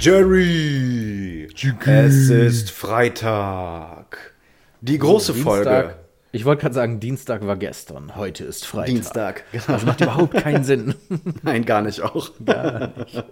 [0.00, 1.48] Jerry!
[1.86, 4.32] Es ist Freitag.
[4.80, 5.96] Die große Folge.
[6.30, 8.14] Ich wollte gerade sagen, Dienstag war gestern.
[8.14, 8.86] Heute ist Freitag.
[8.86, 9.44] Dienstag.
[9.66, 10.94] Das macht überhaupt keinen Sinn.
[11.42, 12.32] Nein, gar nicht auch.
[12.44, 13.24] Gar nicht.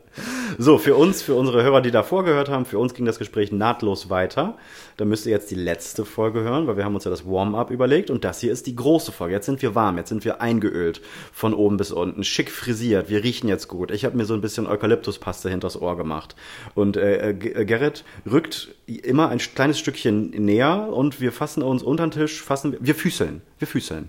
[0.56, 3.52] So, für uns, für unsere Hörer, die davor gehört haben, für uns ging das Gespräch
[3.52, 4.56] nahtlos weiter.
[4.96, 7.70] Da müsst ihr jetzt die letzte Folge hören, weil wir haben uns ja das Warm-up
[7.70, 9.34] überlegt und das hier ist die große Folge.
[9.34, 11.02] Jetzt sind wir warm, jetzt sind wir eingeölt
[11.34, 13.90] von oben bis unten, schick frisiert, wir riechen jetzt gut.
[13.90, 16.34] Ich habe mir so ein bisschen Eukalyptuspaste hinters Ohr gemacht.
[16.74, 22.06] Und äh, G- Gerrit rückt immer ein kleines Stückchen näher und wir fassen uns unter
[22.06, 24.08] den Tisch, fassen, wir füßeln, wir füßeln.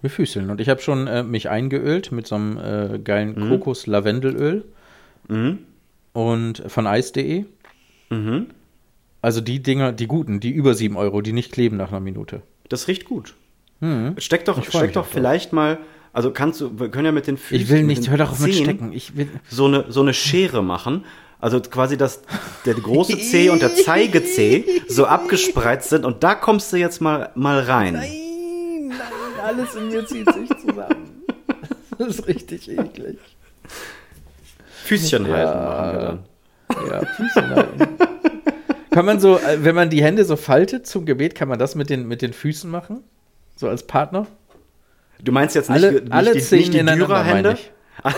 [0.00, 0.50] Wir füßeln.
[0.50, 3.48] Und ich habe schon äh, mich eingeölt mit so einem äh, geilen Mhm.
[3.48, 4.64] Kokos-Lavendelöl.
[6.12, 7.44] Und von Eis.de.
[8.10, 8.46] Mhm.
[9.20, 12.42] Also die Dinger, die guten, die über 7 Euro, die nicht kleben nach einer Minute.
[12.68, 13.34] Das riecht gut.
[14.18, 15.08] Steck doch, steck doch drauf.
[15.12, 15.78] vielleicht mal,
[16.12, 17.62] also kannst du, wir können ja mit den Füßen.
[17.62, 18.92] Ich will nicht, hör doch auf mit Stecken.
[18.92, 21.04] Ich will, So eine, so eine Schere machen.
[21.40, 22.20] Also quasi, dass
[22.64, 27.00] der große C und der Zeige C so abgespreizt sind und da kommst du jetzt
[27.00, 27.94] mal, mal rein.
[27.94, 28.98] nein, nein,
[29.44, 31.24] alles in mir zieht sich zusammen.
[31.96, 33.18] Das ist richtig eklig.
[34.84, 36.88] Füßchen halten machen wir dann.
[36.88, 37.98] Ja, Füße halten.
[38.90, 41.74] Kann man so, äh, wenn man die Hände so faltet zum Gebet, kann man das
[41.74, 43.04] mit den, mit den Füßen machen?
[43.56, 44.26] So als Partner?
[45.22, 47.58] Du meinst jetzt nicht, Alle, nicht alle die, nicht die Dürerhände.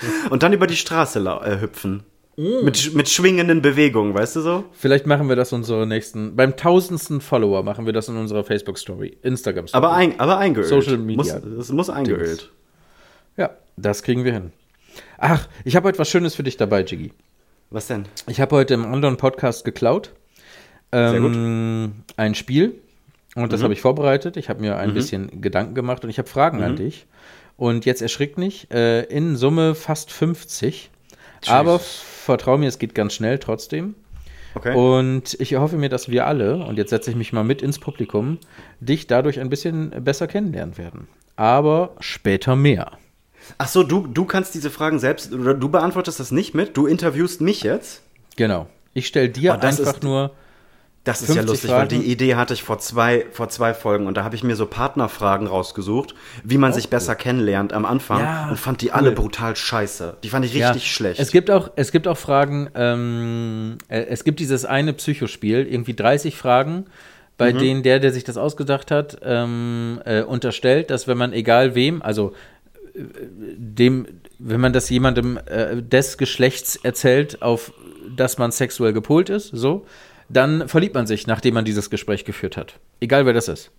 [0.30, 2.02] und dann über die Straße äh, hüpfen.
[2.36, 2.64] Mm.
[2.64, 4.64] Mit, mit schwingenden Bewegungen, weißt du so?
[4.72, 9.18] Vielleicht machen wir das unsere nächsten, beim tausendsten Follower machen wir das in unserer Facebook-Story,
[9.22, 9.76] Instagram-Story.
[9.84, 10.68] Aber, ein, aber eingeölt.
[10.68, 11.40] Social Media.
[11.40, 12.50] Muss, es muss eingeölt.
[13.36, 14.52] Ja, das kriegen wir hin.
[15.18, 17.12] Ach, ich habe heute was Schönes für dich dabei, Jiggy.
[17.70, 18.04] Was denn?
[18.28, 20.12] Ich habe heute im anderen Podcast geklaut.
[20.92, 21.32] Sehr gut.
[21.34, 22.74] Ähm, ein Spiel.
[23.34, 23.48] Und Mhm.
[23.50, 24.36] das habe ich vorbereitet.
[24.36, 26.64] Ich habe mir ein bisschen Gedanken gemacht und ich habe Fragen Mhm.
[26.64, 27.06] an dich.
[27.58, 28.72] Und jetzt erschrick nicht.
[28.72, 30.90] Äh, in Summe fast 50.
[31.48, 33.94] Aber vertrau mir, es geht ganz schnell trotzdem.
[34.54, 34.74] Okay.
[34.74, 37.78] Und ich hoffe mir, dass wir alle, und jetzt setze ich mich mal mit ins
[37.78, 38.38] Publikum,
[38.80, 41.06] dich dadurch ein bisschen besser kennenlernen werden.
[41.36, 42.92] Aber später mehr.
[43.58, 46.86] Ach so, du, du kannst diese Fragen selbst, oder du beantwortest das nicht mit, du
[46.86, 48.02] interviewst mich jetzt.
[48.36, 48.66] Genau.
[48.94, 50.32] Ich stelle dir Oh, einfach ist- nur.
[51.04, 52.02] Das ist ja 50 lustig, weil Fragen.
[52.02, 54.66] die Idee hatte ich vor zwei, vor zwei Folgen und da habe ich mir so
[54.66, 56.14] Partnerfragen rausgesucht,
[56.44, 58.92] wie man sich besser kennenlernt am Anfang Ja, und fand die cool.
[58.92, 60.18] alle brutal scheiße.
[60.22, 61.18] Die fand ich Ja, richtig schlecht.
[61.20, 65.94] Es gibt auch, es gibt auch Fragen, ähm, äh, es gibt dieses eine Psychospiel, irgendwie
[65.94, 66.84] 30 Fragen,
[67.38, 67.58] bei Mhm.
[67.58, 72.02] denen der, der sich das ausgedacht hat, ähm, äh, unterstellt, dass wenn man egal wem,
[72.02, 72.34] also
[72.94, 73.00] äh,
[73.56, 74.06] dem,
[74.38, 77.72] wenn man das jemandem äh, des Geschlechts erzählt, auf
[78.14, 79.86] das man sexuell gepolt ist, so,
[80.28, 82.74] dann verliebt man sich, nachdem man dieses Gespräch geführt hat.
[83.00, 83.70] Egal wer das ist.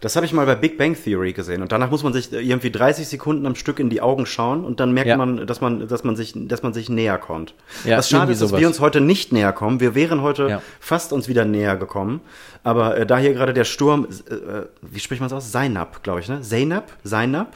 [0.00, 2.70] das habe ich mal bei Big Bang Theory gesehen und danach muss man sich irgendwie
[2.70, 5.16] 30 Sekunden am Stück in die Augen schauen und dann merkt Ja.
[5.18, 7.54] man, dass man, dass man sich, dass man sich näher kommt.
[7.84, 9.78] Ja, Was schade ist, dass wir uns heute nicht näher kommen.
[9.80, 10.62] Wir wären heute Ja.
[10.80, 12.20] fast uns wieder näher gekommen.
[12.62, 15.50] Aber äh, da hier gerade der Sturm, äh, äh, wie spricht man es aus?
[15.52, 16.40] Zainab, glaube ich, ne?
[16.40, 16.90] Zainab?
[17.04, 17.52] Zainab?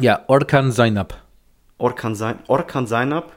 [0.00, 1.14] Ja, Orkan Zainab.
[1.78, 3.32] Orkan, Sein, Orkan Zainab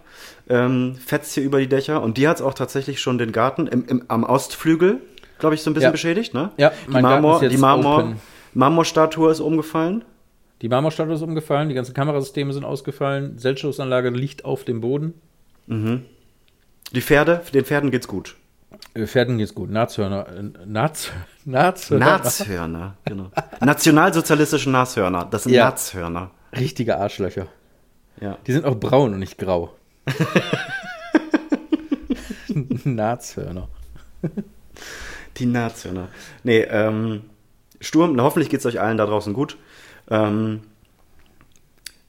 [0.54, 3.86] ähm, fetzt hier über die Dächer und die hat auch tatsächlich schon den Garten im,
[3.88, 5.02] im, am Ostflügel,
[5.40, 5.92] glaube ich, so ein bisschen Ja.
[5.92, 6.52] beschädigt, ne?
[6.58, 8.16] Ja, die Marmor, die Marmor, open.
[8.54, 10.04] Marmorstatue ist umgefallen.
[10.62, 15.14] Die Marmorstatue ist umgefallen, die ganzen Kamerasysteme sind ausgefallen, Selbstschussanlage liegt auf dem Boden.
[15.68, 18.36] Die Pferde, den Pferden geht's gut.
[18.94, 19.70] Äh, Pferden geht's gut.
[19.70, 20.28] Nazhörner.
[20.28, 21.12] Äh, Naz,
[21.46, 22.06] Nazhörner.
[22.06, 23.32] Nazhörner, genau.
[23.62, 25.66] Nationalsozialistische Nashörner, das sind Ja.
[25.66, 26.32] Nazhörner.
[26.58, 27.48] Richtige Arschlöcher.
[28.22, 28.38] Ja.
[28.46, 29.74] Die sind auch braun und nicht grau.
[32.84, 33.68] Nazhörner.
[35.38, 36.10] Die Nazhörner.
[36.44, 37.22] Nee, ähm,
[37.82, 39.58] Sturm, na, hoffentlich geht's euch allen da draußen gut.
[40.10, 40.62] Ähm,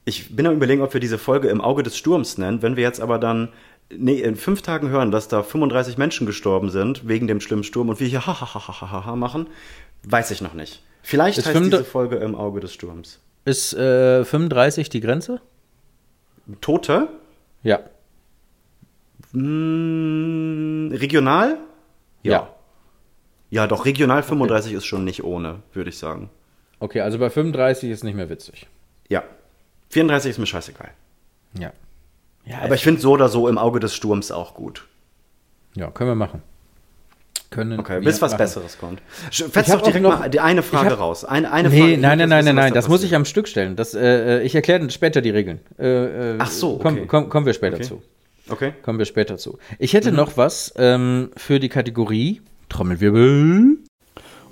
[0.05, 2.61] ich bin am überlegen, ob wir diese Folge im Auge des Sturms nennen.
[2.61, 3.49] Wenn wir jetzt aber dann
[3.95, 7.89] nee, in fünf Tagen hören, dass da 35 Menschen gestorben sind wegen dem schlimmen Sturm
[7.89, 9.47] und wir hier ha, ha, ha, ha, ha, ha machen,
[10.03, 10.83] weiß ich noch nicht.
[11.01, 13.19] Vielleicht Ist heißt fünfte- diese Folge im Auge des Sturms.
[13.45, 15.41] Ist äh, 35 die Grenze?
[16.61, 17.09] Tote?
[17.65, 17.79] Ja.
[19.31, 21.57] Hm, regional?
[22.21, 22.49] Ja.
[23.49, 26.29] Ja, doch, regional 35 ist schon nicht ohne, würde ich sagen.
[26.79, 28.67] Okay, also bei 35 ist nicht mehr witzig.
[29.09, 29.23] Ja.
[29.89, 30.91] 34 ist mir scheißegal.
[31.57, 31.73] Ja.
[32.45, 34.87] ja Aber ich finde so oder so im Auge des Sturms auch gut.
[35.75, 36.43] Ja, können wir machen.
[37.55, 38.39] Können Okay, wir bis was machen.
[38.39, 39.01] Besseres kommt.
[39.31, 41.23] Fetz doch direkt noch- mal die eine Frage hab- raus.
[41.23, 41.91] Eine, eine Nee, Frage.
[41.97, 43.75] Nein, nein, nein, nein, nein, da das muss ich am Stück stellen.
[43.77, 45.59] Das, äh, ich erkläre später die Regeln.
[45.79, 47.05] Äh, äh, Ach so, komm, okay.
[47.07, 47.85] komm, kommen wir später Okay.
[47.85, 48.01] zu.
[48.49, 48.73] Okay.
[48.83, 49.57] Kommen wir später zu.
[49.79, 53.77] Ich hätte noch was ähm, für die Kategorie Trommelwirbel.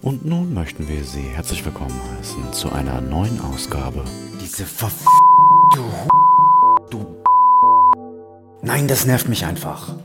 [0.02, 4.04] Und nun möchten wir Sie herzlich willkommen heißen zu einer neuen Ausgabe.
[4.42, 4.94] Diese verf...
[5.76, 5.84] Du...
[6.90, 7.06] Du...
[8.62, 9.96] Nein, das nervt mich einfach.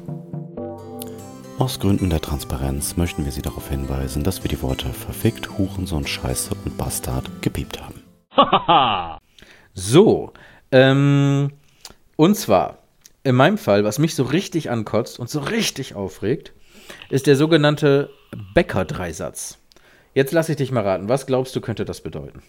[1.58, 6.06] Aus Gründen der Transparenz möchten wir Sie darauf hinweisen, dass wir die Worte verfickt, Hurensohn,
[6.06, 8.02] Scheiße und Bastard gepiept haben.
[9.74, 10.32] So,
[10.72, 11.52] ähm,
[12.16, 12.78] und zwar,
[13.22, 16.52] in meinem Fall, was mich so richtig ankotzt und so richtig aufregt,
[17.10, 18.10] ist der sogenannte
[18.54, 19.58] Bäcker-Dreisatz.
[20.14, 21.08] Jetzt lasse ich dich mal raten.
[21.08, 22.42] Was glaubst du, könnte das bedeuten?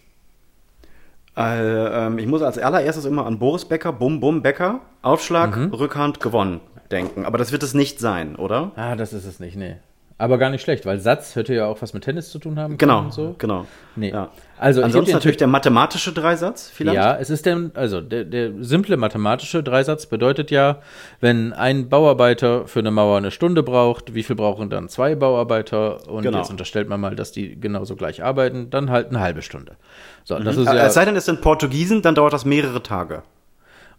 [1.38, 5.71] Äh, ähm, ich muss als allererstes immer an Boris Becker, Bum Bum Becker, Aufschlag, Mhm.
[5.71, 6.61] Rückhand, gewonnen
[6.91, 7.25] denken.
[7.25, 8.71] Aber das wird es nicht sein, oder?
[8.75, 9.75] Ah, das ist es nicht, nee.
[10.21, 12.77] Aber gar nicht schlecht, weil Satz hätte ja auch was mit Tennis zu tun haben
[12.77, 13.36] Genau, können so.
[13.38, 13.65] genau.
[13.95, 14.09] Nee.
[14.12, 14.31] Ja.
[14.57, 16.97] Also, Ansonsten natürlich der mathematische Dreisatz vielleicht.
[16.97, 20.81] Ja, es ist der, also der, der simple mathematische Dreisatz bedeutet ja,
[21.21, 26.09] wenn ein Bauarbeiter für eine Mauer eine Stunde braucht, wie viel brauchen dann zwei Bauarbeiter?
[26.09, 26.39] Und Genau.
[26.39, 29.77] jetzt unterstellt man mal, dass die genauso gleich arbeiten, dann halt eine halbe Stunde.
[30.25, 30.85] So, das ist Äh, ja.
[30.88, 33.24] Es sei denn, es sind Portugiesen, dann dauert das mehrere Tage.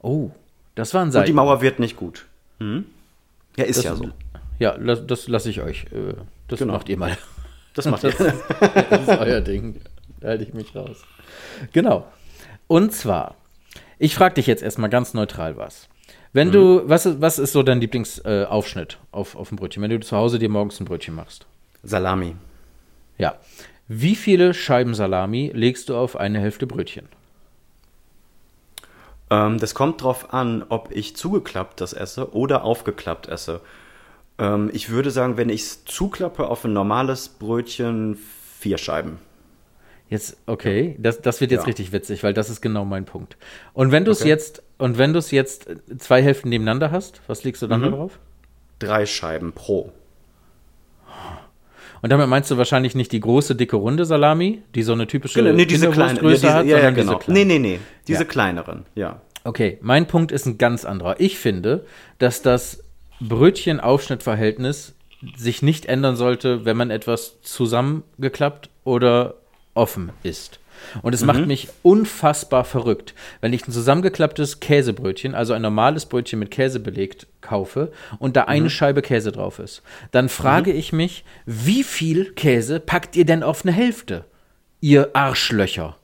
[0.03, 0.33] Oh,
[0.75, 1.33] das war ein Und die Seiten.
[1.33, 2.27] Mauer wird nicht gut.
[2.61, 2.85] Hm?
[3.57, 4.11] Ja, ist Das, ja so.
[4.59, 5.85] Ja, das, das lasse ich euch.
[5.93, 6.15] äh,
[6.49, 6.75] Das Genau.
[6.75, 7.17] macht ihr mal.
[7.75, 8.35] Das macht Das, ihr.
[8.91, 9.81] das ist euer Ding.
[10.21, 11.03] Da halte ich mich raus.
[11.73, 12.07] Genau.
[12.67, 13.35] Und zwar,
[13.99, 15.89] ich frage dich jetzt erstmal ganz neutral was.
[16.33, 16.53] Wenn Mhm.
[16.53, 19.99] du, was ist, was ist so dein Lieblingsaufschnitt äh, auf, auf dem Brötchen, wenn du
[20.01, 21.47] zu Hause dir morgens ein Brötchen machst?
[21.83, 22.37] Salami.
[23.19, 23.37] Ja.
[23.89, 27.09] Wie viele Scheiben Salami legst du auf eine Hälfte Brötchen?
[29.31, 33.61] Ähm, das kommt drauf an, ob ich zugeklappt das esse oder aufgeklappt esse.
[34.39, 38.19] Ähm, ich würde sagen, wenn ich es zuklappe auf ein normales Brötchen,
[38.59, 39.19] vier Scheiben.
[40.09, 41.67] Jetzt, okay, das, das wird jetzt Ja.
[41.67, 43.37] richtig witzig, weil das ist genau mein Punkt.
[43.75, 44.29] Und wenn du es Okay.
[44.31, 45.69] jetzt, und wenn du es jetzt
[45.99, 47.85] zwei Hälften nebeneinander hast, was legst du dann Mhm.
[47.85, 48.19] da drauf?
[48.81, 49.93] Drei Scheiben pro.
[52.03, 55.43] Und damit meinst du wahrscheinlich nicht die große, dicke, runde Salami, die so eine typische
[55.43, 56.17] Genau, nee, diese kleinen.
[56.25, 57.13] Ja, diese, hat, ja, ja, genau.
[57.15, 57.49] diese kleinen.
[57.49, 57.81] Nee, nee, nee.
[58.09, 58.25] Diese Ja.
[58.29, 59.21] kleineren, ja.
[59.45, 61.17] Okay, mein Punkt ist ein ganz anderer.
[61.19, 61.85] Ich finde,
[62.19, 62.83] dass das
[63.21, 64.95] Brötchen-Aufschnitt-Verhältnis
[65.37, 69.35] sich nicht ändern sollte, wenn man etwas zusammengeklappt oder
[69.75, 70.61] offen isst.
[71.03, 76.39] Und es macht mich unfassbar verrückt, wenn ich ein zusammengeklapptes Käsebrötchen, also ein normales Brötchen
[76.39, 79.83] mit Käse belegt, kaufe und da eine Scheibe Käse drauf ist.
[80.11, 84.25] Dann frage ich mich, wie viel Käse packt ihr denn auf eine Hälfte?
[84.81, 85.97] Ihr Arschlöcher.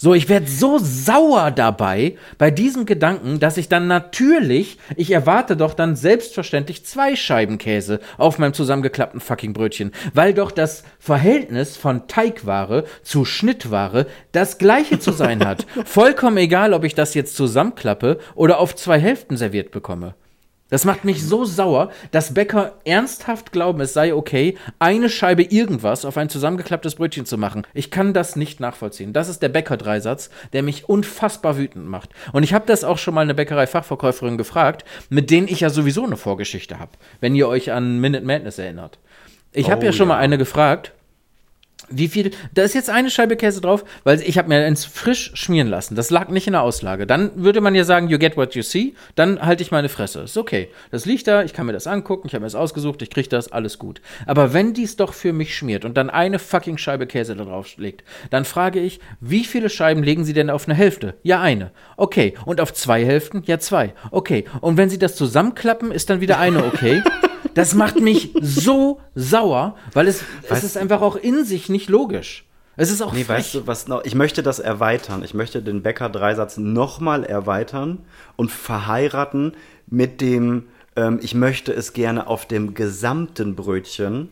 [0.00, 5.56] So, ich werde so sauer dabei, bei diesem Gedanken, dass ich dann natürlich, ich erwarte
[5.56, 11.76] doch dann selbstverständlich zwei Scheiben Käse auf meinem zusammengeklappten fucking Brötchen, weil doch das Verhältnis
[11.76, 15.66] von Teigware zu Schnittware das gleiche zu sein hat.
[15.84, 20.14] Vollkommen egal, ob ich das jetzt zusammenklappe oder auf zwei Hälften serviert bekomme.
[20.70, 26.04] Das macht mich so sauer, dass Bäcker ernsthaft glauben, es sei okay, eine Scheibe irgendwas
[26.04, 27.66] auf ein zusammengeklapptes Brötchen zu machen.
[27.72, 29.12] Ich kann das nicht nachvollziehen.
[29.12, 32.10] Das ist der Bäcker-Dreisatz, der mich unfassbar wütend macht.
[32.32, 36.04] Und ich habe das auch schon mal eine Bäckerei-Fachverkäuferin gefragt, mit denen ich ja sowieso
[36.04, 38.98] eine Vorgeschichte habe, wenn ihr euch an Minute Madness erinnert.
[39.52, 40.14] Ich habe Oh, ja schon ja.
[40.14, 40.92] mal eine gefragt,
[41.90, 42.30] wie viel?
[42.54, 45.94] Da ist jetzt eine Scheibe Käse drauf, weil ich habe mir ins frisch schmieren lassen.
[45.94, 47.06] Das lag nicht in der Auslage.
[47.06, 48.94] Dann würde man ja sagen, you get what you see.
[49.14, 50.20] Dann halte ich meine Fresse.
[50.20, 50.68] Ist okay.
[50.90, 53.28] Das liegt da, ich kann mir das angucken, ich habe mir das ausgesucht, ich kriege
[53.28, 54.00] das, alles gut.
[54.26, 57.76] Aber wenn dies doch für mich schmiert und dann eine fucking Scheibe Käse da drauf
[57.76, 61.14] legt, dann frage ich, wie viele Scheiben legen Sie denn auf eine Hälfte?
[61.22, 61.72] Ja, eine.
[61.96, 62.34] Okay.
[62.44, 63.42] Und auf zwei Hälften?
[63.46, 63.94] Ja, zwei.
[64.10, 64.44] Okay.
[64.60, 67.02] Und wenn Sie das zusammenklappen, ist dann wieder eine okay?
[67.58, 72.44] Das macht mich so sauer, weil es, es ist einfach auch in sich nicht logisch.
[72.76, 73.38] Es ist auch Nee, frech.
[73.38, 74.04] weißt du, was noch?
[74.04, 75.22] Ich möchte das erweitern.
[75.24, 77.98] Ich möchte den Bäcker-Dreisatz nochmal erweitern
[78.36, 79.52] und verheiraten
[79.88, 84.28] mit dem, ähm, ich möchte es gerne auf dem gesamten Brötchen,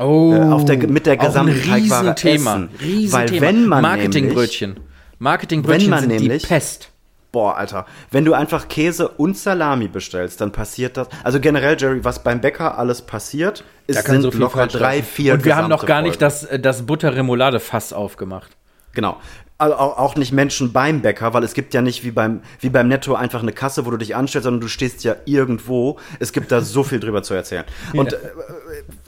[0.00, 1.76] oh, äh, auf der, mit der gesamten Teigware
[2.16, 2.54] Riesenthema.
[2.54, 2.68] essen.
[2.82, 3.12] Riesenthema.
[3.32, 4.80] Weil wenn man Marketingbrötchen.
[5.20, 6.90] Marketingbrötchen Wenn man sind nämlich- die Pest.
[7.34, 11.08] Boah, Alter, wenn du einfach Käse und Salami bestellst, dann passiert das.
[11.24, 15.44] Also generell, Jerry, was beim Bäcker alles passiert, ist sind locker falsch drei, vier Und
[15.44, 16.20] wir haben noch gar nicht Folgen.
[16.20, 18.52] das, äh, das Butter-Remoulade-Fass aufgemacht.
[18.92, 19.16] Genau.
[19.64, 22.86] Also auch, nicht Menschen beim Bäcker, weil es gibt ja nicht wie beim, wie beim
[22.86, 25.98] Netto einfach eine Kasse, wo du dich anstellst, sondern du stehst ja irgendwo.
[26.20, 27.64] Es gibt da so viel drüber zu erzählen.
[27.94, 28.18] Und äh,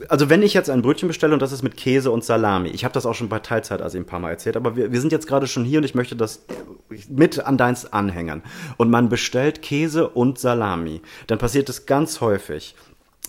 [0.09, 2.83] also wenn ich jetzt ein Brötchen bestelle und das ist mit Käse und Salami, ich
[2.83, 5.11] habe das auch schon bei Teilzeit also ein paar Mal erzählt, aber wir, wir sind
[5.11, 6.43] jetzt gerade schon hier und ich möchte das
[7.07, 8.41] mit an deins anhängen.
[8.77, 11.01] Und man bestellt Käse und Salami.
[11.27, 12.75] Dann passiert es ganz häufig,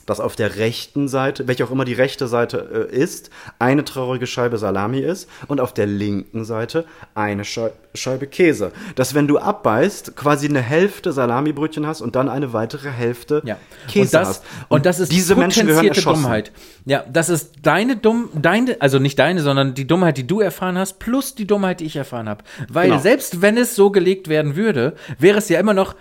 [0.08, 4.26] dass auf der rechten Seite, welche auch immer die rechte Seite äh, ist, eine traurige
[4.26, 6.84] Scheibe Salami ist und auf der linken Seite
[7.14, 8.70] eine Schei Scheibe Käse.
[8.94, 13.56] Dass wenn du abbeißt, quasi eine Hälfte Salamibrötchen hast und dann eine weitere Hälfte Ja.
[13.88, 14.44] Käse und das, hast.
[14.68, 16.22] Und das ist diese Menschen gehören erschossen.
[16.22, 16.52] Dummheit.
[16.84, 20.78] Ja, das ist deine dumm, deine, also nicht deine, sondern die Dummheit, die du erfahren
[20.78, 22.44] hast, plus die Dummheit, die ich erfahren habe.
[22.68, 23.00] Weil Genau.
[23.00, 25.94] selbst wenn es so gelegt werden würde, wäre es ja immer noch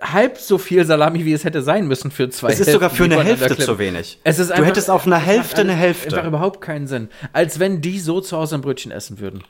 [0.00, 3.04] halb so viel Salami, wie es hätte sein müssen für zwei Es ist sogar für
[3.04, 4.18] eine Hälfte zu wenig.
[4.24, 6.16] Es ist Du einfach, hättest auf einer macht Hälfte eine Hälfte.
[6.16, 7.08] Einfach überhaupt keinen Sinn.
[7.32, 9.42] Als wenn die so zu Hause ein Brötchen essen würden.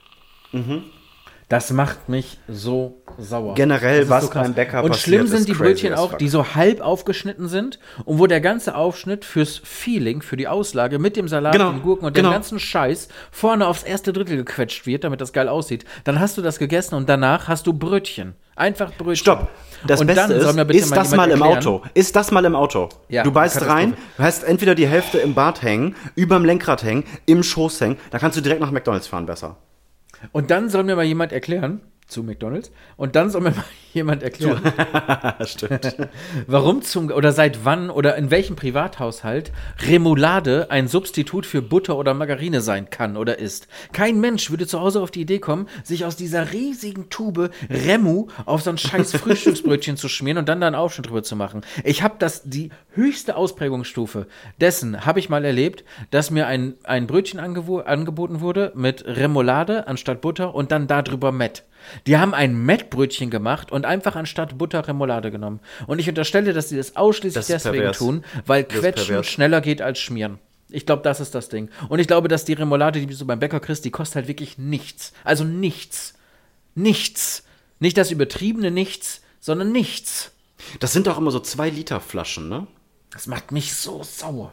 [1.49, 3.55] Das macht mich so sauer.
[3.55, 4.43] Generell, Das was krass.
[4.45, 8.19] beim Bäcker Und passiert, schlimm sind die Brötchen auch, die so halb aufgeschnitten sind und
[8.19, 12.05] wo der ganze Aufschnitt fürs Feeling, für die Auslage mit dem Salat, Genau, den Gurken
[12.07, 12.29] und genau.
[12.29, 15.87] dem ganzen Scheiß vorne aufs erste Drittel gequetscht wird, damit das geil aussieht.
[16.05, 18.35] Dann hast du das gegessen und danach hast du Brötchen.
[18.55, 19.17] Einfach Brötchen.
[19.17, 19.49] Stopp.
[19.87, 21.83] Das und Beste dann soll ist, ist das jemand mal im erklären- Auto.
[21.95, 22.91] Ist das mal im Auto.
[23.09, 27.05] Ja, du beißt rein, du hast entweder die Hälfte im Bart hängen, überm Lenkrad hängen,
[27.25, 29.57] im Schoß hängen, da kannst du direkt nach McDonalds fahren besser.
[30.33, 33.65] Und dann soll mir mal jemand erklären, zu McDonalds, und dann soll mir mal
[33.99, 34.61] jemand erklären,
[35.45, 35.97] Stimmt.
[36.47, 39.53] warum zum, oder seit wann oder in welchem Privathaushalt
[39.87, 43.69] Remoulade ein Substitut für Butter oder Margarine sein kann oder ist.
[43.93, 48.29] Kein Mensch würde zu Hause auf die Idee kommen, sich aus dieser riesigen Tube Remu
[48.47, 51.63] auf so ein scheiß Frühstücksbrötchen zu schmieren und dann da einen Aufschnitt drüber zu machen.
[51.85, 54.27] Ich habe das, die höchste Ausprägungsstufe
[54.61, 60.21] dessen habe ich mal erlebt, dass mir ein, ein Brötchen angeboten wurde mit Remoulade anstatt
[60.21, 61.65] Butter und dann darüber Met.
[62.07, 65.61] Die haben ein Mettbrötchen gemacht und einfach anstatt Butter Remoulade genommen.
[65.87, 67.99] Und ich unterstelle, dass sie das ausschließlich Das deswegen pervers.
[67.99, 70.39] tun, weil Das Quetschen schneller geht als Schmieren.
[70.71, 71.71] Ich glaube, das ist das Ding.
[71.89, 74.29] Und ich glaube, dass die Remoulade, die du so beim Bäcker kriegst, die kostet halt
[74.29, 75.13] wirklich nichts.
[75.25, 76.15] Also nichts.
[76.75, 77.45] Nichts.
[77.81, 80.33] Nicht das übertriebene Nichts, sondern nichts.
[80.81, 82.67] Das sind doch immer so zwei Liter Flaschen, ne?
[83.11, 84.53] Das macht mich so sauer.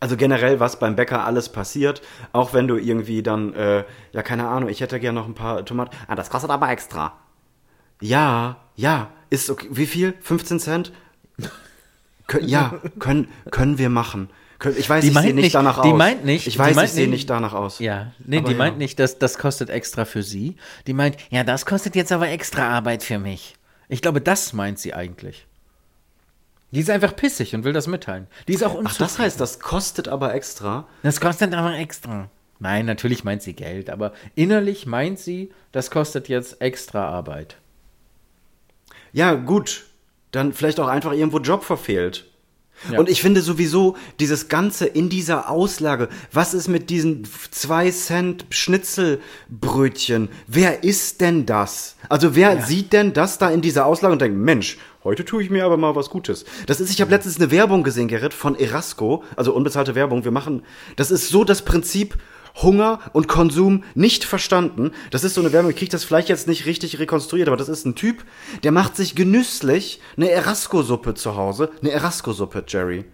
[0.00, 2.02] Also generell, was beim Bäcker alles passiert,
[2.32, 5.64] auch wenn du irgendwie dann, äh, ja, keine Ahnung, ich hätte gerne noch ein paar
[5.64, 5.96] Tomaten.
[6.08, 7.18] Ah, das kostet aber extra.
[8.00, 9.68] Ja, ja, ist okay.
[9.70, 10.14] Wie viel?
[10.20, 10.92] 15 Cent?
[12.40, 14.30] Ja, können, können wir machen.
[14.78, 15.98] Ich weiß, Die ich sehe meint nicht nicht- danach die aus.
[15.98, 17.80] meint nicht- Ich die weiß, ich sehe nicht- danach aus.
[17.80, 18.58] Ja, nee, Aber die ja.
[18.58, 20.56] meint nicht, dass das kostet extra für sie.
[20.86, 23.56] Die meint, ja, das kostet jetzt aber extra Arbeit für mich.
[23.88, 25.46] Ich glaube, das meint sie eigentlich.
[26.70, 28.26] Die ist einfach pissig und will das mitteilen.
[28.48, 29.04] Die ist auch Ach, unzufrieden.
[29.04, 30.86] das heißt, das kostet aber extra.
[31.02, 32.30] Das kostet aber extra.
[32.58, 37.58] Nein, natürlich meint sie Geld, aber innerlich meint sie, das kostet jetzt extra Arbeit.
[39.14, 39.84] Ja, gut.
[40.32, 42.26] Dann vielleicht auch einfach irgendwo Job verfehlt.
[42.90, 42.98] Ja.
[42.98, 48.46] Und ich finde sowieso dieses Ganze in dieser Auslage, was ist mit diesen 2 Cent
[48.50, 50.28] Schnitzelbrötchen?
[50.48, 51.94] Wer ist denn das?
[52.08, 55.50] Also wer sieht denn das da in dieser Auslage und denkt, Mensch, heute tue ich
[55.50, 56.44] mir aber mal was Gutes.
[56.66, 60.24] Das ist, ich habe letztens eine Werbung gesehen, Gerrit, von Erasco, also unbezahlte Werbung.
[60.24, 60.64] Wir machen,
[60.96, 62.18] das ist so das Prinzip,
[62.56, 64.92] Hunger und Konsum nicht verstanden.
[65.10, 67.68] Das ist so eine Werbung, ich kriege das vielleicht jetzt nicht richtig rekonstruiert, aber das
[67.68, 68.24] ist ein Typ,
[68.62, 71.70] der macht sich genüsslich eine Erasco-Suppe zu Hause.
[71.80, 73.04] Eine Erasco-Suppe, Jerry.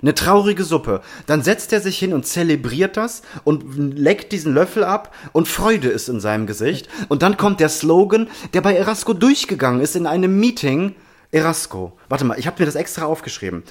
[0.00, 1.02] Eine traurige Suppe.
[1.26, 5.88] Dann setzt er sich hin und zelebriert das und leckt diesen Löffel ab und Freude
[5.88, 6.88] ist in seinem Gesicht.
[7.08, 10.94] Und dann kommt der Slogan, der bei Erasco durchgegangen ist in einem Meeting.
[11.30, 11.98] Erasco.
[12.10, 13.62] Warte mal, ich habe mir das extra aufgeschrieben.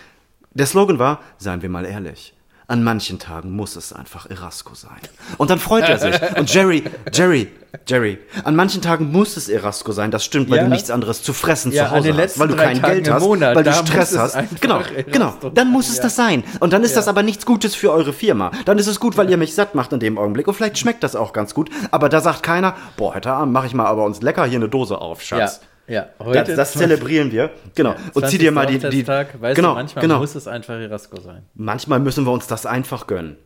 [0.54, 2.34] Der Slogan war, seien wir mal ehrlich.
[2.72, 4.96] An manchen Tagen muss es einfach Erasco sein.
[5.38, 6.16] Und dann freut er sich.
[6.38, 7.50] Und Jerry, Jerry,
[7.86, 10.10] Jerry, an manchen Tagen muss es Erasco sein.
[10.10, 10.64] Das stimmt, weil Ja.
[10.64, 13.24] du nichts anderes zu fressen Ja, zu Hause hast, weil du kein Tagen Geld hast,
[13.24, 14.38] Monat, weil du Stress hast.
[14.62, 15.34] Genau, Erasco genau.
[15.54, 16.04] Dann muss es Ja.
[16.04, 16.46] das sein.
[16.62, 18.52] Und dann ist das aber nichts Gutes für eure Firma.
[18.64, 20.48] Dann ist es gut, weil ihr mich satt macht in dem Augenblick.
[20.48, 21.70] Und vielleicht schmeckt das auch ganz gut.
[21.92, 24.70] Aber da sagt keiner, boah, heute Abend mache ich mal aber uns lecker hier eine
[24.70, 25.60] Dose auf, Schatz.
[25.92, 26.08] Ja.
[26.34, 27.52] Das, das zelebrieren wir.
[27.76, 27.96] Genau.
[28.14, 28.80] und zieh dir mal die.
[28.80, 30.20] die weißt genau, du, manchmal genau.
[30.20, 31.44] muss es einfach Erasco sein.
[31.54, 33.38] Manchmal müssen wir uns das einfach gönnen.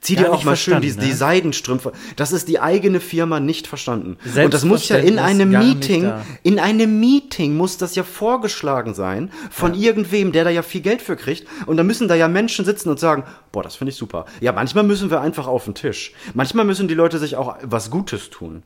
[0.00, 1.16] Zieh Gar dir auch mal schön die, verstanden, die ne?
[1.16, 1.92] Seidenstrümpfe.
[2.16, 4.16] Das ist die eigene Firma nicht verstanden.
[4.36, 9.30] Und das muss ja in einem Meeting, in einem Meeting muss das ja vorgeschlagen sein
[9.52, 11.46] von irgendwem, der da ja viel Geld für kriegt.
[11.66, 14.26] Und da müssen da ja Menschen sitzen und sagen, boah, das finde ich super.
[14.40, 16.14] Ja, manchmal müssen wir einfach auf den Tisch.
[16.34, 18.64] Manchmal müssen die Leute sich auch was Gutes tun.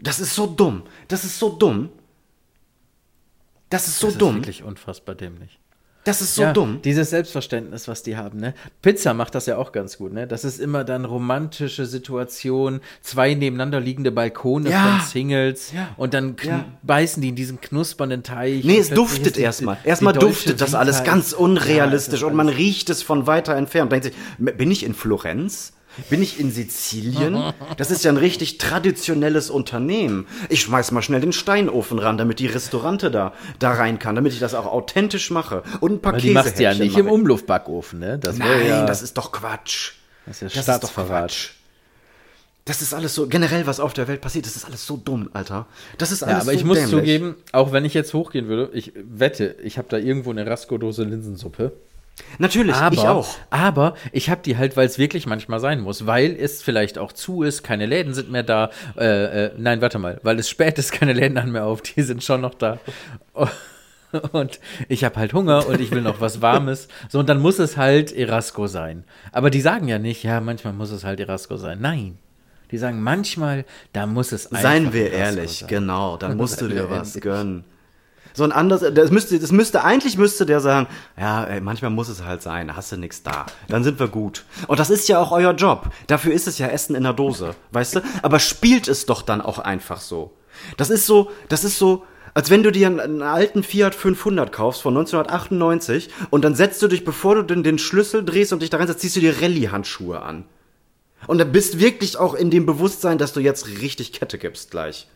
[0.00, 0.82] Das ist so dumm.
[1.08, 1.90] Das ist so dumm.
[3.70, 4.36] Das ist so Das ist dumm.
[4.36, 5.58] wirklich unfassbar dämlich.
[6.04, 6.80] Das ist so ja, dumm.
[6.82, 8.54] Dieses Selbstverständnis, was die haben, ne?
[8.80, 10.26] Pizza macht das ja auch ganz gut, ne?
[10.26, 14.84] Das ist immer dann romantische Situation, zwei nebeneinander liegende Balkone Ja.
[15.00, 15.88] von Singles Ja.
[15.98, 16.36] und dann
[16.82, 18.64] beißen die in diesen knuspernden Teich.
[18.64, 19.76] Nee, es duftet ist erstmal.
[19.84, 23.92] Erstmal duftet das alles ist- ganz unrealistisch ist und man riecht es von weiter entfernt.
[23.92, 25.74] Denkt sich, bin ich in Florenz?
[26.10, 27.52] Bin ich in Sizilien?
[27.76, 30.26] Das ist ja ein richtig traditionelles Unternehmen.
[30.48, 34.32] Ich schmeiß mal schnell den Steinofen ran, damit die Restaurante da, da rein kann, damit
[34.32, 35.62] ich das auch authentisch mache.
[35.80, 37.20] Und ein paar Aber die machst du ja nicht im mache ich.
[37.20, 38.18] Umluftbackofen, ne?
[38.18, 39.92] Das Nein, ja, das ist doch Quatsch.
[40.26, 41.06] das ist ja Das ist doch.
[41.06, 41.50] Quatsch.
[42.64, 45.30] Das ist alles so, generell, was auf der Welt passiert, das ist alles so dumm,
[45.32, 45.66] Alter.
[45.96, 46.94] Das ist alles Ja, aber so ich muss dämlich.
[46.94, 51.04] zugeben, auch wenn ich jetzt hochgehen würde, ich wette, ich habe da irgendwo eine Rasco-Dose
[51.04, 51.72] Linsensuppe.
[52.38, 53.36] Natürlich, Aber, ich auch.
[53.50, 57.12] aber ich habe die halt, weil es wirklich manchmal sein muss, weil es vielleicht auch
[57.12, 58.70] zu ist, keine Läden sind mehr da.
[58.96, 62.02] Äh, äh, nein, warte mal, weil es spät ist, keine Läden haben mehr auf, die
[62.02, 62.78] sind schon noch da.
[64.32, 64.58] Und
[64.88, 66.88] ich habe halt Hunger und ich will noch was Warmes.
[67.10, 69.04] So, und dann muss es halt Erasco sein.
[69.32, 71.78] Aber die sagen ja nicht, ja, manchmal muss es halt Erasco sein.
[71.82, 72.16] Nein.
[72.70, 75.68] Die sagen manchmal, da muss es einfach Seien wir Erasco ehrlich, sein.
[75.68, 77.64] genau, dann musst du dir was gönnen.
[78.34, 80.86] So ein anderes, das müsste, das müsste, eigentlich müsste der sagen,
[81.18, 83.46] ja, ey, manchmal muss es halt sein, hast du nix da.
[83.68, 84.44] Dann sind wir gut.
[84.66, 85.90] Und das ist ja auch euer Job.
[86.06, 88.00] Dafür ist es ja Essen in der Dose, weißt du?
[88.22, 90.32] Aber spielt es doch dann auch einfach so.
[90.76, 92.04] Das ist so, das ist so,
[92.34, 96.80] als wenn du dir einen, einen alten Fiat 500 kaufst von 1998 und dann setzt
[96.82, 99.40] du dich, bevor du den, den Schlüssel drehst und dich da reinsetzt, ziehst du dir
[99.42, 100.44] Rallye-Handschuhe an.
[101.26, 105.08] Und dann bist wirklich auch in dem Bewusstsein, dass du jetzt richtig Kette gibst gleich.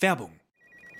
[0.00, 0.30] Werbung.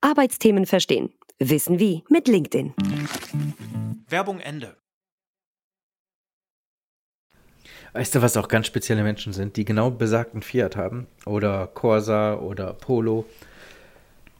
[0.00, 1.12] Arbeitsthemen verstehen.
[1.38, 2.74] Wissen wie mit LinkedIn.
[4.08, 4.76] Werbung Ende.
[7.92, 11.06] Weißt du, was auch ganz spezielle Menschen sind, die genau besagten Fiat haben?
[11.26, 13.26] Oder Corsa oder Polo.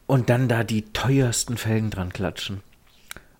[0.07, 2.61] Und dann da die teuersten Felgen dran klatschen.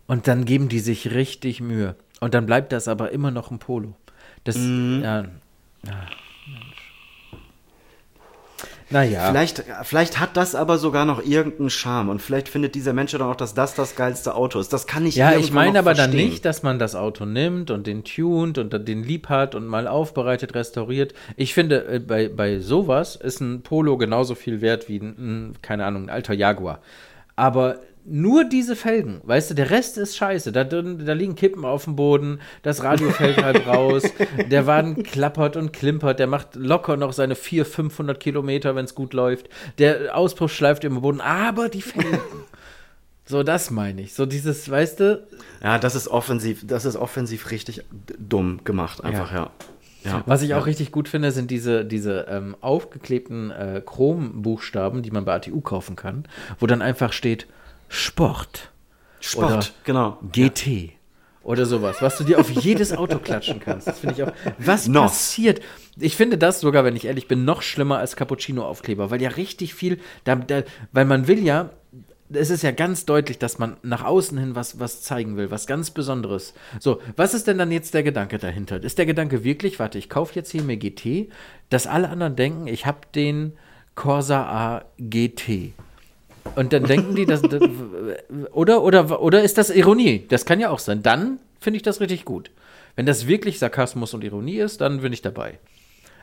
[0.07, 1.95] Und dann geben die sich richtig Mühe.
[2.19, 3.95] Und dann bleibt das aber immer noch ein Polo.
[4.43, 5.23] Das, ja.
[5.86, 6.07] ja.
[8.91, 9.30] Naja.
[9.30, 13.21] Vielleicht, vielleicht hat das aber sogar noch irgendeinen Charme und vielleicht findet dieser Mensch dann
[13.21, 14.73] auch, dass das das geilste Auto ist.
[14.73, 16.30] Das kann ich Ja, irgendwo ich meine aber dann verstehen.
[16.30, 19.65] nicht, dass man das Auto nimmt und den tunt und dann den lieb hat und
[19.65, 21.13] mal aufbereitet, restauriert.
[21.38, 25.86] Ich finde, äh, bei, bei sowas ist ein Polo genauso viel wert wie ein, keine
[25.86, 26.80] Ahnung, ein alter Jaguar.
[27.36, 30.51] Aber nur diese Felgen, weißt du, der Rest ist scheiße.
[30.51, 34.03] Da, da liegen Kippen auf dem Boden, das Radio fällt halb raus,
[34.49, 38.95] der Wagen klappert und klimpert, der macht locker noch seine 400, 500 Kilometer, wenn es
[38.95, 39.49] gut läuft.
[39.77, 42.19] Der Auspuff schleift im Boden, aber die Felgen.
[43.23, 44.13] So, das meine ich.
[44.13, 45.25] So dieses, weißt du,
[45.63, 47.81] Ja, das ist offensiv, das ist offensiv richtig
[48.17, 49.51] dumm gemacht, einfach, ja.
[50.03, 50.23] ja.
[50.25, 50.63] Was ich auch ja.
[50.65, 55.95] richtig gut finde, sind diese, diese ähm, aufgeklebten äh, Chrom-Buchstaben, die man bei ATU kaufen
[55.95, 56.25] kann,
[56.59, 57.47] wo dann einfach steht
[57.93, 58.71] Sport,
[59.19, 60.17] Sport, oder genau.
[60.32, 60.93] GT
[61.43, 63.88] oder sowas, was du dir auf jedes Auto klatschen kannst.
[63.88, 64.32] Das finde ich auch.
[64.60, 65.12] Was Nos.
[65.12, 65.62] passiert?
[65.99, 69.73] Ich finde das sogar, wenn ich ehrlich bin, noch schlimmer als Cappuccino-Aufkleber, weil ja richtig
[69.73, 71.71] viel, da, da, weil man will ja,
[72.32, 75.67] es ist ja ganz deutlich, dass man nach außen hin was, was zeigen will, was
[75.67, 76.54] ganz Besonderes.
[76.80, 78.82] So, was ist denn dann jetzt der Gedanke dahinter?
[78.82, 81.30] Ist der Gedanke wirklich, warte, ich kaufe jetzt hier mir GT,
[81.69, 83.51] dass alle anderen denken, ich habe den
[83.95, 85.73] Corsa A GT.
[86.56, 87.41] Und dann denken die, dass,
[88.51, 90.25] oder, oder, oder ist das Ironie?
[90.27, 91.04] Das kann ja auch sein.
[91.04, 92.51] Dann finde ich das richtig gut.
[92.95, 95.60] Wenn das wirklich Sarkasmus und Ironie ist, dann bin ich dabei.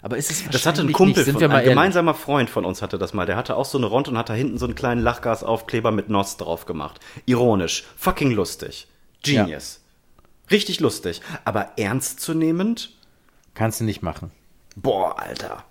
[0.03, 2.83] Aber ist es Das hatte ein Kumpel nicht, sind von, ein gemeinsamer Freund von uns
[2.83, 3.27] hatte das mal.
[3.27, 6.09] Der hatte auch so eine Rond und hat da hinten so einen kleinen Lachgasaufkleber mit
[6.09, 7.01] Nos drauf gemacht.
[7.27, 7.85] Ironisch.
[7.97, 8.87] Fucking lustig.
[9.23, 9.81] Genius.
[10.51, 11.21] Richtig lustig.
[11.45, 12.93] Aber ernstzunehmend?
[13.55, 14.31] Kannst du nicht machen.
[14.77, 15.65] Boah, Alter.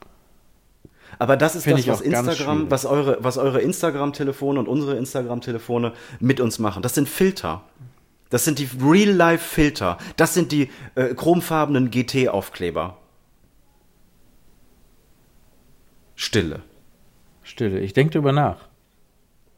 [1.19, 5.93] Aber das ist Finde das, was Instagram, was eure, was eure Instagram-Telefone und unsere Instagram-Telefone
[6.19, 6.83] mit uns machen.
[6.83, 7.63] Das sind Filter.
[8.29, 9.97] Das sind die Real-Life-Filter.
[10.17, 12.97] Das sind die äh, chromfarbenen GT-Aufkleber.
[16.15, 16.61] Stille.
[17.43, 17.79] Stille.
[17.79, 18.67] Ich denke drüber nach.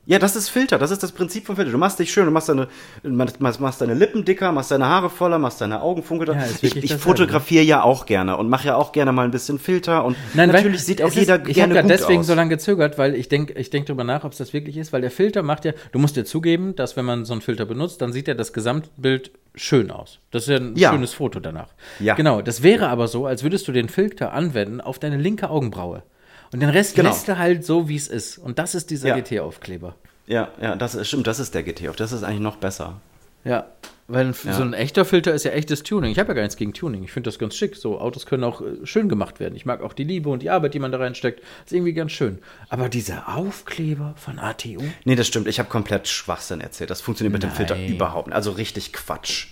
[0.09, 1.69] Ja, das ist Filter, das ist das Prinzip von Filter.
[1.71, 2.67] Du machst dich schön, du machst deine,
[3.03, 6.33] machst, machst deine Lippen dicker, machst deine Haare voller, machst deine Augen funkelnder.
[6.35, 9.59] Ja, ich ich fotografiere ja auch gerne und mache ja auch gerne mal ein bisschen
[9.59, 12.25] Filter und Nein, natürlich sieht auch jeder ist, Ich gerne habe da gut deswegen aus.
[12.27, 14.91] so lange gezögert, weil ich denke ich denk drüber nach, ob es das wirklich ist,
[14.93, 17.65] weil der Filter macht ja, du musst dir zugeben, dass wenn man so einen Filter
[17.67, 20.17] benutzt, dann sieht ja das Gesamtbild schön aus.
[20.31, 20.89] Das ist ja ein Ja.
[20.91, 21.69] schönes Foto danach.
[21.99, 22.15] Ja.
[22.15, 26.01] Genau, das wäre aber so, als würdest du den Filter anwenden auf deine linke Augenbraue.
[26.51, 27.09] Und den Rest Genau.
[27.09, 28.37] lässt du halt so, wie es ist.
[28.37, 29.15] Und das ist dieser Ja.
[29.19, 29.95] GT-Aufkleber.
[30.27, 31.95] Ja, ja, das ist, stimmt, das ist der GT auf.
[31.95, 33.01] Das ist eigentlich noch besser.
[33.43, 33.65] Ja.
[34.11, 36.11] Weil ein, so ein echter Filter ist ja echtes Tuning.
[36.11, 37.03] Ich habe ja gar nichts gegen Tuning.
[37.03, 37.75] Ich finde das ganz schick.
[37.75, 39.55] So Autos können auch äh, schön gemacht werden.
[39.55, 41.41] Ich mag auch die Liebe und die Arbeit, die man da reinsteckt.
[41.63, 42.39] Ist irgendwie ganz schön.
[42.69, 44.81] Aber dieser Aufkleber von ATU?
[45.05, 45.47] Nee, das stimmt.
[45.47, 46.89] Ich habe komplett Schwachsinn erzählt.
[46.89, 47.87] Das funktioniert mit dem Filter Nein.
[47.87, 48.35] überhaupt nicht.
[48.35, 49.47] Also richtig Quatsch.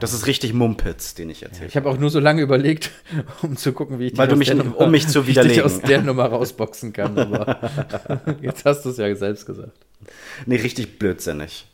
[0.00, 1.66] Das ist richtig Mumpitz, den ich erzähle.
[1.68, 2.90] Ich habe auch nur so lange überlegt,
[3.42, 5.30] um zu gucken, wie ich dich Weil du aus mich- der um mich zu wie
[5.30, 5.64] ich dich widerlegen.
[5.64, 7.18] aus der Nummer rausboxen kann.
[7.18, 7.58] Aber
[8.40, 9.70] jetzt hast du es ja selbst gesagt.
[10.46, 11.66] Nee, richtig blödsinnig.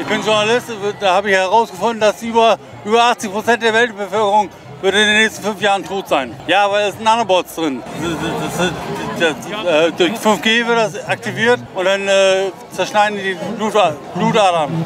[0.00, 0.66] Ich bin Journalist,
[1.00, 4.48] da habe ich herausgefunden, dass über, über 80 Prozent der Weltbevölkerung
[4.82, 6.32] wird in den nächsten fünf Jahren tot sein.
[6.46, 7.82] Ja, weil es sind Nanobots drin.
[8.02, 8.70] Das, das,
[9.18, 13.72] das, das, äh, durch 5G wird das aktiviert und dann äh, zerschneiden die Blut,
[14.14, 14.84] Blutadern.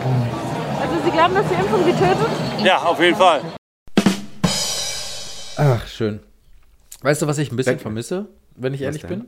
[0.80, 2.64] Also Sie glauben, dass die Impfung Sie tötet?
[2.64, 3.40] Ja, auf jeden Fall.
[5.56, 6.20] Ach, schön.
[7.02, 7.82] Weißt du, was ich ein bisschen Danke.
[7.82, 9.20] vermisse, wenn ich ehrlich denn?
[9.20, 9.26] bin?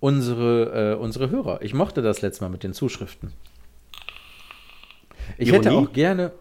[0.00, 1.60] Unsere, äh, unsere Hörer.
[1.62, 3.32] Ich mochte das letzte Mal mit den Zuschriften.
[5.38, 5.86] Ich hätte Ironie?
[5.86, 6.32] auch gerne.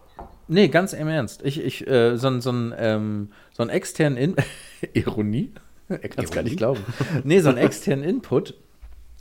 [0.47, 1.41] Nee, ganz im Ernst.
[1.43, 4.35] Ich, ich, äh, so, ein- so, ein, ähm, so einen externen In
[4.93, 5.51] Ironie?
[5.89, 6.83] Er kann es gar nicht glauben.
[7.23, 8.53] Nee, so einen externen Input,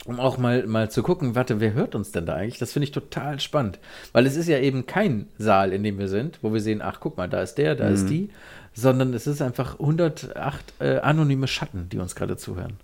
[0.05, 2.59] um auch mal, mal zu gucken, warte, wer hört uns denn da eigentlich?
[2.59, 3.79] Das finde ich total spannend.
[4.13, 6.99] Weil es ist ja eben kein Saal, in dem wir sind, wo wir sehen, ach,
[6.99, 8.29] guck mal, da ist der, da ist die,
[8.73, 12.77] sondern es ist einfach 108 äh, anonyme Schatten, die uns gerade zuhören.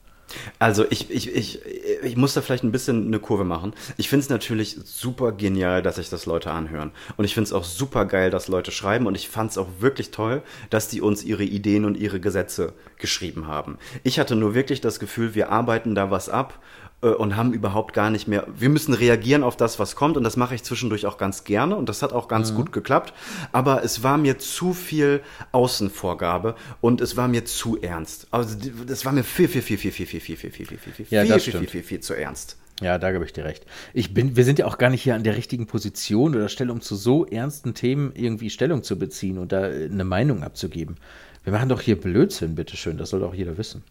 [0.60, 1.60] Also ich, ich, ich,
[2.04, 3.74] ich muss da vielleicht ein bisschen eine Kurve machen.
[3.98, 6.92] Ich finde es natürlich super genial, dass sich das Leute anhören.
[7.16, 9.06] Und ich finde es auch super geil, dass Leute schreiben.
[9.06, 12.74] Und ich fand es auch wirklich toll, dass die uns ihre Ideen und ihre Gesetze
[12.98, 13.78] geschrieben haben.
[14.04, 16.60] Ich hatte nur wirklich das Gefühl, wir arbeiten da was ab
[17.02, 18.48] und haben überhaupt gar nicht mehr.
[18.58, 20.18] Wir müssen reagieren auf das, was kommt.
[20.18, 21.76] Und das mache ich zwischendurch auch ganz gerne.
[21.76, 23.14] Und das hat auch ganz gut geklappt.
[23.52, 28.28] Aber es war mir zu viel Außenvorgabe und es war mir zu ernst.
[28.32, 31.06] Also das war mir viel, viel, viel, viel, viel, viel, viel, viel, viel, viel, viel,
[31.06, 32.58] viel, Ja, viel, viel, viel, viel, viel zu ernst.
[32.82, 33.66] Ja, da gebe ich dir recht.
[33.94, 36.74] Ich bin, wir sind ja auch gar nicht hier an der richtigen Position oder Stelle,
[36.74, 40.98] um zu so ernsten Themen irgendwie Stellung zu beziehen und da äh, eine Meinung abzugeben.
[41.46, 42.98] Wir machen doch hier Blödsinn, bitteschön.
[42.98, 43.84] Das soll doch jeder wissen.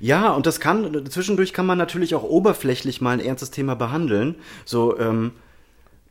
[0.00, 4.36] Ja, und das kann, zwischendurch kann man natürlich auch oberflächlich mal ein ernstes Thema behandeln.
[4.64, 5.32] So, ähm,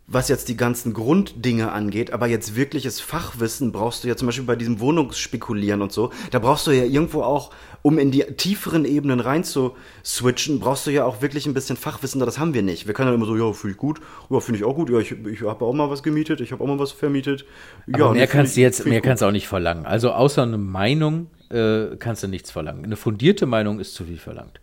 [0.06, 4.46] was jetzt die ganzen Grunddinge angeht, aber jetzt wirkliches Fachwissen brauchst du ja zum Beispiel
[4.46, 8.84] bei diesem Wohnungsspekulieren und so, da brauchst du ja irgendwo auch, um in die tieferen
[8.84, 12.64] Ebenen rein zu switchen, brauchst du ja auch wirklich ein bisschen Fachwissen, das haben wir
[12.64, 12.86] nicht.
[12.86, 15.00] Wir können dann immer so, ja, finde ich gut, ja, finde ich auch gut, ja,
[15.00, 17.46] ich, ich habe auch mal was gemietet, ich habe auch mal was vermietet.
[17.88, 19.86] Ja, Aber mehr kannst du jetzt, mehr kannst du auch nicht verlangen.
[19.86, 22.84] Also außer eine Meinung äh, kannst du nichts verlangen.
[22.84, 24.60] Eine fundierte Meinung ist zu viel verlangt.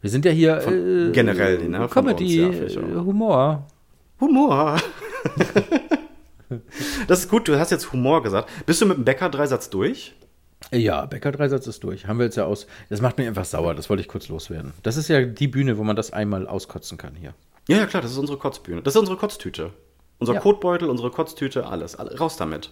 [0.00, 3.66] Wir sind ja hier äh, generell, ne, von Comedy, uns, ja, äh, Humor.
[4.20, 4.76] Humor.
[7.06, 8.48] das ist gut, du hast jetzt Humor gesagt.
[8.66, 10.14] Bist du mit dem Bäcker-Dreisatz durch?
[10.72, 12.06] Ja, Bäcker-Dreisatz ist durch.
[12.06, 12.66] Haben wir jetzt ja aus.
[12.90, 14.72] Das macht mir einfach sauer, das wollte ich kurz loswerden.
[14.82, 17.34] Das ist ja die Bühne, wo man das einmal auskotzen kann hier.
[17.68, 18.82] Ja, ja, klar, das ist unsere Kotzbühne.
[18.82, 19.70] Das ist unsere Kotztüte.
[20.18, 20.40] Unser Ja.
[20.40, 21.96] Kotbeutel, unsere Kotztüte, alles.
[21.96, 22.70] Alle- Raus damit.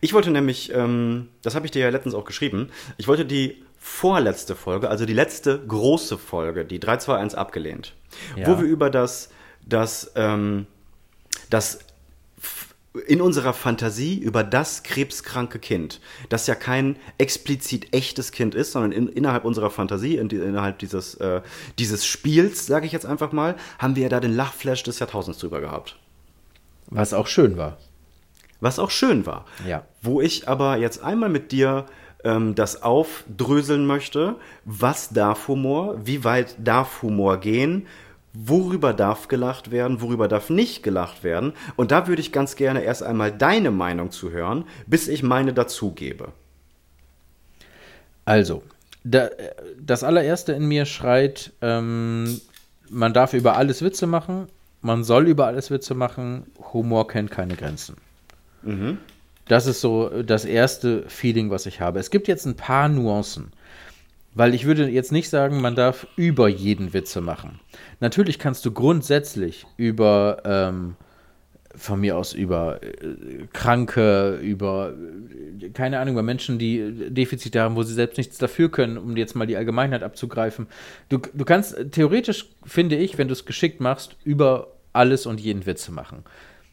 [0.00, 3.62] Ich wollte nämlich, ähm, das habe ich dir ja letztens auch geschrieben, ich wollte die
[3.78, 7.94] vorletzte Folge, also die letzte große Folge, die 321 abgelehnt,
[8.36, 8.46] Ja.
[8.46, 9.30] wo wir über das,
[9.66, 10.66] das, ähm,
[11.50, 11.78] das
[13.06, 16.00] in unserer Fantasie über das krebskranke Kind,
[16.30, 21.14] das ja kein explizit echtes Kind ist, sondern in, innerhalb unserer Fantasie, in, innerhalb dieses,
[21.16, 21.42] äh,
[21.78, 25.38] dieses Spiels, sage ich jetzt einfach mal, haben wir ja da den Lachflash des Jahrtausends
[25.38, 25.96] drüber gehabt.
[26.86, 27.76] Was auch schön war.
[28.60, 29.44] Was auch schön war.
[29.66, 29.84] Ja.
[30.02, 31.86] Wo ich aber jetzt einmal mit dir
[32.24, 37.86] ähm, das aufdröseln möchte, was darf Humor, wie weit darf Humor gehen,
[38.32, 41.52] worüber darf gelacht werden, worüber darf nicht gelacht werden.
[41.76, 45.52] Und da würde ich ganz gerne erst einmal deine Meinung zu hören, bis ich meine
[45.52, 46.32] dazugebe.
[48.24, 48.62] Also,
[49.04, 49.30] da,
[49.80, 52.40] das allererste in mir schreit, ähm,
[52.90, 54.48] man darf über alles Witze machen,
[54.82, 57.96] man soll über alles Witze machen, Humor kennt keine Grenzen.
[59.46, 61.98] Das ist so das erste Feeling, was ich habe.
[61.98, 63.52] Es gibt jetzt ein paar Nuancen.
[64.34, 67.58] Weil ich würde jetzt nicht sagen, man darf über jeden Witze machen.
[67.98, 70.94] Natürlich kannst du grundsätzlich über, ähm,
[71.74, 74.92] von mir aus über äh, Kranke, über,
[75.60, 78.98] äh, keine Ahnung, über Menschen, die äh, Defizite haben, wo sie selbst nichts dafür können,
[78.98, 80.66] um jetzt mal die Allgemeinheit abzugreifen.
[81.08, 85.40] Du, du kannst äh, theoretisch, finde ich, wenn du es geschickt machst, über alles und
[85.40, 86.22] jeden Witze machen.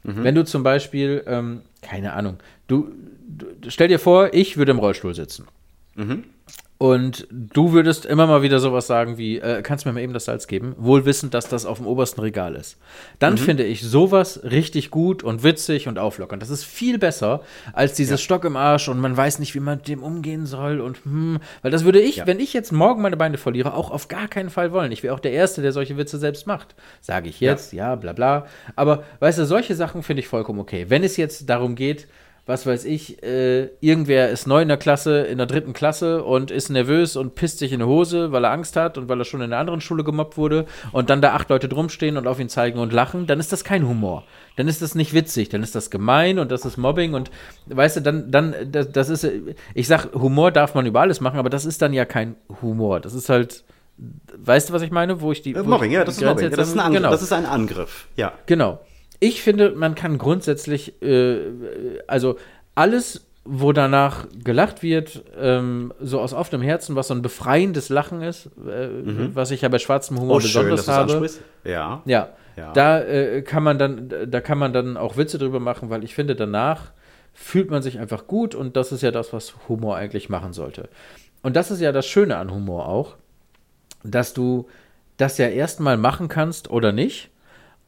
[0.08, 2.92] Wenn du zum Beispiel, ähm, keine Ahnung, du,
[3.28, 5.46] du stell dir vor, ich würde im Rollstuhl sitzen.
[6.78, 10.12] Und du würdest immer mal wieder sowas sagen wie, äh, kannst du mir mal eben
[10.12, 10.76] das Salz geben?
[10.78, 12.78] Wohl wissend, dass das auf dem obersten Regal ist.
[13.20, 16.42] Dann finde ich sowas richtig gut und witzig und auflockernd.
[16.42, 19.78] Das ist viel besser als dieses Stock im Arsch und man weiß nicht, wie man
[19.78, 22.28] mit dem umgehen soll und hm, weil das würde ich, Ja.
[22.28, 24.92] wenn ich jetzt morgen meine Beine verliere, auch auf gar keinen Fall wollen.
[24.92, 26.76] Ich wäre auch der Erste, der solche Witze selbst macht.
[27.00, 27.96] Sage ich jetzt, ja.
[27.96, 28.48] bla bla.
[28.76, 30.88] Aber weißt du, solche Sachen finde ich vollkommen okay.
[30.90, 32.08] Wenn es jetzt darum geht,
[32.46, 36.52] was weiß ich, äh, irgendwer ist neu in der Klasse, in der dritten Klasse und
[36.52, 39.26] ist nervös und pisst sich in die Hose, weil er Angst hat und weil er
[39.26, 42.40] schon in der anderen Schule gemobbt wurde und dann da acht Leute drumstehen und auf
[42.40, 44.24] ihn zeigen und lachen, dann ist das kein Humor.
[44.58, 47.32] Dann ist das nicht witzig, dann ist das gemein und das ist Mobbing und
[47.66, 49.28] weißt du, dann, dann, das, das ist,
[49.74, 53.00] ich sag, Humor darf man über alles machen, aber das ist dann ja kein Humor.
[53.00, 53.64] Das ist halt,
[54.38, 55.22] weißt du, was ich meine?
[55.22, 55.54] Wo ich die.
[55.54, 56.46] Äh, Mobbing, ja, das ist Mobbing.
[56.46, 56.98] jetzt Das ist, ein Angriff.
[57.02, 57.12] genau.
[57.12, 58.08] das ist ein Angriff.
[58.16, 58.34] Ja.
[58.46, 58.80] Genau.
[59.26, 61.38] Ich finde, man kann grundsätzlich, äh,
[62.06, 62.38] also
[62.76, 68.22] alles, wo danach gelacht wird, ähm, so aus offenem Herzen, was so ein befreiendes Lachen
[68.22, 68.90] ist, äh,
[69.34, 71.30] was ich ja bei schwarzem Humor Oh, schön, besonders es habe.
[71.64, 72.04] Ja.
[72.06, 72.72] Ja, Ja.
[72.74, 76.14] da äh, kann man dann, da kann man dann auch Witze drüber machen, weil ich
[76.14, 76.92] finde, danach
[77.34, 80.88] fühlt man sich einfach gut und das ist ja das, was Humor eigentlich machen sollte.
[81.42, 83.16] Und das ist ja das Schöne an Humor auch,
[84.04, 84.68] dass du
[85.18, 87.30] das ja erstmal machen kannst oder nicht.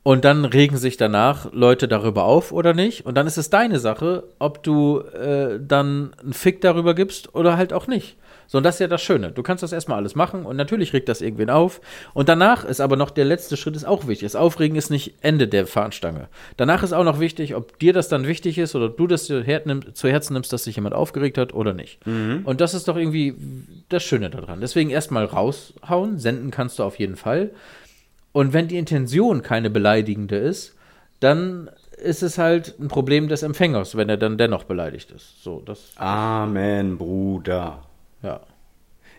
[0.07, 3.05] Und dann regen sich danach Leute darüber auf oder nicht.
[3.05, 7.57] Und dann ist es deine Sache, ob du äh, dann einen Fick darüber gibst oder
[7.57, 8.15] halt auch nicht.
[8.47, 9.33] So, und das ist ja das Schöne.
[9.33, 11.81] Du kannst das erstmal alles machen und natürlich regt das irgendwen auf.
[12.13, 14.27] Und danach ist aber noch der letzte Schritt ist auch wichtig.
[14.27, 16.29] Das Aufregen ist nicht Ende der Fahnenstange.
[16.55, 19.43] Danach ist auch noch wichtig, ob dir das dann wichtig ist oder du das zu
[19.43, 21.99] Herzen nimmst, dass sich jemand aufgeregt hat oder nicht.
[22.45, 23.35] Und das ist doch irgendwie
[23.89, 24.61] das Schöne daran.
[24.61, 26.17] Deswegen erstmal raushauen.
[26.17, 27.51] Senden kannst du auf jeden Fall.
[28.31, 30.75] Und wenn die Intention keine beleidigende ist,
[31.19, 35.43] dann ist es halt ein Problem des Empfängers, wenn er dann dennoch beleidigt ist.
[35.43, 37.83] So, das, Amen, Bruder.
[38.21, 38.41] ja.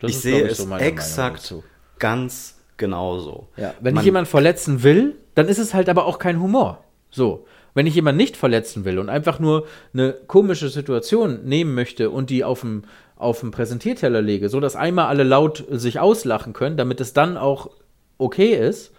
[0.01, 1.53] Das ich ist, sehe es so Meinung exakt
[1.99, 3.49] ganz genauso.
[3.57, 6.85] Ja, wenn Man- ich jemanden verletzen will, dann ist es halt aber auch kein Humor.
[7.11, 7.47] So.
[7.75, 12.31] Wenn ich jemanden nicht verletzen will und einfach nur eine komische Situation nehmen möchte und
[12.31, 12.85] die auf dem,
[13.16, 17.37] auf dem Präsentierteller lege, so dass einmal alle laut sich auslachen können, damit es dann
[17.37, 17.71] auch
[18.18, 18.92] okay ist,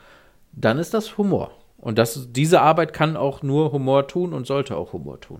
[0.52, 1.52] dann ist das Humor.
[1.78, 5.40] Und das, diese Arbeit kann auch nur Humor tun und sollte auch Humor tun.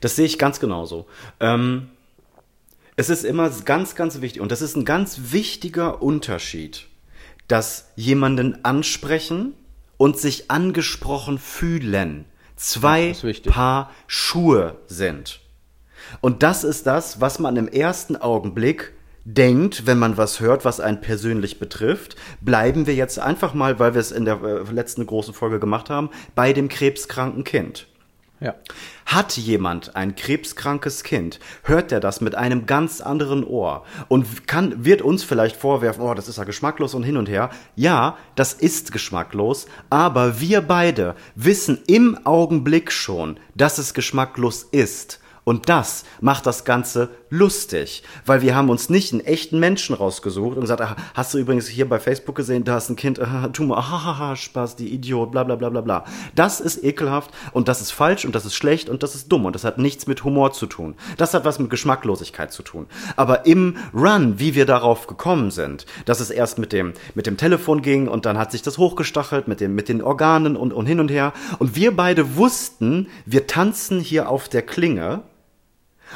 [0.00, 1.06] Das sehe ich ganz genauso.
[1.40, 1.90] Ähm,
[2.96, 6.86] es ist immer ganz, ganz wichtig, und das ist ein ganz wichtiger Unterschied,
[7.48, 9.54] dass jemanden ansprechen
[9.96, 12.26] und sich angesprochen fühlen
[12.60, 13.14] zwei.
[13.46, 15.40] Paar Schuhe sind.
[16.20, 18.92] Und das ist das, was man im ersten Augenblick
[19.24, 22.16] denkt, wenn man was hört, was einen persönlich betrifft.
[22.40, 25.90] Bleiben wir jetzt einfach mal, weil wir es in der äh, letzten großen Folge gemacht
[25.90, 27.86] haben, bei dem krebskranken Kind.
[28.40, 28.54] Ja.
[29.04, 34.82] Hat jemand ein krebskrankes Kind, hört er das mit einem ganz anderen Ohr und kann,
[34.82, 37.50] wird uns vielleicht vorwerfen, oh, das ist ja geschmacklos und hin und her.
[37.76, 45.20] Ja, das ist geschmacklos, aber wir beide wissen im Augenblick schon, dass es geschmacklos ist.
[45.44, 50.56] Und das macht das Ganze lustig, weil wir haben uns nicht einen echten Menschen rausgesucht
[50.56, 53.48] und gesagt, ah, hast du übrigens hier bei Facebook gesehen, da ist ein Kind, ah,
[53.48, 56.04] Tumor, ah, ha, ha, Spaß, die Idiot, bla bla bla bla bla.
[56.34, 59.46] Das ist ekelhaft und das ist falsch und das ist schlecht und das ist dumm
[59.46, 60.96] und das hat nichts mit Humor zu tun.
[61.16, 62.86] Das hat was mit Geschmacklosigkeit zu tun.
[63.16, 67.36] Aber im Run, wie wir darauf gekommen sind, dass es erst mit dem, mit dem
[67.36, 70.86] Telefon ging und dann hat sich das hochgestachelt mit, dem, mit den Organen und, und
[70.86, 75.22] hin und her und wir beide wussten, wir tanzen hier auf der Klinge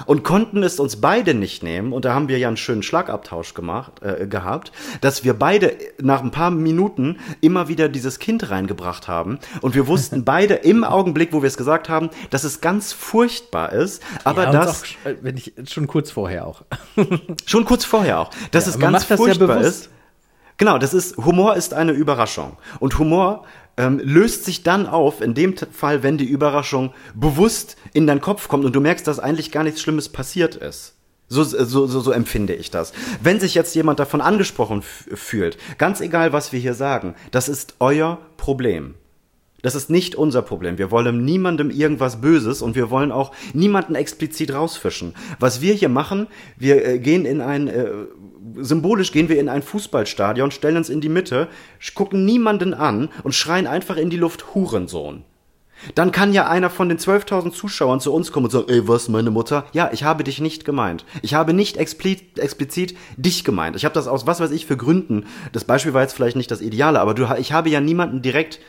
[0.07, 3.55] und konnten es uns beide nicht nehmen und da haben wir ja einen schönen Schlagabtausch
[3.55, 9.09] gemacht äh, gehabt, dass wir beide nach ein paar Minuten immer wieder dieses Kind reingebracht
[9.09, 12.93] haben und wir wussten beide im Augenblick, wo wir es gesagt haben, dass es ganz
[12.93, 16.63] furchtbar ist, aber ja, das auch, äh, wenn ich, schon kurz vorher auch.
[17.47, 19.69] schon kurz vorher auch, dass Ja, es ganz ja furchtbar bewusst.
[19.87, 19.91] ist.
[20.57, 23.45] Genau, das ist Humor ist eine Überraschung und Humor
[23.77, 28.49] ähm, löst sich dann auf in dem Fall, wenn die Überraschung bewusst in deinen Kopf
[28.49, 30.95] kommt und du merkst, dass eigentlich gar nichts Schlimmes passiert ist.
[31.29, 32.93] So, so, so, so empfinde ich das.
[33.23, 37.77] Wenn sich jetzt jemand davon angesprochen fühlt, ganz egal, was wir hier sagen, das ist
[37.81, 38.95] euer Problem.
[39.65, 40.77] Das ist nicht unser Problem.
[40.77, 45.15] Wir wollen niemandem irgendwas Böses und wir wollen auch niemanden explizit rausfischen.
[45.41, 46.27] Was wir hier machen,
[46.59, 47.87] wir äh, gehen in ein, äh,
[48.57, 51.49] symbolisch gehen wir in ein Fußballstadion, stellen uns in die Mitte,
[51.95, 55.25] gucken niemanden an und schreien einfach in die Luft Hurensohn.
[55.95, 59.09] Dann kann ja einer von den 12.000 Zuschauern zu uns kommen und sagen, ey, was,
[59.09, 59.67] meine Mutter?
[59.73, 61.05] Ja, ich habe dich nicht gemeint.
[61.21, 63.77] Ich habe nicht explizit, explizit dich gemeint.
[63.77, 65.27] Ich habe das aus was weiß ich für Gründen.
[65.53, 68.61] Das Beispiel war jetzt vielleicht nicht das Ideale, aber du, ich habe ja niemanden direkt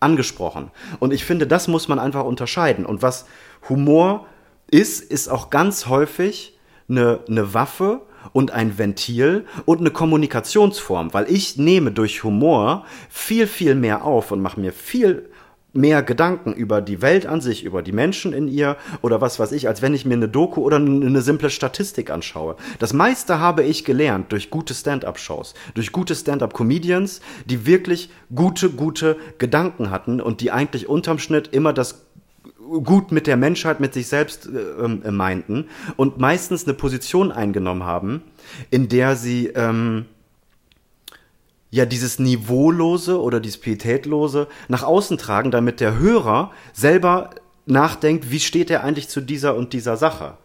[0.00, 0.70] angesprochen.
[0.98, 2.86] Und ich finde, das muss man einfach unterscheiden.
[2.86, 3.26] Und was
[3.68, 4.26] Humor
[4.70, 11.30] ist, ist auch ganz häufig eine, eine Waffe, und ein Ventil und eine Kommunikationsform, weil
[11.30, 15.28] ich nehme durch Humor viel, viel mehr auf und mache mir viel
[15.74, 19.52] mehr Gedanken über die Welt an sich, über die Menschen in ihr oder was weiß
[19.52, 22.56] ich, als wenn ich mir eine Doku oder eine simple Statistik anschaue.
[22.78, 29.16] Das meiste habe ich gelernt durch gute Stand-up-Shows, durch gute Stand-up-Comedians, die wirklich gute, gute
[29.38, 32.03] Gedanken hatten und die eigentlich unterm Schnitt immer das
[32.82, 37.84] gut mit der Menschheit, mit sich selbst äh, äh, meinten und meistens eine Position eingenommen
[37.84, 38.22] haben,
[38.70, 40.06] in der sie ähm,
[41.70, 47.30] ja dieses Niveaulose oder dieses Pietätlose nach außen tragen, damit der Hörer selber
[47.66, 50.36] nachdenkt, wie steht er eigentlich zu dieser und dieser Sache.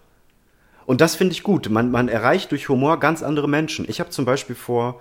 [0.86, 1.70] Und das finde ich gut.
[1.70, 3.86] Man, man erreicht durch Humor ganz andere Menschen.
[3.88, 5.00] Ich habe zum Beispiel vor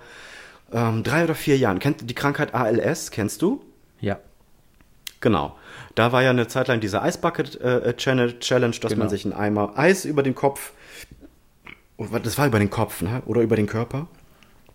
[0.71, 3.63] ähm, drei oder vier Jahren, kennt die Krankheit ALS, kennst du?
[3.99, 4.19] Ja.
[5.19, 5.57] Genau.
[5.99, 8.95] Da war ja eine Zeit lang diese Eisbucket äh, Challenge, dass Genau.
[8.99, 10.71] man sich einen Eimer Eis über den Kopf,
[12.23, 13.21] das war über den Kopf, ne?
[13.25, 14.07] Oder über den Körper?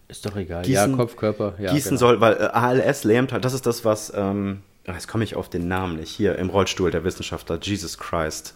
[0.09, 0.65] Ist doch egal.
[0.65, 1.55] Gießen- ja, Kopf, Körper.
[1.59, 1.99] Ja, gießen genau.
[1.99, 5.35] soll, weil äh, ALS lähmt halt, das ist das, was, ähm, ah, jetzt komme ich
[5.35, 8.53] auf den Namen nicht, hier im Rollstuhl der Wissenschaftler, Jesus Christ,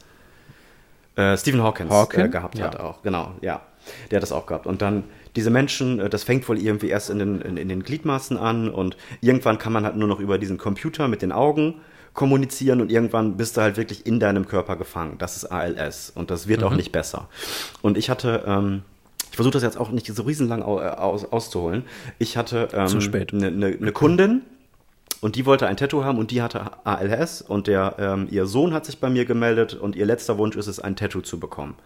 [1.16, 2.20] äh, Stephen Hawkins Hawking?
[2.26, 2.80] äh, gehabt hat Ja.
[2.80, 3.62] auch, genau, ja,
[4.10, 4.66] der hat das auch gehabt.
[4.66, 5.04] Und dann
[5.36, 8.68] diese Menschen, äh, das fängt wohl irgendwie erst in den, in, in den Gliedmaßen an
[8.68, 11.80] und irgendwann kann man halt nur noch über diesen Computer mit den Augen
[12.18, 15.18] kommunizieren und irgendwann bist du halt wirklich in deinem Körper gefangen.
[15.18, 17.28] Das ist ALS und das wird auch nicht besser.
[17.80, 18.82] Und ich hatte, ähm,
[19.30, 21.84] ich versuche das jetzt auch nicht so riesenlang äh, aus, auszuholen.
[22.18, 23.32] Ich hatte ähm, Zu spät.
[23.32, 24.42] Eine, eine, eine Kundin
[25.20, 28.74] und die wollte ein Tattoo haben und die hatte ALS und der, ähm, ihr Sohn
[28.74, 31.76] hat sich bei mir gemeldet und ihr letzter Wunsch ist es, ein Tattoo zu bekommen.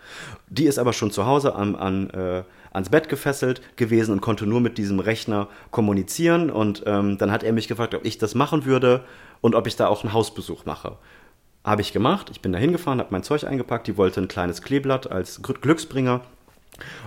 [0.49, 2.43] Die ist aber schon zu Hause an, an, äh,
[2.73, 7.43] ans Bett gefesselt gewesen und konnte nur mit diesem Rechner kommunizieren und ähm, dann hat
[7.43, 9.05] er mich gefragt, ob ich das machen würde
[9.43, 10.97] und ob ich da auch einen Hausbesuch mache.
[11.65, 14.63] Habe ich gemacht, ich bin da hingefahren, habe mein Zeug eingepackt, die wollte ein kleines
[14.63, 16.23] Kleeblatt als Glück- Glücksbringer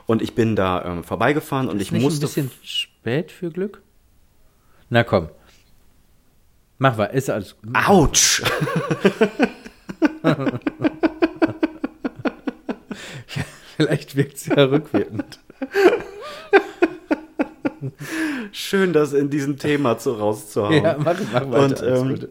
[0.06, 3.50] und ich bin da ähm, vorbeigefahren und ich Ist nicht musste ein bisschen spät für
[3.50, 3.82] Glück?
[4.90, 5.30] Na komm.
[6.78, 7.56] Mach mal, ist alles.
[7.74, 8.44] Autsch!
[13.78, 15.40] Vielleicht wirkt es ja rückwirkend.
[18.52, 20.84] Schön, das in diesem Thema zu rauszuhauen.
[20.84, 22.00] Ja, mach, mach weiter.
[22.00, 22.28] Und ähm,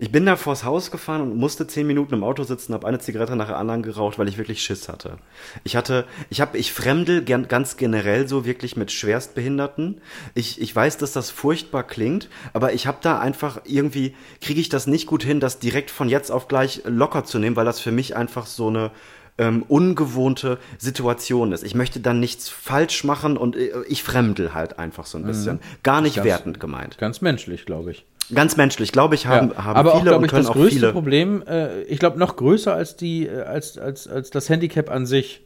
[0.00, 2.98] ich bin da vors Haus gefahren und musste zehn Minuten im Auto sitzen, habe eine
[2.98, 5.18] Zigarette nach der anderen geraucht, weil ich wirklich Schiss hatte.
[5.62, 10.00] Ich hatte, ich habe, ich fremdel ganz generell so wirklich mit Schwerstbehinderten.
[10.34, 14.68] Ich, ich weiß, dass das furchtbar klingt, aber ich habe da einfach irgendwie, kriege ich
[14.68, 17.78] das nicht gut hin, das direkt von jetzt auf gleich locker zu nehmen, weil das
[17.78, 18.90] für mich einfach so eine
[19.38, 21.62] ähm, ungewohnte Situation ist.
[21.64, 25.60] Ich möchte dann nichts falsch machen und äh, ich fremdel halt einfach so ein bisschen.
[25.82, 26.98] Gar nicht Ganz- wertend gemeint.
[26.98, 28.04] Ganz menschlich, glaube ich.
[28.34, 30.50] Ganz menschlich, glaube ich, haben, Ja, haben aber auch, viele glaube und ich, können das
[30.50, 30.92] auch größte viele.
[30.92, 35.06] Problem, äh, ich glaube, noch größer als, die, äh, als, als, als das Handicap an
[35.06, 35.40] sich.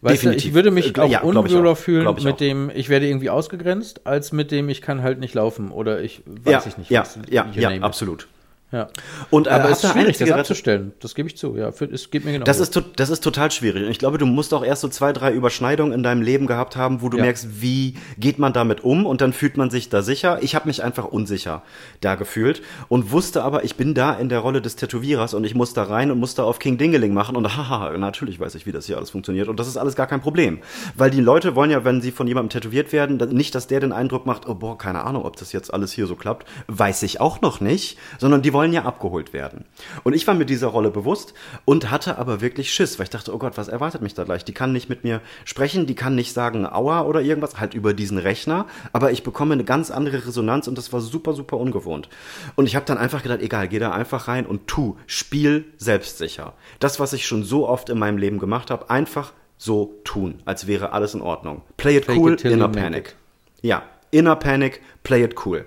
[0.00, 0.48] Weißt du, Definitiv.
[0.48, 1.76] ich würde mich Äh, auch ja, unwohler auch.
[1.78, 2.36] fühlen mit auch.
[2.36, 6.22] dem, ich werde irgendwie ausgegrenzt, als mit dem, ich kann halt nicht laufen oder ich
[6.26, 6.90] weiß ja, ich nicht.
[6.90, 8.26] ja, was, ja, ja, absolut.
[8.72, 8.88] Ja.
[9.30, 10.92] Und äh, Aber es ist schwierig, das abzustellen.
[10.98, 11.56] Das gebe ich zu.
[11.56, 12.44] Ja, für, es geht mir genau.
[12.44, 13.84] Das ist, das ist total schwierig.
[13.84, 16.74] Und ich glaube, du musst auch erst so zwei, drei Überschneidungen in deinem Leben gehabt
[16.74, 17.22] haben, wo du Ja.
[17.24, 20.42] merkst, wie geht man damit um und dann fühlt man sich da sicher.
[20.42, 21.62] Ich habe mich einfach unsicher
[22.00, 25.54] da gefühlt und wusste aber, ich bin da in der Rolle des Tätowierers und ich
[25.54, 28.66] muss da rein und muss da auf King Dingeling machen und haha, natürlich weiß ich,
[28.66, 30.58] wie das hier alles funktioniert und das ist alles gar kein Problem.
[30.96, 33.92] Weil die Leute wollen ja, wenn sie von jemandem tätowiert werden, nicht, dass der den
[33.92, 37.20] Eindruck macht, oh boah, keine Ahnung, ob das jetzt alles hier so klappt, weiß ich
[37.20, 39.66] auch noch nicht, sondern die wollen ja abgeholt werden.
[40.02, 41.34] Und ich war mir dieser Rolle bewusst
[41.66, 44.46] und hatte aber wirklich Schiss, weil ich dachte, oh Gott, was erwartet mich da gleich?
[44.46, 47.92] Die kann nicht mit mir sprechen, die kann nicht sagen Aua oder irgendwas, halt über
[47.92, 48.64] diesen Rechner,
[48.94, 52.08] aber ich bekomme eine ganz andere Resonanz und das war super, super ungewohnt.
[52.54, 56.54] Und ich habe dann einfach gedacht, egal, geh da einfach rein und tu, spiel selbstsicher.
[56.80, 60.66] Das, was ich schon so oft in meinem Leben gemacht habe, einfach so tun, als
[60.66, 61.60] wäre alles in Ordnung.
[61.76, 63.16] Play it Fake cool, it make panic.
[63.60, 65.66] Ja, inner panic, play it cool.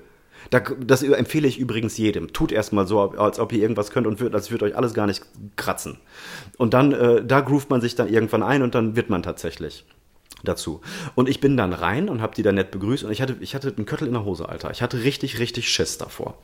[0.49, 2.33] Da, das empfehle ich übrigens jedem.
[2.33, 5.05] Tut erstmal so, als ob ihr irgendwas könnt und würd, als würde euch alles gar
[5.05, 5.23] nicht
[5.55, 5.97] kratzen.
[6.57, 9.85] Und dann, äh, da groovt man sich dann irgendwann ein und dann wird man tatsächlich
[10.43, 10.81] dazu.
[11.15, 13.55] Und ich bin dann rein und habe die dann nett begrüßt und ich hatte, ich
[13.55, 14.71] hatte einen Köttel in der Hose, Alter.
[14.71, 16.38] Ich hatte richtig, richtig Schiss davor.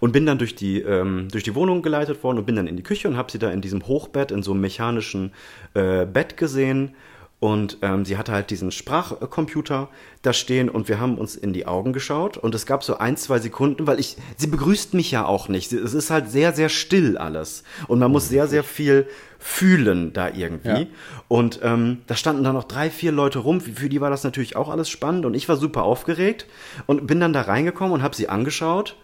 [0.00, 2.76] Und bin dann durch die, ähm, durch die Wohnung geleitet worden und bin dann in
[2.76, 5.32] die Küche und habe sie da in diesem Hochbett, in so einem mechanischen
[5.74, 6.94] äh, Bett gesehen.
[7.40, 9.88] Und ähm, sie hatte halt diesen Sprachcomputer
[10.22, 13.16] da stehen und wir haben uns in die Augen geschaut und es gab so ein,
[13.16, 15.70] zwei Sekunden, weil ich, sie begrüßt mich ja auch nicht.
[15.70, 17.62] Sie- Es ist halt sehr, sehr still alles.
[17.86, 19.06] Und man muss sehr, sehr viel
[19.38, 20.68] fühlen da irgendwie.
[20.68, 20.86] Ja.
[21.28, 23.60] Und ähm, da standen dann noch drei, vier Leute rum.
[23.60, 26.46] Für für die war das natürlich auch alles spannend und ich war super aufgeregt
[26.86, 28.96] und bin dann da reingekommen und habe sie angeschaut.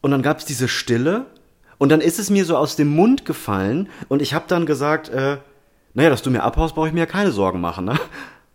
[0.00, 1.26] Und dann gab es diese Stille
[1.76, 5.10] und dann ist es mir so aus dem Mund gefallen und ich habe dann gesagt,
[5.10, 5.36] äh,
[5.98, 7.84] naja, dass du mir abhaust, brauche ich mir ja keine Sorgen machen.
[7.84, 7.98] Ne?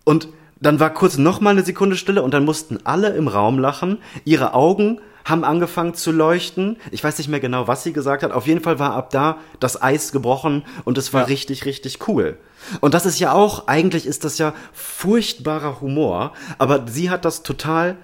[0.06, 0.30] Und
[0.62, 3.98] dann war kurz noch mal eine Sekunde Stille und dann mussten alle im Raum lachen.
[4.24, 6.78] Ihre Augen haben angefangen zu leuchten.
[6.92, 8.32] Ich weiß nicht mehr genau, was sie gesagt hat.
[8.32, 11.28] Auf jeden Fall war ab da das Eis gebrochen und es war Ja.
[11.28, 12.38] richtig, richtig cool.
[12.80, 17.44] Und das ist ja auch, eigentlich ist das ja furchtbarer Humor, aber sie hat das
[17.44, 17.98] total.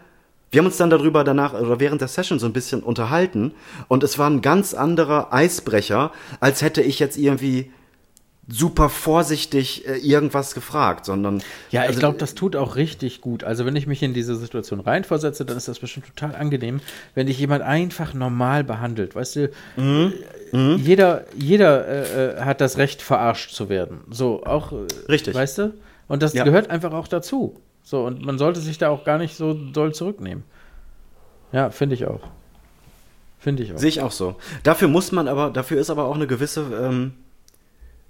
[0.52, 3.54] Wir haben uns dann darüber danach oder während der Session so ein bisschen unterhalten
[3.88, 6.12] und es war ein ganz anderer Eisbrecher,
[6.42, 7.72] als hätte ich jetzt irgendwie
[8.52, 11.41] super vorsichtig äh, irgendwas gefragt, sondern
[11.72, 13.43] Ja, ich also, glaube, das tut auch richtig gut.
[13.43, 16.82] Also, wenn ich mich in diese Situation reinversetze, dann ist das bestimmt total angenehm,
[17.16, 19.16] wenn dich jemand einfach normal behandelt.
[19.16, 20.14] Weißt du, Mhm.
[20.54, 24.00] äh, jeder, jeder äh, äh, hat das Recht, verarscht zu werden.
[24.10, 24.72] So, auch.
[24.72, 25.36] äh, Richtig.
[25.36, 25.74] Weißt du?
[26.08, 26.43] Und das Ja.
[26.43, 27.60] gehört einfach auch dazu.
[27.84, 30.43] So, und man sollte sich da auch gar nicht so doll zurücknehmen.
[31.52, 32.22] Ja, finde ich auch.
[33.39, 33.78] Finde ich auch.
[33.78, 34.36] Sehe ich auch so.
[34.64, 37.14] Dafür muss man aber, dafür ist aber auch eine gewisse, ähm,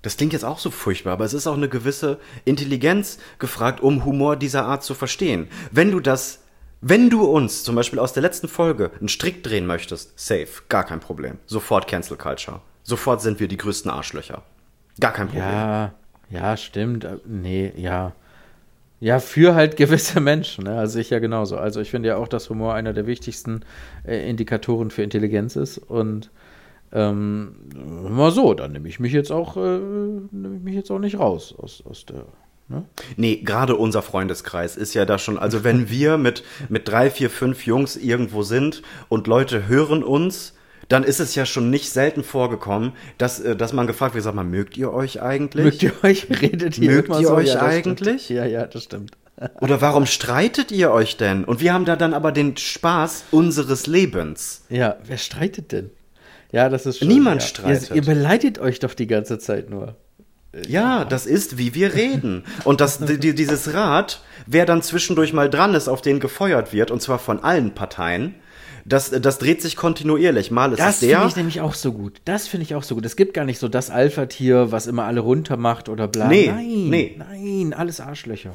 [0.02, 4.06] das klingt jetzt auch so furchtbar, aber es ist auch eine gewisse Intelligenz gefragt, um
[4.06, 5.48] Humor dieser Art zu verstehen.
[5.72, 6.44] Wenn du das,
[6.82, 10.86] wenn du uns zum Beispiel aus der letzten Folge einen Strick drehen möchtest, safe, gar
[10.86, 11.38] kein Problem.
[11.46, 12.62] Sofort Cancel Culture.
[12.84, 14.44] Sofort sind wir die größten Arschlöcher.
[15.00, 15.44] Gar kein Problem.
[15.44, 15.94] Ja,
[16.30, 17.04] ja, stimmt.
[17.04, 18.14] Äh, Nee, ja.
[19.02, 20.66] Ja, für halt gewisse Menschen.
[20.66, 20.78] Ne?
[20.78, 21.58] Also ich ja genauso.
[21.58, 23.62] Also ich finde ja auch, dass Humor einer der wichtigsten
[24.06, 25.78] äh, Indikatoren für Intelligenz ist.
[25.78, 26.32] Und
[26.92, 27.56] ähm,
[28.10, 31.20] mal so, dann nehme ich mich jetzt auch, äh, nehme ich mich jetzt auch nicht
[31.20, 32.26] raus aus, aus der.
[32.68, 32.86] Ne?
[33.18, 37.30] Nee, gerade unser Freundeskreis ist ja da schon, also wenn wir mit, mit drei, vier,
[37.30, 40.56] fünf Jungs irgendwo sind und Leute hören uns,
[40.88, 44.34] dann ist es ja schon nicht selten vorgekommen, dass, äh, dass man gefragt wird, sag
[44.34, 45.66] mal, mögt ihr euch eigentlich?
[45.66, 47.36] Mögt ihr euch, redet ihr Mögt ihr so?
[47.36, 48.24] euch Ja, eigentlich?
[48.24, 48.38] Stimmt.
[48.40, 49.12] Ja, ja, das stimmt.
[49.62, 51.46] Oder warum streitet ihr euch denn?
[51.46, 54.66] Und wir haben da dann aber den Spaß unseres Lebens.
[54.70, 55.92] Ja, wer streitet denn?
[56.52, 57.08] Ja, das ist schön.
[57.08, 57.48] Niemand ja.
[57.48, 57.90] streitet.
[57.92, 59.96] Ihr, ihr beleidigt euch doch die ganze Zeit nur.
[60.68, 62.44] Ja, das ist, wie wir reden.
[62.64, 66.74] Und das, die, die- dieses Rad, wer dann zwischendurch mal dran ist, auf den gefeuert
[66.74, 68.34] wird, und zwar von allen Parteien,
[68.84, 70.50] das, das dreht sich kontinuierlich.
[70.50, 71.18] Mal ist Das es der.
[71.18, 72.20] finde ich nämlich auch so gut.
[72.26, 73.06] Das finde ich auch so gut.
[73.06, 76.28] Es gibt gar nicht so das Alpha-Tier, was immer alle runtermacht oder bla.
[76.28, 77.16] Nee, nein, nee.
[77.18, 78.54] nein, alles Arschlöcher.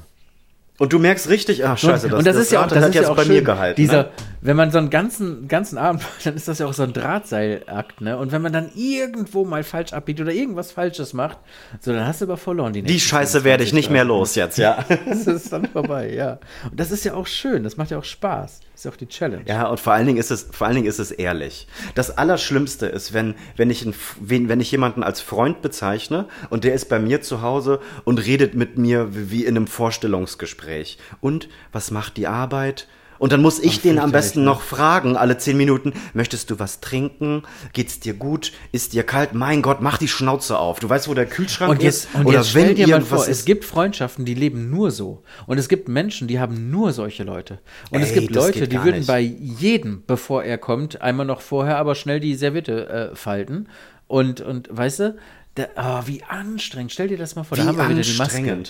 [0.79, 2.95] Und du merkst richtig, ach scheiße, das, und das, ist ja auch, das hat ist
[2.97, 3.81] jetzt ja auch bei schön, mir gehalten.
[3.81, 4.09] Dieser, ne?
[4.45, 8.03] Wenn man so einen ganzen, ganzen Abend, dann ist das ja auch so ein Drahtseilakt,
[8.03, 8.19] ne?
[8.19, 11.39] Und wenn man dann irgendwo mal falsch abbiegt oder irgendwas Falsches macht,
[11.81, 12.75] so, dann hast du aber verloren.
[12.75, 14.09] Die, Die Scheiße werde ich 20, nicht mehr 30.
[14.09, 14.85] los jetzt, ja.
[15.07, 16.39] Das ist dann vorbei, ja.
[16.71, 18.61] Und das ist ja auch schön, das macht ja auch Spaß.
[18.61, 19.45] Das ist ja auch die Challenge.
[19.47, 21.67] Ja, und vor allen Dingen ist es, vor allen Dingen ist es ehrlich.
[21.95, 26.65] Das Allerschlimmste ist, wenn, wenn ich, einen, wenn, wenn ich jemanden als Freund bezeichne und
[26.65, 30.99] der ist bei mir zu Hause und redet mit mir wie in einem Vorstellungsgespräch.
[31.23, 32.89] Und was macht die Arbeit?
[33.25, 34.45] Und dann muss ich den am besten ne?
[34.45, 37.43] noch fragen, alle zehn Minuten, möchtest du was trinken?
[37.73, 38.53] Geht's dir gut?
[38.71, 39.33] Ist dir kalt?
[39.33, 40.79] Mein Gott, mach die Schnauze auf.
[40.79, 42.15] Du weißt, wo der Kühlschrank Und jetzt, ist?
[42.15, 43.47] und Oder jetzt wenn dir mal vor, es ist.
[43.47, 45.23] gibt Freundschaften, die leben nur so.
[45.47, 47.61] Und es gibt Menschen, die haben nur solche Leute.
[47.89, 49.07] Und es Ey, gibt das Leute, die würden nicht.
[49.07, 53.71] bei jedem, bevor er kommt, einmal noch vorher aber schnell die Serviette äh, falten.
[54.07, 55.17] Und, und weißt du,
[55.55, 56.93] da, ah, wie anstrengend.
[56.93, 57.57] Stell dir das mal vor.
[57.57, 58.63] Wie da haben wir wieder die Maske.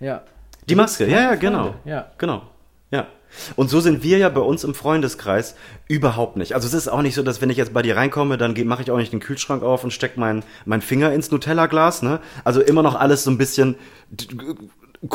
[0.00, 0.24] Ja.
[0.68, 1.76] Die Maske, ja, ja, genau.
[1.86, 2.12] Ja.
[2.18, 2.42] Genau.
[2.90, 3.06] Ja.
[3.56, 5.54] Und so sind wir ja bei uns im Freundeskreis
[5.88, 6.54] überhaupt nicht.
[6.54, 8.82] Also es ist auch nicht so, dass wenn ich jetzt bei dir reinkomme, dann mache
[8.82, 12.02] ich auch nicht den Kühlschrank auf und stecke meinen mein Finger ins Nutella-Glas.
[12.02, 12.20] Ne?
[12.44, 13.76] Also immer noch alles so ein bisschen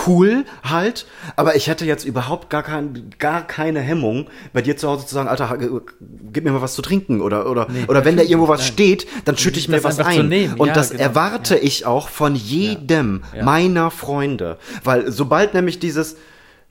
[0.08, 1.08] cool halt.
[1.36, 5.16] Aber ich hätte jetzt überhaupt gar, kein, gar keine Hemmung, bei dir zu Hause zu
[5.16, 5.68] sagen, Alter, g-
[6.32, 7.22] gib mir mal was zu trinken.
[7.22, 10.54] Oder, oder, oder wenn da irgendwo was steht, dann schütte ich mir was ein.
[10.58, 11.02] Und ja, das genau.
[11.04, 13.44] erwarte ich auch von jedem Ja.
[13.44, 14.58] meiner Freunde.
[14.84, 16.18] Weil sobald nämlich dieses,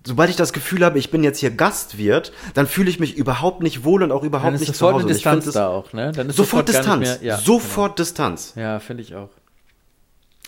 [0.06, 3.62] sobald ich das Gefühl habe, ich bin jetzt hier Gastwirt, dann fühle ich mich überhaupt
[3.62, 5.04] nicht wohl und auch überhaupt nicht zu sofort Hause.
[5.04, 6.12] eine Distanz es- da auch, ne?
[6.12, 7.00] Dann ist Sofort nicht Distanz.
[7.06, 8.52] mehr- ja, sofort Distanz.
[8.54, 8.66] Genau.
[8.66, 9.30] Ja, finde ich auch.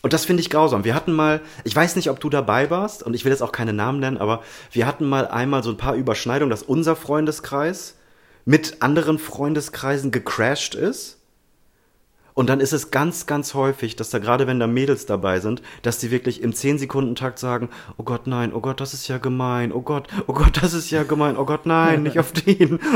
[0.03, 0.85] Und das finde ich grausam.
[0.85, 3.53] Wir hatten mal, ich weiß nicht, ob du dabei warst, und ich will jetzt auch
[3.53, 4.43] keine Namen nennen, aber
[4.73, 7.97] wir hatten mal einmal so ein paar Überschneidungen, dass unser Freundeskreis
[8.47, 11.19] mit anderen Freundeskreisen gecrashed ist.
[12.41, 15.61] Und dann ist es ganz, ganz häufig, dass da gerade wenn da Mädels dabei sind,
[15.83, 17.69] dass die wirklich im 10-Sekunden-Takt sagen,
[17.99, 20.91] oh Gott, nein, oh Gott, das ist ja gemein, oh Gott, oh Gott, das ist
[20.91, 22.81] ja gemein, oh Gott, nein, nicht auf den.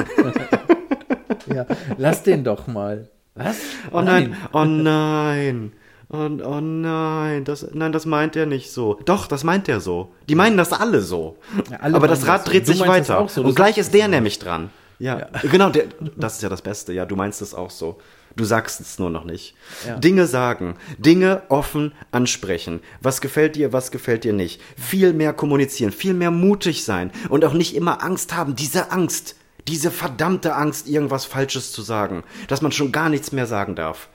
[1.55, 1.67] Ja,
[1.99, 3.11] lass den doch mal.
[3.35, 3.59] Was?
[3.93, 5.73] Oh nein, oh nein.
[6.09, 8.99] Oh, oh nein, das, nein, das meint er nicht so.
[9.05, 10.09] Doch, das meint er so.
[10.27, 11.37] Die meinen das alle so.
[11.71, 12.51] Ja, alle Aber das Rad das so.
[12.51, 13.19] dreht sich das weiter.
[13.19, 13.43] auch so.
[13.43, 14.71] Und gleich ist der nämlich dran.
[14.99, 15.85] Ja, genau, der,
[16.17, 16.95] das ist ja das Beste.
[16.95, 17.99] Ja, du meinst es auch so.
[18.37, 19.55] Du sagst es nur noch nicht.
[19.87, 19.97] Ja.
[19.97, 22.81] Dinge sagen, Dinge offen ansprechen.
[23.01, 24.61] Was gefällt dir, was gefällt dir nicht.
[24.77, 28.57] Viel mehr kommunizieren, viel mehr mutig sein und auch nicht immer Angst haben.
[28.57, 29.37] Diese Angst,
[29.69, 34.09] diese verdammte Angst, irgendwas Falsches zu sagen, dass man schon gar nichts mehr sagen darf.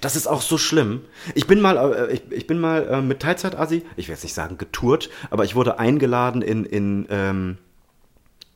[0.00, 1.02] das ist auch so schlimm.
[1.34, 4.34] Ich bin mal, äh, ich, ich bin mal äh, mit Teilzeit-Asi, ich will jetzt nicht
[4.34, 7.58] sagen getourt, aber ich wurde eingeladen in, in ähm,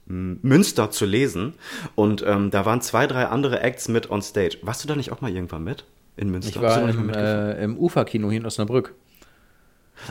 [0.09, 1.55] Münster zu lesen.
[1.95, 4.59] Und ähm, da waren zwei, drei andere Acts mit on stage.
[4.63, 5.85] Warst du da nicht auch mal irgendwann mit?
[6.17, 6.51] In Münster?
[6.51, 8.95] Ich war im, äh, im Uferkino hier in Osnabrück.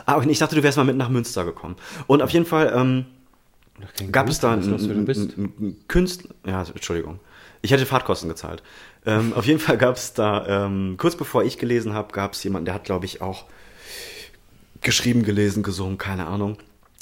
[0.06, 1.76] Ah, und ich dachte, du wärst mal mit nach Münster gekommen.
[2.06, 3.06] Und auf jeden Fall ähm,
[4.12, 6.30] gab es da einen Künstler.
[6.46, 7.20] Ja, Entschuldigung.
[7.60, 8.62] Ich hätte Fahrtkosten gezahlt.
[9.04, 12.44] Ähm, auf jeden Fall gab es da, ähm, kurz bevor ich gelesen habe, gab es
[12.44, 13.46] jemanden, der hat, glaube ich, auch
[14.80, 16.58] geschrieben, gelesen, gesungen, keine Ahnung.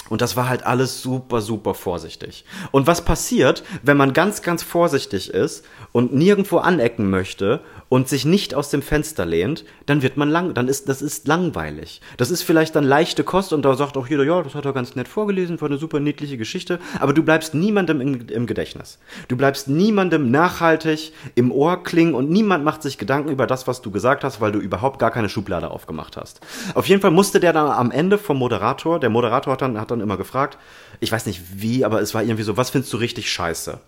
[0.08, 2.44] Und das war halt alles super, super vorsichtig.
[2.70, 8.24] Und was passiert, wenn man ganz, ganz vorsichtig ist und nirgendwo anecken möchte und sich
[8.24, 12.00] nicht aus dem Fenster lehnt, dann wird man lang, dann ist, das ist langweilig.
[12.16, 14.72] Das ist vielleicht dann leichte Kost und da sagt auch jeder, ja, das hat er
[14.72, 18.98] ganz nett vorgelesen, war eine super niedliche Geschichte, aber du bleibst niemandem im, im Gedächtnis.
[19.28, 23.82] Du bleibst niemandem nachhaltig im Ohr klingen und niemand macht sich Gedanken über das, was
[23.82, 26.40] du gesagt hast, weil du überhaupt gar keine Schublade aufgemacht hast.
[26.74, 29.90] Auf jeden Fall musste der dann am Ende vom Moderator, der Moderator hat dann, hat
[29.90, 30.58] dann immer gefragt,
[31.00, 33.80] ich weiß nicht wie, aber es war irgendwie so, was findest du richtig scheiße?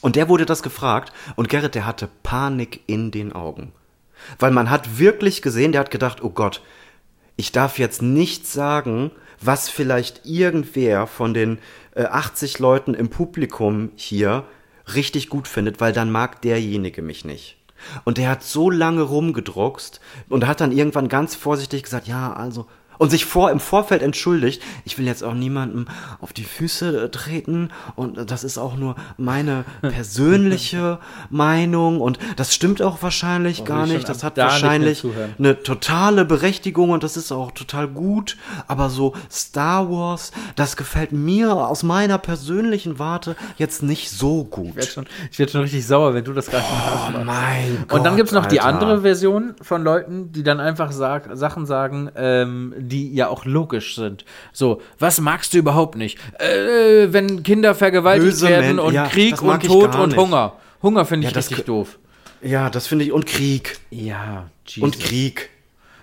[0.00, 3.72] Und der wurde das gefragt und Gerrit, der hatte Panik in den Augen.
[4.38, 6.62] Weil man hat wirklich gesehen, der hat gedacht, oh Gott,
[7.36, 11.58] ich darf jetzt nicht sagen, was vielleicht irgendwer von den
[11.94, 14.44] äh, 80 Leuten im Publikum hier
[14.94, 17.56] richtig gut findet, weil dann mag derjenige mich nicht.
[18.04, 22.66] Und der hat so lange rumgedruckst und hat dann irgendwann ganz vorsichtig gesagt, ja, also
[23.00, 25.86] und sich vor im Vorfeld entschuldigt, ich will jetzt auch niemandem
[26.20, 30.98] auf die Füße äh, treten und das ist auch nur meine persönliche
[31.30, 35.02] Meinung und das stimmt auch wahrscheinlich Oh, gar nicht, das hat wahrscheinlich
[35.38, 38.36] eine totale Berechtigung und das ist auch total gut,
[38.68, 44.68] aber so Star Wars, das gefällt mir aus meiner persönlichen Warte jetzt nicht so gut.
[44.68, 47.98] Ich werde schon, ich werd schon richtig sauer, wenn du das gerade Oh mein Gott.
[47.98, 48.74] Und dann gibt es noch die Alter.
[48.74, 53.94] andere Version von Leuten, die dann einfach sag, Sachen sagen, ähm, die ja auch logisch
[53.94, 54.26] sind.
[54.52, 56.18] So, was magst du überhaupt nicht?
[56.38, 60.16] Äh, wenn Kinder vergewaltigt Böse werden Men- und ja, Krieg und Tod und.
[60.16, 60.56] Hunger.
[60.82, 61.98] Hunger finde ich Ja, das richtig doof.
[62.42, 64.82] Ja, das finde ich und Krieg Ja, Jesus.
[64.82, 65.50] und Krieg.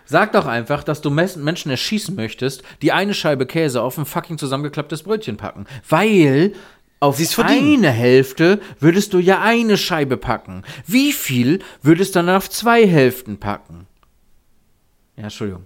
[0.05, 4.38] Sag doch einfach, dass du Menschen erschießen möchtest, die eine Scheibe Käse auf ein fucking
[4.38, 5.65] zusammengeklapptes Brötchen packen.
[5.89, 6.53] Weil
[6.99, 10.63] auf eine Hälfte würdest du ja eine Scheibe packen.
[10.85, 13.85] Wie viel würdest du dann auf zwei Hälften packen?
[15.17, 15.65] Ja, Entschuldigung.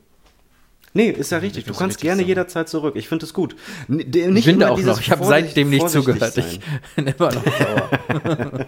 [0.93, 1.63] Nee, ist ja richtig.
[1.65, 2.27] Du kannst richtig gerne sagen.
[2.27, 2.95] jederzeit zurück.
[2.97, 3.55] Ich finde es gut.
[3.87, 6.37] N- d- Ich Nicht finde auch noch, ich habe seitdem nicht zugehört.
[6.37, 6.59] Ich sein.
[6.97, 8.67] bin immer noch sauer.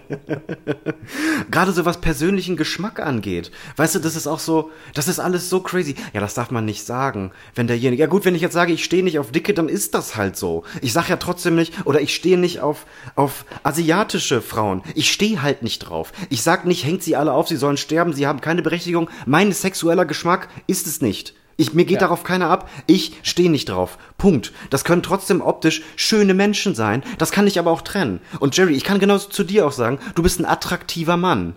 [1.50, 3.50] Gerade so was persönlichen Geschmack angeht.
[3.76, 5.94] Weißt du, das ist auch so, das ist alles so crazy.
[6.14, 7.32] Ja, das darf man nicht sagen.
[7.54, 9.94] Wenn derjenige, ja gut, wenn ich jetzt sage, ich stehe nicht auf Dicke, dann ist
[9.94, 10.64] das halt so.
[10.80, 14.82] Ich sag ja trotzdem nicht, oder ich stehe nicht auf, auf asiatische Frauen.
[14.94, 16.12] Ich stehe halt nicht drauf.
[16.30, 19.10] Ich sag nicht, hängt sie alle auf, sie sollen sterben, sie haben keine Berechtigung.
[19.26, 21.34] Mein sexueller Geschmack ist es nicht.
[21.56, 22.68] Ich, mir geht darauf keiner ab.
[22.86, 23.98] Ich stehe nicht drauf.
[24.18, 24.52] Punkt.
[24.70, 27.02] Das können trotzdem optisch schöne Menschen sein.
[27.18, 28.20] Das kann ich aber auch trennen.
[28.40, 31.54] Und Jerry, ich kann genauso zu dir auch sagen, du bist ein attraktiver Mann.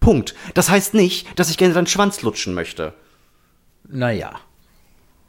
[0.00, 0.34] Punkt.
[0.54, 2.94] Das heißt nicht, dass ich gerne deinen Schwanz lutschen möchte.
[3.88, 4.32] naja.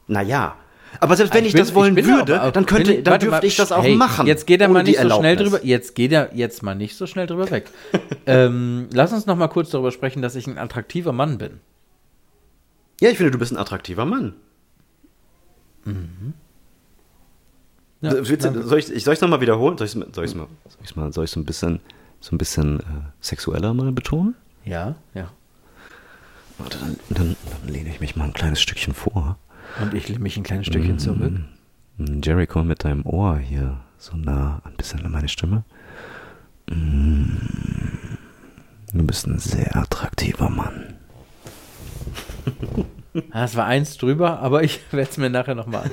[0.08, 0.56] Naja.
[1.00, 3.30] Aber selbst wenn ich, bin- das wollen bin würde, aber- dann könnte, bin- dann dürfte
[3.40, 4.26] mal, ich das auch hey, machen.
[4.26, 5.64] Jetzt geht er mal nicht so schnell drüber.
[5.64, 7.70] Jetzt geht er jetzt mal nicht so schnell drüber weg.
[8.26, 11.60] ähm, lass uns noch mal kurz darüber sprechen, dass ich ein attraktiver Mann bin.
[13.00, 14.34] Ja, ich finde, du bist ein attraktiver Mann.
[18.00, 19.78] Ja, So, willst soll ich es soll nochmal wiederholen?
[19.78, 21.80] Soll ich es soll ich's mal, soll ich's mal, soll ich's so ein bisschen,
[22.20, 22.84] so ein bisschen äh,
[23.20, 24.34] sexueller mal betonen?
[24.64, 25.30] ja, ja.
[26.58, 29.38] Warte, dann, dann, dann lehne ich mich mal ein kleines Stückchen vor.
[29.82, 31.34] Und ich lehne mich ein kleines Stückchen zurück.
[31.98, 35.64] Mm, Jerry, komm mit deinem Ohr hier so nah ein bisschen an meine Stimme.
[36.70, 37.36] Mm,
[38.92, 40.95] Du bist ein sehr attraktiver Mann.
[43.32, 45.84] Das war eins drüber, aber ich werde es mir nachher noch mal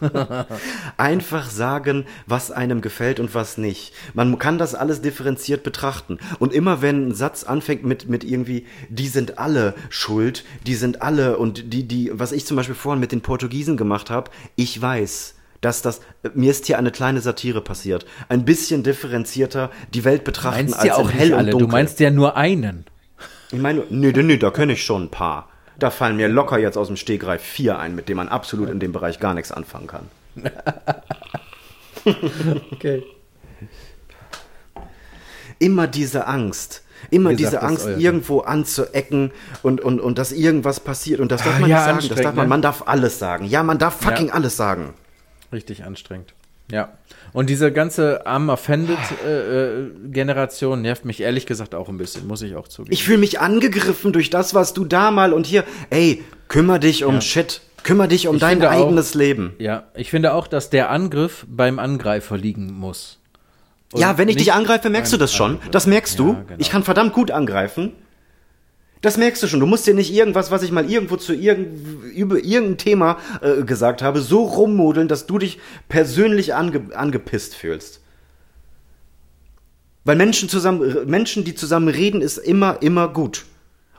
[0.00, 0.46] an.
[0.96, 3.92] Einfach sagen, was einem gefällt und was nicht.
[4.14, 6.18] Man kann das alles differenziert betrachten.
[6.38, 11.02] Und immer wenn ein Satz anfängt mit, mit irgendwie, die sind alle schuld, die sind
[11.02, 14.80] alle und die, die, was ich zum Beispiel vorhin mit den Portugiesen gemacht habe, ich
[14.80, 16.00] weiß, dass das,
[16.34, 18.06] mir ist hier eine kleine Satire passiert.
[18.28, 21.58] Ein bisschen differenzierter die Welt Du betrachten meinst als ja auch hell alle, und du
[21.58, 21.72] dunkel.
[21.72, 22.84] meinst ja nur einen.
[23.50, 25.48] Ich meine, nee, nee, nee, da kenne ich schon ein paar.
[25.78, 28.80] Da fallen mir locker jetzt aus dem Stegreif vier ein, mit denen man absolut in
[28.80, 30.08] dem Bereich gar nichts anfangen kann.
[32.72, 33.02] Okay.
[35.58, 36.82] Immer diese Angst.
[37.10, 41.20] Immer gesagt, diese Angst, irgendwo anzuecken und, und, und dass irgendwas passiert.
[41.20, 42.14] Und das darf Ah, man ja, nicht sagen.
[42.14, 42.48] Das darf man, ne?
[42.48, 43.44] man darf alles sagen.
[43.46, 44.34] Ja, man darf fucking Ja.
[44.34, 44.94] alles sagen.
[45.52, 46.32] Richtig anstrengend.
[46.70, 46.90] Ja.
[47.36, 49.28] Und diese ganze I'm offended äh,
[49.82, 52.94] äh, Generation nervt mich ehrlich gesagt auch ein bisschen, muss ich auch zugeben.
[52.94, 55.64] Ich fühle mich angegriffen durch das, was du da mal und hier.
[55.90, 57.20] Ey, kümmer dich um Ja.
[57.20, 57.60] Shit.
[57.82, 59.52] Kümmer dich um Ich dein finde auch- eigenes Leben.
[59.58, 63.18] ja, ich finde auch, dass der Angriff beim Angreifer liegen muss.
[63.92, 65.58] Und Ja, wenn ich dich angreife, merkst du das schon.
[65.70, 66.28] Das merkst du.
[66.28, 66.54] Ja, genau.
[66.58, 67.92] Ich kann verdammt gut angreifen.
[69.06, 69.60] Das merkst du schon.
[69.60, 71.78] Du musst dir nicht irgendwas, was ich mal irgendwo zu irgend,
[72.12, 78.00] über irgendein Thema äh, gesagt habe, so rummodeln, dass du dich persönlich ange, angepisst fühlst.
[80.02, 83.44] Weil Menschen zusammen, Menschen, die zusammen reden, ist immer, immer gut.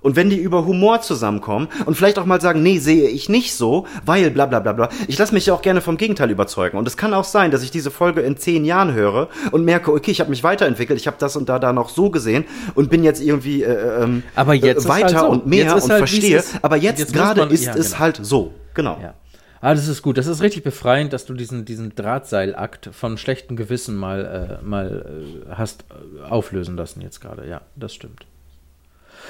[0.02, 3.56] Und wenn die über Humor zusammenkommen und vielleicht auch mal sagen, nee, sehe ich nicht
[3.56, 4.90] so, weil bla bla bla bla.
[5.08, 6.78] Ich lasse mich ja auch gerne vom Gegenteil überzeugen.
[6.78, 9.92] Und es kann auch sein, dass ich diese Folge in zehn Jahren höre und merke,
[9.92, 12.46] okay, ich habe mich weiterentwickelt, ich habe das und da da noch so gesehen
[12.76, 15.28] und bin jetzt irgendwie äh, ähm, Aber jetzt äh, ist weiter halt so.
[15.28, 16.38] und mehr Jetzt und halt, verstehe.
[16.38, 16.56] ist.
[16.62, 18.00] Aber jetzt, Jetzt gerade man- ist ja, es genau.
[18.00, 18.54] halt so.
[18.74, 19.00] Genau.
[19.02, 19.14] Ja.
[19.60, 20.20] Ah, das ist gut.
[20.20, 25.48] Das ist richtig befreiend, dass du diesen, diesen Drahtseilakt von schlechtem Gewissen mal, äh, mal
[25.50, 27.48] äh, hast äh, auflösen lassen jetzt gerade.
[27.50, 28.26] Ja, das stimmt.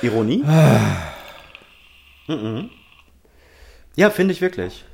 [0.01, 0.43] Ironie?
[2.27, 2.69] Mhm.
[3.95, 4.85] Ja, finde ich wirklich.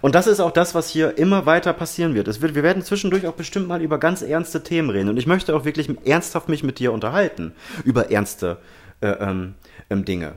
[0.00, 2.28] Und das ist auch das, was hier immer weiter passieren wird.
[2.28, 2.54] Es wird.
[2.54, 5.08] Wir werden zwischendurch auch bestimmt mal über ganz ernste Themen reden.
[5.08, 7.52] Und ich möchte auch wirklich ernsthaft mich mit dir unterhalten
[7.84, 8.58] über ernste
[9.00, 9.54] äh, ähm,
[9.90, 10.34] ähm, Dinge.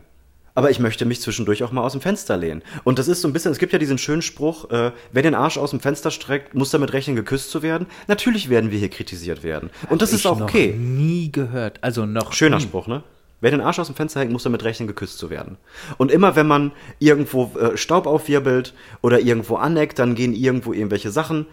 [0.58, 2.64] Aber ich möchte mich zwischendurch auch mal aus dem Fenster lehnen.
[2.86, 5.36] Und das ist so ein bisschen, es gibt ja diesen schönen Spruch, äh, wer den
[5.36, 7.88] Arsch aus dem Fenster streckt, muss damit rechnen, geküsst zu werden.
[8.08, 9.70] Natürlich werden wir hier kritisiert werden.
[9.90, 10.74] Und das ist ich auch noch okay.
[10.74, 11.80] nie gehört.
[11.84, 12.64] Also noch Schöner nie.
[12.64, 13.04] Spruch, ne?
[13.42, 15.58] Wer den Arsch aus dem Fenster hängt, muss damit rechnen, geküsst zu werden.
[15.98, 21.12] Und immer wenn man irgendwo äh, Staub aufwirbelt oder irgendwo aneckt, dann gehen irgendwo irgendwelche
[21.12, 21.46] Sachen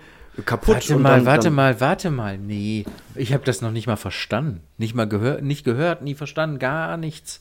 [0.45, 0.75] kaputt.
[0.75, 2.39] Warte mal, dann, warte dann, mal, warte mal.
[2.39, 4.61] Nee, ich habe das noch nicht mal verstanden.
[4.79, 7.41] Nicht mal gehört, nicht gehört, nie verstanden, gar nichts.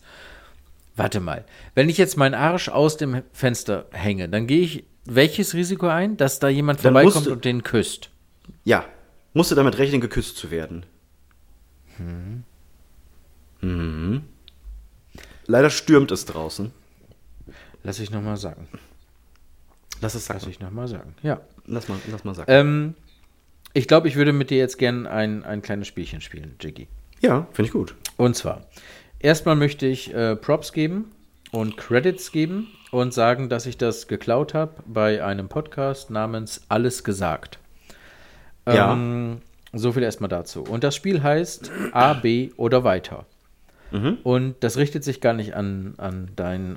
[0.96, 1.46] Warte mal.
[1.74, 6.18] Wenn ich jetzt meinen Arsch aus dem Fenster hänge, dann gehe ich welches Risiko ein,
[6.18, 8.10] dass da jemand Dann vorbeikommt und den küsst?
[8.64, 8.86] Ja,
[9.34, 10.86] musst du damit rechnen, geküsst zu werden.
[13.62, 14.24] Mhm.
[15.48, 16.72] Leider stürmt es draußen.
[17.84, 18.68] Lass ich noch mal sagen.
[20.02, 20.52] Lass es Lass sagen.
[20.52, 21.16] ich noch mal sagen.
[21.24, 21.42] Ja.
[21.66, 22.52] Lass mal, lass mal sagen.
[22.52, 22.96] Ähm,
[23.74, 26.88] ich glaube, ich würde mit dir jetzt gern ein, ein kleines Spielchen spielen, Jiggy.
[27.22, 27.96] ja, finde ich gut.
[28.18, 28.66] Und zwar,
[29.20, 31.12] erstmal möchte ich äh, Props geben
[31.52, 37.04] und Credits geben und sagen, dass ich das geklaut habe bei einem Podcast namens Alles
[37.04, 37.60] gesagt.
[38.68, 38.94] Ja.
[38.94, 39.42] Ähm,
[39.74, 40.64] so viel erstmal dazu.
[40.64, 43.26] Und das Spiel heißt A, B oder weiter.
[43.92, 44.18] Mhm.
[44.24, 46.76] Und das richtet sich gar nicht an, an dein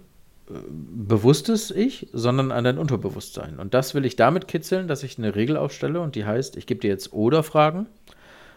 [0.49, 3.59] äh, bewusstes Ich, sondern an dein Unterbewusstsein.
[3.59, 6.67] Und das will ich damit kitzeln, dass ich eine Regel aufstelle und die heißt, ich
[6.67, 7.87] gebe dir jetzt Oder-Fragen,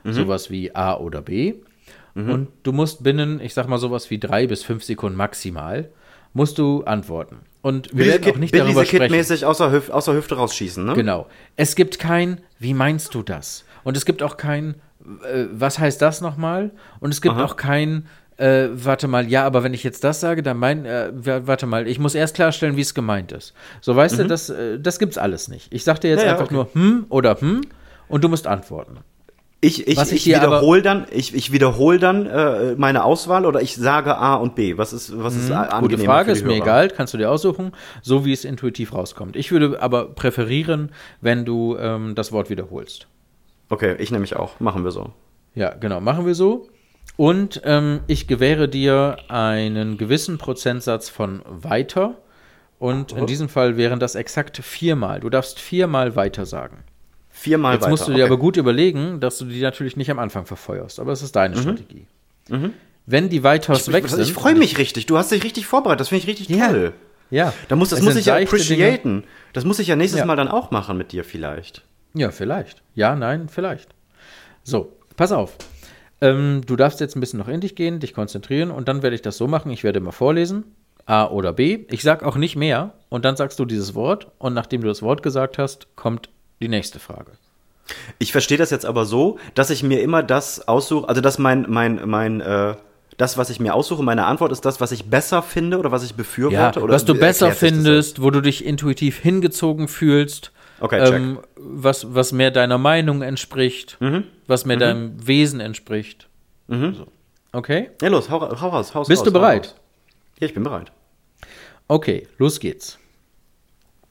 [0.04, 0.14] Mhm.
[0.14, 1.56] sowas wie A oder B.
[2.16, 5.90] Und du musst binnen, ich sag mal sowas wie drei bis fünf Sekunden maximal,
[6.34, 7.38] musst du antworten.
[7.62, 9.12] Und wir werden auch nicht Billy darüber sprechen.
[9.12, 10.94] mäßig außer, Hüf außer Hüfte rausschießen, ne?
[10.94, 11.28] Genau.
[11.58, 13.66] Es gibt kein, wie meinst du das?
[13.84, 14.76] Und es gibt auch kein,
[15.32, 16.72] äh, was heißt das nochmal?
[17.00, 17.44] Und es gibt Aha.
[17.44, 18.08] auch kein,
[18.38, 21.66] äh, warte mal, ja, aber wenn ich jetzt das sage, dann mein, äh, wa- warte
[21.66, 23.54] mal, ich muss erst klarstellen, wie es gemeint ist.
[23.82, 25.74] So, weißt du, das, äh, das gibt's alles nicht.
[25.74, 26.26] Ich sag dir jetzt Mhm.
[26.26, 26.54] Ja, einfach okay.
[26.54, 27.62] nur hm oder hm
[28.08, 29.00] und du musst antworten.
[29.60, 33.76] Ich, ich, ich ich wiederhole dann, ich, ich wiederhole dann äh, meine Auswahl oder ich
[33.76, 34.78] sage A und B.
[34.78, 35.80] Was ist, was ist Mhm.
[35.80, 36.62] Gute Frage, ist mir Hörer?
[36.64, 37.72] egal, kannst du dir aussuchen,
[38.04, 39.36] so wie es intuitiv rauskommt.
[39.36, 43.08] Ich würde aber präferieren, wenn du ähm, das Wort wiederholst.
[43.70, 44.60] Okay, ich nehme mich auch.
[44.60, 45.12] Machen wir so.
[45.56, 46.70] Ja, genau, machen wir so.
[47.16, 52.16] Und ähm, ich gewähre dir einen gewissen Prozentsatz von weiter.
[52.80, 55.20] Und in diesem Fall wären das exakt viermal.
[55.20, 56.84] Du darfst viermal weiter sagen.
[57.30, 57.92] Viermal Jetzt weiter.
[57.92, 58.32] musst du dir okay.
[58.34, 61.00] aber gut überlegen, dass du die natürlich nicht am Anfang verfeuerst.
[61.00, 62.06] Aber es ist deine Strategie.
[63.08, 64.22] Wenn die Weiters weg sind.
[64.22, 65.06] ich freue mich richtig.
[65.08, 66.02] Du hast dich richtig vorbereitet.
[66.02, 66.94] Das finde ich richtig toll.
[67.30, 69.24] Ja, Da muss, das Es muss ich ja appreciaten.
[69.54, 70.26] Das muss ich ja nächstes Ja.
[70.26, 71.84] Mal dann auch machen mit dir vielleicht.
[72.14, 72.82] Ja, vielleicht.
[72.96, 73.90] Ja, nein, vielleicht.
[74.64, 75.58] So, pass auf.
[76.22, 79.16] Ähm, du darfst jetzt ein bisschen noch in dich gehen, dich konzentrieren und dann werde
[79.16, 79.72] ich das so machen.
[79.72, 80.64] Ich werde mal vorlesen.
[81.06, 81.86] A oder B.
[81.90, 85.02] Ich sag auch nicht mehr und dann sagst du dieses Wort und nachdem du das
[85.02, 86.30] Wort gesagt hast, kommt
[86.62, 87.32] die nächste Frage.
[88.20, 91.66] Ich verstehe das jetzt aber so, dass ich mir immer das aussuche, also dass mein,
[91.70, 92.76] mein, mein, äh,
[93.18, 96.04] das, was ich mir aussuche, meine Antwort ist das, was ich besser finde oder was
[96.04, 96.82] ich Ja, befürworte?
[96.82, 100.52] oder was du besser findest, wo du dich intuitiv hingezogen fühlst.
[100.80, 101.14] Okay, check.
[101.16, 104.26] ähm, was, was mehr deiner Meinung entspricht, Mhm.
[104.48, 106.28] was mehr deinem Wesen selbst?
[106.68, 107.08] So.
[107.54, 107.90] Okay?
[108.02, 109.76] Ja, los, hau, hau raus, hau Bist raus, du bereit?
[110.40, 110.92] Ja, ich bin bereit.
[111.88, 113.00] Okay, los geht's.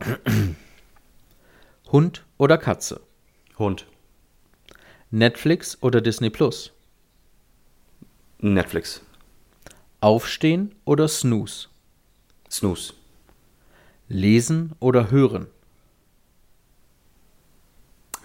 [1.93, 3.01] Hund oder Katze?
[3.59, 3.87] Hund.
[5.11, 6.73] Netflix oder Disney Plus?
[8.39, 9.03] Netflix.
[10.01, 11.69] Aufstehen oder Snooze?
[12.51, 12.93] Snooze.
[14.09, 15.47] Lesen oder hören?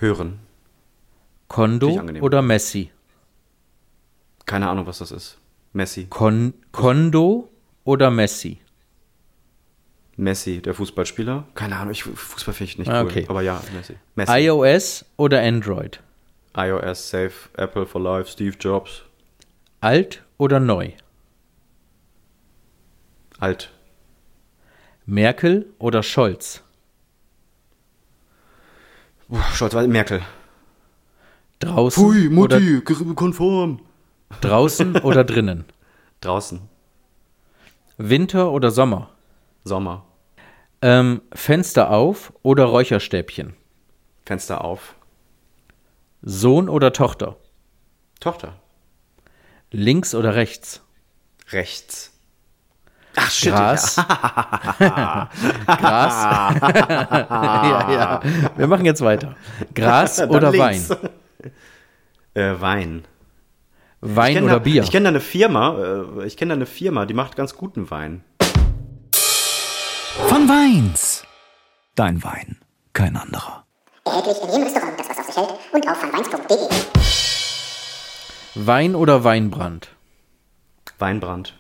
[0.02, 0.40] Hören.
[1.48, 2.92] Kondo oder Messi?
[4.46, 5.38] Keine Ahnung, was das ist.
[5.74, 6.08] Messi.
[6.10, 7.50] Kon Kondo
[7.84, 8.60] oder Messi?
[10.18, 11.46] Messi, der Fußballspieler.
[11.56, 13.10] Keine Ahnung, ich, Fußball finde ich nicht Ah, cool.
[13.10, 13.26] okay.
[13.30, 13.96] Aber ja, Messi.
[14.16, 14.32] Messi.
[14.34, 16.00] iOS oder Android?
[16.56, 19.04] iOS, Safe, Apple for Life, Steve Jobs.
[19.82, 20.92] Alt oder neu?
[23.40, 23.72] Alt.
[25.06, 26.64] Merkel oder Scholz?
[29.32, 30.22] Puh, Scholz war Merkel.
[31.60, 32.60] Draußen oder,
[33.16, 33.80] konform.
[34.42, 35.64] draußen oder drinnen?
[36.20, 36.60] Draußen.
[37.98, 39.10] Winter oder Sommer?
[39.64, 40.04] Sommer.
[40.82, 43.54] Ähm, Fenster auf oder Räucherstäbchen?
[44.26, 44.96] Fenster auf.
[46.22, 47.38] Sohn oder Tochter?
[48.20, 48.60] Tochter.
[49.72, 50.82] Links oder rechts?
[51.52, 52.12] Rechts.
[53.16, 53.52] Ach, shit.
[53.52, 53.96] Gras.
[54.78, 55.28] Gras.
[57.30, 58.20] ja, ja.
[58.56, 59.36] Wir machen jetzt weiter.
[59.76, 60.90] Gras oder links.
[60.90, 61.10] Wein?
[62.34, 63.06] Äh, Wein.
[64.02, 64.84] Wein oder da, Bier?
[64.84, 67.92] Ich kenne da eine Firma, äh, ich kenne da eine Firma, die macht ganz guten
[67.92, 68.24] Wein.
[70.28, 71.24] Von Weins.
[71.96, 72.58] Dein Wein,
[72.94, 73.66] kein anderer.
[74.06, 76.68] Erhältlich in jedem Restaurant, das was auf sich hält und auf vanweins.de.
[78.56, 79.90] Wein oder Weinbrand?
[80.98, 81.54] Weinbrand.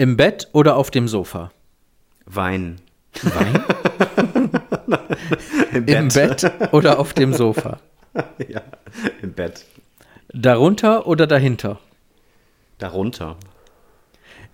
[0.00, 1.50] Im Bett oder auf dem Sofa?
[2.24, 2.80] Wein.
[3.20, 3.64] Wein?
[5.72, 7.80] Im Im Bett oder auf dem Sofa?
[8.48, 8.62] ja,
[9.22, 9.64] im Bett.
[10.32, 11.80] Darunter oder dahinter?
[12.78, 13.36] Darunter.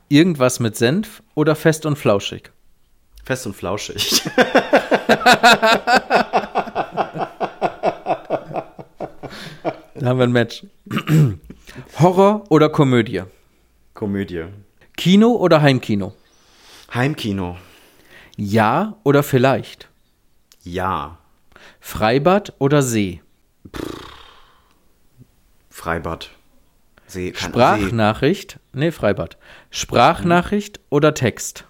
[0.08, 2.50] Irgendwas mit Senf oder fest und flauschig?
[3.22, 4.22] Fest und flauschig.
[9.96, 10.66] Da haben wir ein Match.
[12.00, 13.22] Horror oder Komödie?
[13.94, 14.44] Komödie.
[14.96, 16.14] Kino oder Heimkino?
[16.92, 17.56] Heimkino.
[18.36, 19.88] Ja oder vielleicht?
[20.62, 21.18] Ja.
[21.80, 23.22] Freibad oder See?
[25.68, 26.30] Freibad.
[27.06, 27.32] See.
[27.36, 28.58] Sprachnachricht?
[28.72, 29.36] Nee, Freibad.
[29.70, 31.64] Sprachnachricht oder Text?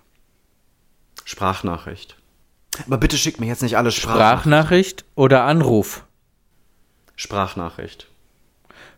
[1.24, 2.16] Sprachnachricht.
[2.86, 4.52] Aber bitte schick mir jetzt nicht alle Sprachnachrichten.
[4.52, 6.04] Sprachnachricht oder Anruf?
[7.16, 8.08] Sprachnachricht.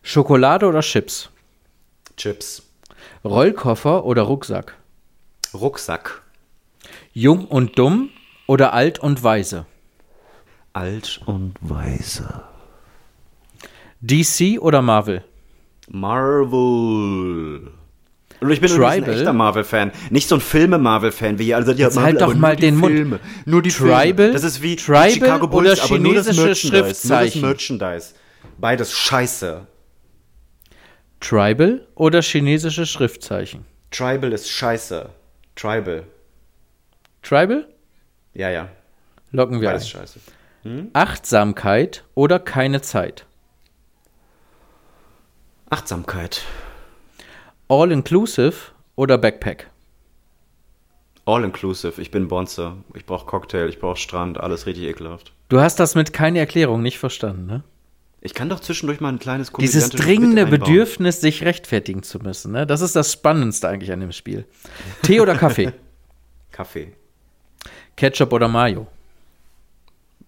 [0.03, 1.29] Schokolade oder Chips?
[2.17, 2.66] Chips.
[3.27, 4.75] Rollkoffer oder Rucksack?
[5.53, 6.21] Rucksack.
[7.13, 8.09] Jung und dumm
[8.47, 9.65] oder alt und weise?
[10.73, 12.43] Alt und weise.
[14.01, 15.23] DC oder Marvel?
[15.89, 17.71] Marvel.
[18.39, 19.17] Und ich bin übrigens ein Tribal?
[19.17, 19.91] echter Marvel-Fan.
[20.11, 22.93] Nicht so ein Filme-Marvel-Fan, wie ihr alle sagt, ja, Marvel, halt doch mal den Mund.
[22.93, 23.19] Filme.
[23.45, 24.13] Nur die Tribal?
[24.13, 24.31] Filme.
[24.33, 26.71] Das ist wie Tribal Chicago Bulls, oder aber nur das chinesische Merchandise.
[26.71, 27.41] Nur das Schriftzeichen?
[27.41, 28.13] Merchandise.
[28.59, 29.65] Beides scheiße.
[31.19, 33.65] Tribal oder chinesische Schriftzeichen?
[33.91, 35.09] Tribal ist scheiße.
[35.55, 36.03] Tribal.
[37.23, 37.67] Tribal?
[38.33, 38.69] Ja, ja.
[39.31, 39.89] Locken wir Beides ein.
[39.89, 40.19] scheiße.
[40.93, 43.25] Achtsamkeit oder keine Zeit?
[45.69, 46.43] Achtsamkeit.
[47.69, 48.53] All-inclusive
[48.95, 49.69] oder Backpack?
[51.25, 52.01] All-inclusive.
[52.01, 52.73] Ich bin Bonze.
[52.95, 55.33] Ich brauche Cocktail, ich brauche Strand, alles richtig ekelhaft.
[55.49, 57.63] Du hast das mit keine Erklärung nicht verstanden, ne?
[58.27, 60.45] Ich kann doch zwischendurch mal ein kleines Dieses dringende.
[60.45, 62.67] Bedürfnis, sich rechtfertigen zu müssen, ne?
[62.67, 64.43] Das ist das Spannendste eigentlich an dem Spiel.
[65.01, 65.71] Tee oder Kaffee?
[66.51, 66.91] Kaffee.
[67.95, 68.87] Ketchup oder Mayo?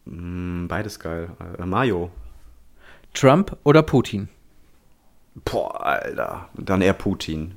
[0.06, 1.32] Mm, Beides geil.
[1.60, 2.10] Äh, Mayo.
[3.14, 4.30] Trump oder Putin?
[5.44, 6.48] Boah, Alter.
[6.54, 7.56] Dann eher Putin.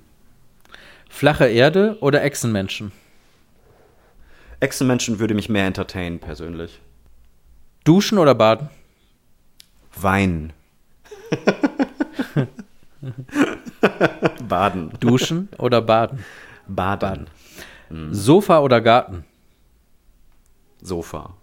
[1.09, 2.91] Flache Erde oder Echsenmenschen?
[4.59, 6.81] Echsenmenschen würde mich mehr entertainen, persönlich.
[7.85, 8.71] Duschen oder Baden?
[9.97, 10.53] Wein.
[14.49, 14.93] Baden.
[15.01, 16.25] Duschen oder Baden?
[16.67, 17.29] Baden.
[18.11, 19.25] Sofa oder Garten?
[20.81, 21.35] Sofa.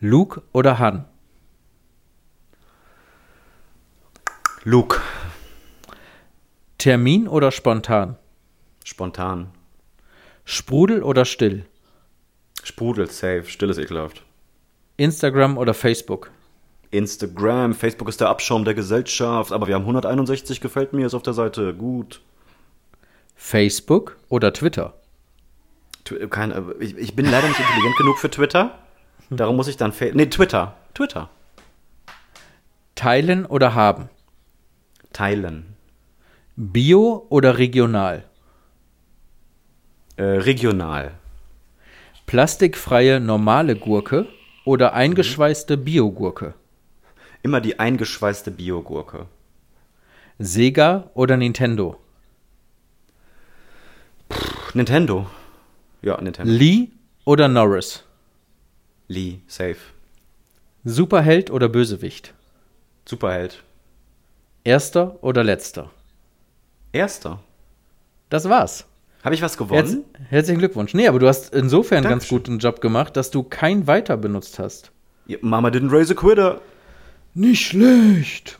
[0.00, 1.04] Luke oder Han?
[4.64, 5.00] Luke.
[6.78, 8.16] Termin oder spontan?
[8.84, 9.50] Spontan.
[10.44, 11.66] Sprudel oder still?
[12.62, 13.44] Sprudel, safe.
[13.46, 14.22] Still ist ekelhaft.
[14.96, 16.30] Instagram oder Facebook?
[16.94, 17.74] Instagram.
[17.74, 19.52] Facebook ist der Abschaum der Gesellschaft.
[19.52, 21.74] Aber wir haben 161 gefällt mir ist auf der Seite.
[21.74, 22.20] Gut.
[23.36, 24.94] Facebook oder Twitter?
[26.06, 28.78] Tw- Kein, äh, ich, ich bin leider nicht intelligent genug für Twitter.
[29.30, 29.92] Darum muss ich dann.
[29.92, 30.76] Fa nee, Twitter.
[30.94, 31.28] Twitter.
[32.94, 34.08] Teilen oder haben?
[35.12, 35.66] Teilen.
[36.56, 38.24] Bio oder regional?
[40.16, 41.12] Äh, regional.
[42.26, 44.26] Plastikfreie normale Gurke
[44.64, 46.54] oder eingeschweißte Biogurke?
[47.44, 49.26] Immer die eingeschweißte Biogurke.
[50.38, 52.00] Sega oder Nintendo?
[54.72, 55.26] Nintendo.
[56.00, 56.50] Ja, Nintendo.
[56.50, 56.88] Lee
[57.26, 58.02] oder Norris?
[59.08, 59.76] Lee, safe.
[60.84, 62.32] Superheld oder Bösewicht?
[63.04, 63.62] Superheld.
[64.64, 65.90] Erster oder letzter?
[66.92, 67.40] Erster.
[68.30, 68.86] Das war's.
[69.22, 70.04] Habe ich was Herz, gewonnen?
[70.30, 70.94] herzlichen Glückwunsch.
[70.94, 72.38] Nee, aber du hast insofern einen ganz Dankeschön.
[72.38, 74.92] guten Job gemacht, dass du kein Weiter benutzt hast.
[75.42, 76.62] Mama didn't raise a quitter.
[77.34, 78.58] Nicht schlecht.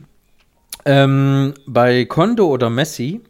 [0.85, 3.20] Ähm, bei Kondo oder Messi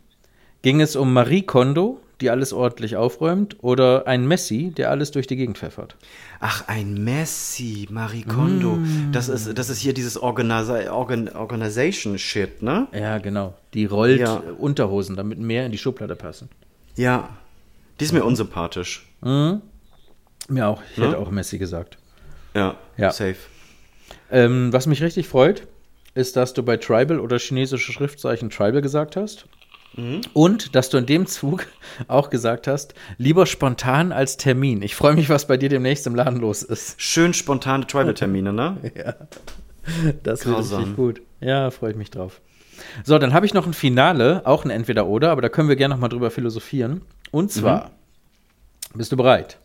[0.63, 5.27] ging es um Marie Kondo, die alles ordentlich aufräumt, oder ein Messi, der alles durch
[5.27, 5.97] die Gegend pfeffert.
[6.41, 8.79] Ach, ein Messi, Marie Kondo.
[9.13, 12.87] Das, ist, das ist hier dieses Organisa Organ Organization-Shit, ne?
[12.93, 13.55] Ja, genau.
[13.75, 14.43] Die rollt Ja.
[14.59, 16.49] Unterhosen, damit mehr in die Schublade passen.
[16.97, 17.29] Ja.
[18.01, 19.07] Die ist mir unsympathisch.
[19.23, 19.61] Mir
[20.69, 20.83] auch.
[20.93, 21.07] Ich Ne?
[21.09, 21.99] hätte auch Messi gesagt.
[22.55, 23.11] Ja, Ja.
[23.11, 23.37] safe.
[24.31, 25.67] Ähm, was mich richtig freut,
[26.15, 29.47] ist, dass du bei Tribal oder chinesische Schriftzeichen Tribal gesagt hast.
[30.33, 31.67] Und dass du in dem Zug
[32.09, 34.83] auch gesagt hast, lieber spontan als Termin.
[34.83, 37.01] Ich freue mich, was bei dir demnächst im Laden los ist.
[37.01, 38.77] Schön spontane Tribal-Termine, ne?
[40.23, 40.79] Das wird Grausam.
[40.79, 41.23] richtig gut.
[41.41, 42.41] Ja, freue ich mich drauf.
[43.05, 45.95] So, dann habe ich noch ein Finale, auch ein Entweder-Oder, aber da können wir gerne
[45.95, 47.03] noch mal drüber philosophieren.
[47.31, 47.91] Und zwar,
[48.95, 49.59] bist du bereit?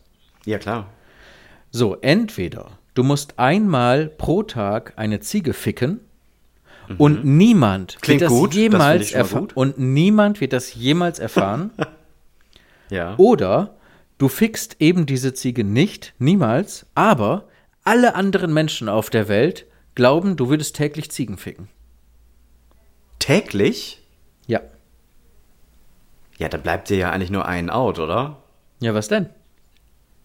[0.44, 0.88] Ja, klar.
[1.70, 6.00] So, entweder du musst einmal pro Tag eine Ziege ficken
[6.98, 8.00] und niemand Mhm.
[8.00, 11.70] Klingt wird das gut, jemals erfahren und niemand wird das jemals erfahren.
[12.90, 13.14] Ja.
[13.18, 13.76] Oder
[14.18, 17.44] du fickst eben diese Ziege nicht, niemals, aber
[17.84, 21.68] alle anderen Menschen auf der Welt glauben, du würdest täglich Ziegen ficken.
[23.20, 24.02] Täglich?
[24.48, 24.60] Ja.
[26.38, 28.42] Ja, da bleibt dir ja eigentlich nur ein Out, oder?
[28.80, 29.28] Ja, was denn?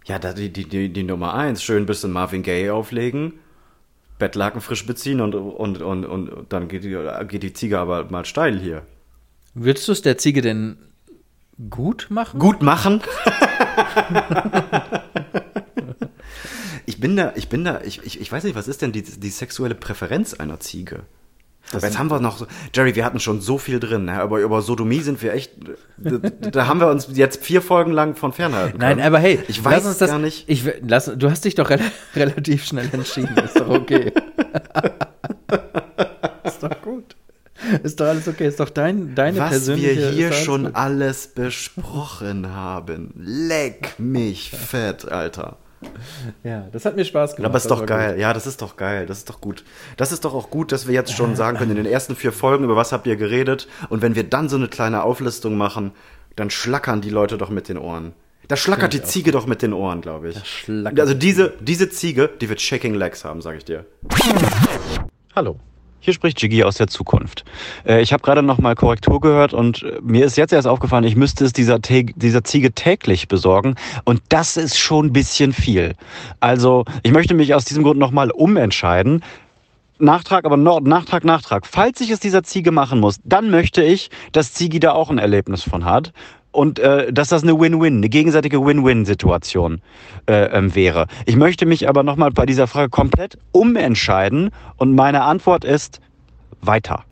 [0.05, 1.63] Ja, da die, die, die, die Nummer eins.
[1.63, 3.33] Schön bisschen Marvin Gaye auflegen,
[4.19, 6.95] Bettlaken frisch beziehen und, und, und, und dann geht die,
[7.27, 8.83] geht die Ziege aber mal steil hier.
[9.55, 10.77] Würdest du es der Ziege denn
[11.71, 12.39] gut machen?
[12.39, 13.01] Gut machen?
[16.85, 19.01] ich bin da, ich bin da, ich, ich, ich weiß nicht, was ist denn die,
[19.01, 21.01] die sexuelle Präferenz einer Ziege?
[21.73, 24.21] Aber jetzt haben wir noch so, Jerry, wir hatten schon so viel drin, ne?
[24.21, 25.51] aber über Sodomie sind wir echt,
[25.97, 29.07] da, da haben wir uns jetzt vier Folgen lang von fernhalten Nein, können.
[29.07, 30.45] aber hey, ich lass weiß uns das gar nicht.
[30.47, 31.79] Ich, lass, du hast dich doch rel
[32.15, 33.35] relativ schnell entschieden.
[33.37, 34.11] Ist doch okay.
[36.43, 37.15] ist doch gut.
[37.83, 38.47] Ist doch alles okay.
[38.47, 39.95] Ist doch dein, deine was persönliche.
[39.95, 43.13] wir hier schon alles besprochen haben.
[43.17, 45.57] Leck mich fett, Alter.
[46.43, 47.49] Ja, das hat mir Spaß gemacht.
[47.49, 48.13] Aber ist doch geil.
[48.13, 48.21] gut.
[48.21, 49.05] Ja, das ist doch geil.
[49.05, 49.63] Das ist doch gut.
[49.97, 52.31] Das ist doch auch gut, dass wir jetzt schon sagen können, in den ersten vier
[52.31, 53.67] Folgen, über was habt ihr geredet?
[53.89, 55.91] Und wenn wir dann so eine kleine Auflistung machen,
[56.35, 58.13] dann schlackern die Leute doch mit den Ohren.
[58.47, 60.69] Da schlackert die Ziege doch mit den Ohren, glaube ich.
[60.97, 63.85] Also diese, diese Ziege, die wird Shaking Legs haben, sage ich dir.
[65.35, 65.59] Hallo.
[66.05, 67.45] Hier spricht Jiggy aus der Zukunft.
[67.83, 71.03] Äh, ich habe gerade noch mal Korrektur gehört und äh, mir ist jetzt erst aufgefallen,
[71.03, 75.95] ich müsste es dieser, dieser Ziege täglich besorgen und das ist schon ein bisschen viel.
[76.39, 79.23] Also ich möchte mich aus diesem Grund noch mal umentscheiden.
[79.97, 81.65] Nachtrag, aber no, Nachtrag, Nachtrag.
[81.65, 85.17] Falls ich es dieser Ziege machen muss, dann möchte ich, dass Zigi da auch ein
[85.17, 86.13] Erlebnis von hat
[86.55, 89.81] und äh, dass das eine Win-Win, eine gegenseitige Win-Win-Situation
[90.27, 91.07] äh, ähm, wäre.
[91.25, 95.99] Ich möchte mich aber nochmal bei dieser Frage komplett umentscheiden und meine Antwort ist
[96.61, 97.03] weiter.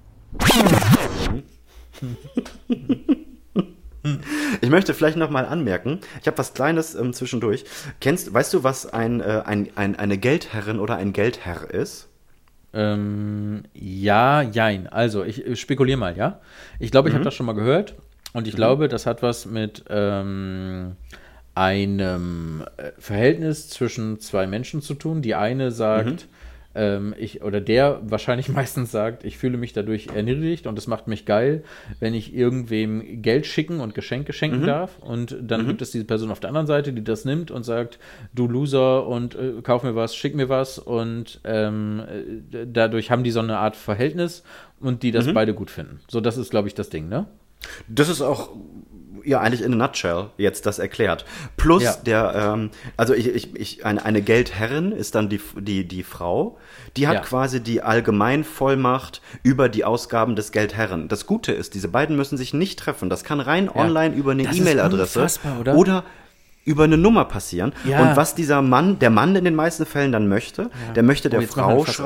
[4.62, 7.64] Ich möchte vielleicht noch mal anmerken, ich habe was Kleines ähm, zwischendurch.
[8.02, 12.10] Kennst, weißt du, was ein, äh, ein, ein, eine Geldherrin oder ein Geldherr ist?
[12.74, 14.88] Ähm, ja, jein.
[14.88, 16.42] Also, ich, ich spekuliere mal, ja.
[16.80, 17.96] Ich glaube, ich habe das schon mal gehört.
[18.34, 20.96] Und ich glaube, das hat was mit ähm,
[21.56, 25.22] einem äh, Verhältnis zwischen zwei Menschen zu tun.
[25.22, 26.28] Die eine sagt,
[26.76, 31.08] ähm, ich, oder der wahrscheinlich meistens sagt, ich fühle mich dadurch erniedrigt und es macht
[31.08, 31.64] mich geil,
[32.00, 34.98] wenn ich irgendwem Geld schicken und Geschenke schenken darf.
[35.00, 38.00] Und dann gibt es diese Person auf der anderen Seite, die das nimmt und sagt,
[38.34, 40.80] du Loser und äh, kauf mir was, schick mir was.
[40.80, 42.02] Und ähm,
[42.52, 44.44] äh, dadurch haben die so eine Art Verhältnis
[44.80, 46.00] und die das beide gut finden.
[46.10, 47.28] So, das ist, glaube ich, das Ding, ne?
[47.88, 48.50] Das ist auch
[49.26, 51.24] ja eigentlich in a nutshell jetzt das erklärt.
[51.56, 51.96] Plus Ja.
[52.06, 56.58] der, ähm, also ich, ich, ich eine, eine Geldherrin ist dann die, die, die Frau,
[56.98, 57.22] die hat Ja.
[57.22, 61.08] quasi die Allgemeinvollmacht über die Ausgaben des Geldherren.
[61.08, 63.10] Das Gute ist, diese beiden müssen sich nicht treffen.
[63.10, 65.28] Das kann rein online über eine E-Mail-Adresse
[65.60, 65.76] oder?
[65.76, 66.04] oder
[66.66, 67.74] über eine Nummer passieren.
[67.86, 68.02] Ja.
[68.02, 71.40] Und was dieser Mann, der Mann in den meisten Fällen dann möchte, der möchte der
[71.42, 72.06] Oh, Frau Fass auf.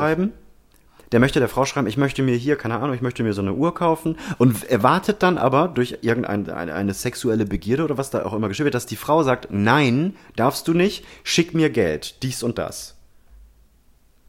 [1.11, 3.41] Der möchte der Frau schreiben, ich möchte mir hier, keine Ahnung, ich möchte mir so
[3.41, 8.09] eine Uhr kaufen und erwartet dann aber durch irgendeine eine, eine sexuelle Begierde oder was
[8.09, 11.69] da auch immer geschehen wird, dass die Frau sagt, nein, darfst du nicht, schick mir
[11.69, 12.95] Geld, dies und das.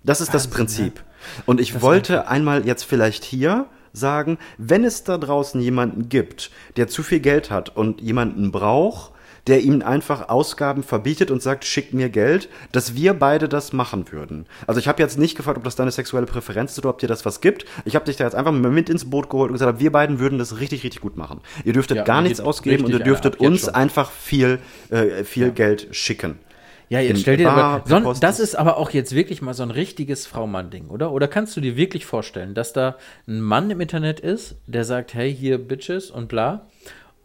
[0.05, 1.03] Das ist das Prinzip.
[1.45, 6.89] Und ich wollte einmal jetzt vielleicht hier sagen, wenn es da draußen jemanden gibt, der
[6.89, 9.12] zu viel Geld hat und jemanden braucht,
[9.49, 14.12] der ihm einfach Ausgaben verbietet und sagt, schick mir Geld, dass wir beide das machen
[14.12, 14.46] würden.
[14.66, 17.09] Also ich habe jetzt nicht gefragt, ob das deine sexuelle Präferenz ist oder ob dir
[17.09, 17.64] das was gibt.
[17.84, 20.38] Ich habe dich da jetzt einfach mit ins Boot geholt und gesagt, wir beiden würden
[20.38, 21.40] das richtig, richtig gut machen.
[21.64, 24.59] Ihr dürftet Ja, gar nichts ausgeben und ihr dürftet uns einfach viel,
[24.90, 26.38] äh, viel Geld schicken.
[26.90, 29.62] Ja, jetzt stell dir Bar, aber, Post das ist aber auch jetzt wirklich mal so
[29.62, 31.12] ein richtiges Frau-Mann-Ding, oder?
[31.12, 32.96] Oder kannst du dir wirklich vorstellen, dass da
[33.26, 36.66] ein Mann im Internet ist, der sagt, hey, hier Bitches und bla.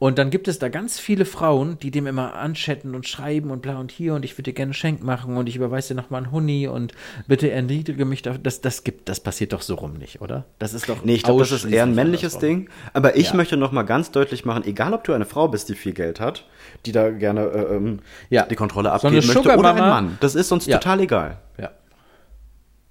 [0.03, 3.61] Und dann gibt es da ganz viele Frauen, die dem immer anchatten und schreiben und
[3.61, 6.01] bla und hier und ich würde dir gerne ein Geschenk machen und ich überweise dir
[6.01, 6.91] nochmal einen Huni und
[7.25, 8.21] bitte erniedrige mich.
[8.21, 8.35] Da.
[8.37, 10.43] Das, das gibt, das passiert doch so rum nicht, oder?
[10.59, 12.37] Das ist doch Nee, ich glaube, das ist eher ein männliches.
[12.37, 12.67] Ding.
[12.91, 13.35] Aber ich Ja.
[13.37, 16.19] möchte noch mal ganz deutlich machen, egal ob du eine Frau bist, die viel Geld
[16.19, 16.43] hat,
[16.85, 17.99] die da gerne äh, ähm,
[18.29, 18.43] Ja.
[18.45, 20.17] die Kontrolle So abgeben eine möchte, oder ein Mann.
[20.19, 20.79] Das ist uns Ja.
[20.79, 21.37] total egal.
[21.57, 21.71] Ja.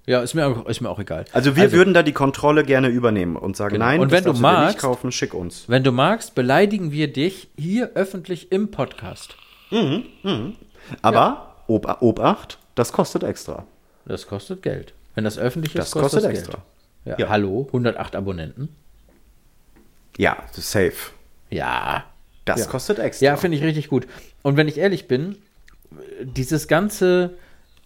[0.05, 1.23] Ja, ist mir, auch, ist mir auch egal.
[1.31, 3.85] Also wir würden da die Kontrolle gerne übernehmen und sagen, Genau.
[3.85, 5.63] nein, Und das wenn du darfst dir magst- nicht kaufen, schick uns.
[5.69, 9.37] Wenn du magst, beleidigen wir dich hier öffentlich im Podcast.
[11.01, 13.65] Aber Ob Obacht, das kostet extra.
[14.05, 14.93] Das kostet Geld.
[15.15, 16.57] Wenn das öffentlich ist, Das kostet das extra.
[17.05, 17.17] Geld.
[17.19, 17.29] Ja, Ja.
[17.29, 18.69] Hallo, 108 Abonnenten.
[20.17, 21.11] Ja, safe.
[21.49, 22.03] Ja.
[22.45, 22.65] Das Ja.
[22.65, 23.25] kostet extra.
[23.25, 24.05] Ja, finde ich richtig gut.
[24.41, 25.37] Und wenn ich ehrlich bin,
[26.21, 27.31] dieses ganze,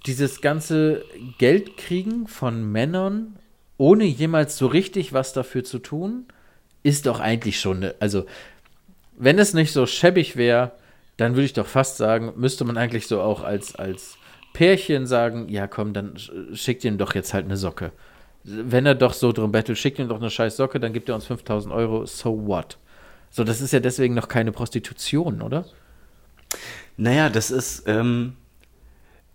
[0.07, 1.03] dieses ganze
[1.37, 3.37] Geld kriegen von Männern,
[3.77, 6.25] ohne jemals so richtig was dafür zu tun,
[6.83, 8.25] ist doch eigentlich schon, ne, also
[9.17, 10.71] wenn es nicht so schäbig wäre,
[11.17, 14.17] dann würde ich doch fast sagen, müsste man eigentlich so auch als, als
[14.53, 17.91] Pärchen sagen, ja komm, dann sch- schickt ihm doch jetzt halt eine Socke.
[18.43, 21.15] Wenn er doch so drum bettelt, schickt ihm doch eine scheiß Socke, dann gibt er
[21.15, 22.77] uns 5000 Euro, so what?
[23.29, 25.65] So, das ist ja deswegen noch keine Prostitution, oder?
[26.95, 28.33] Naja, das ist ähm,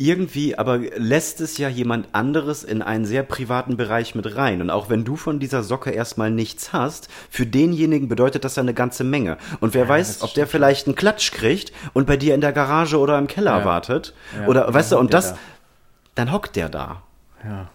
[0.03, 4.61] irgendwie, aber lässt es ja jemand anderes in einen sehr privaten Bereich mit rein.
[4.61, 8.63] Und auch wenn du von dieser Socke erstmal nichts hast, für denjenigen bedeutet das ja
[8.63, 9.39] eine ganze Menge.
[9.61, 12.99] Und wer weiß, ob der vielleicht einen Klatsch kriegt und bei dir in der Garage
[12.99, 13.65] oder im Keller Ja.
[13.65, 14.15] wartet.
[14.41, 15.39] Ja, oder weißt du, und das, da.
[16.17, 17.03] dann hockt der da.
[17.45, 17.69] Ja.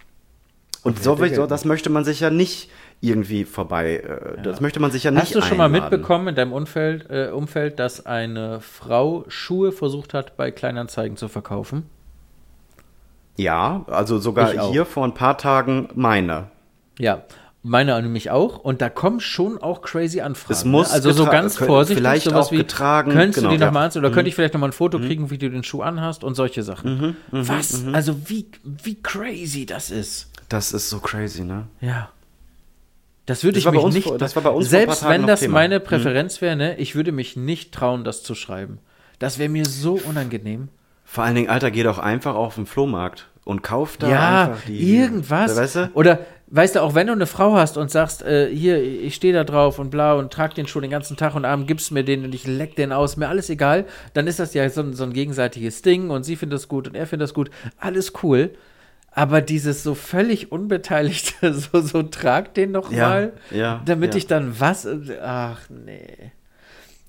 [0.84, 2.70] Und so, der so, Geld das möchte man sich ja nicht
[3.00, 5.92] irgendwie vorbei, äh, das möchte man sich ja nicht Hast du schon mal einladen.
[5.92, 11.28] mitbekommen in deinem Umfeld, äh, Umfeld, dass eine Frau Schuhe versucht hat, bei Kleinanzeigen zu
[11.28, 11.84] verkaufen?
[13.38, 16.48] Ja, also sogar hier vor ein paar Tagen meine.
[17.00, 17.24] Ja,
[17.64, 18.58] meine nämlich auch.
[18.60, 20.54] Und da kommen schon auch crazy Anfragen.
[20.54, 20.94] Es muss ne?
[20.96, 23.68] also so ganz vorsichtig, vielleicht sowas auch wie, getragen, könntest genau, du die ja.
[23.68, 24.14] nochmal anziehen oder Mhm.
[24.14, 27.16] könnte ich vielleicht nochmal ein Foto kriegen, wie du den Schuh anhast und solche Sachen.
[27.32, 27.84] Mhm, Was?
[27.84, 27.94] mhm.
[27.94, 30.32] Also wie, wie crazy das ist.
[30.50, 31.68] Das ist so crazy, ne?
[31.82, 32.10] Ja.
[33.28, 34.10] Das würde Das ich mich uns nicht.
[34.22, 35.56] das war bei uns selbst wenn das Thema.
[35.56, 35.84] meine Mhm.
[35.84, 38.80] Präferenz wäre, ne, ich würde mich nicht trauen, das zu schreiben.
[39.20, 40.70] Das wäre mir so unangenehm.
[41.10, 44.66] Vor allen Dingen, Alter, geh doch einfach auf den Flohmarkt und kauf da ja, einfach
[44.66, 44.98] die.
[44.98, 45.56] irgendwas.
[45.56, 45.90] Weißt du?
[45.94, 49.34] Oder weißt du, auch wenn du eine Frau hast und sagst, äh, hier, ich stehe
[49.34, 52.04] da drauf und bla und trag den Schuh den ganzen Tag und abends gibst mir
[52.04, 54.94] den und ich leck den aus, mir alles egal, dann ist das ja so, ein-
[54.94, 58.12] so ein gegenseitiges Ding und sie findet das gut und er findet das gut, alles
[58.22, 58.52] cool.
[59.12, 64.18] Aber dieses so völlig unbeteiligte, so, so trag den noch Ja, mal, ja, damit ja.
[64.18, 64.86] ich dann was,
[65.24, 66.32] ach nee.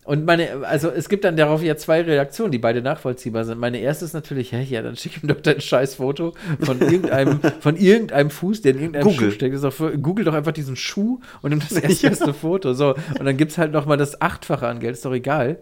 [0.08, 3.60] Und meine, also es gibt dann darauf ja zwei Reaktionen, die beide nachvollziehbar sind.
[3.60, 7.40] Meine erste ist natürlich, hä, ja, dann schick ihm doch dein scheiß Foto von irgendeinem,
[7.60, 9.28] von irgendeinem Fuß, der in irgendeinem Google.
[9.28, 9.54] Schuh steckt.
[9.54, 12.72] Ist für, Google doch einfach diesen Schuh und nimm das erste Foto.
[12.72, 12.94] So.
[13.18, 15.58] Und dann gibt's halt noch mal das Achtfache an Geld, ist doch egal.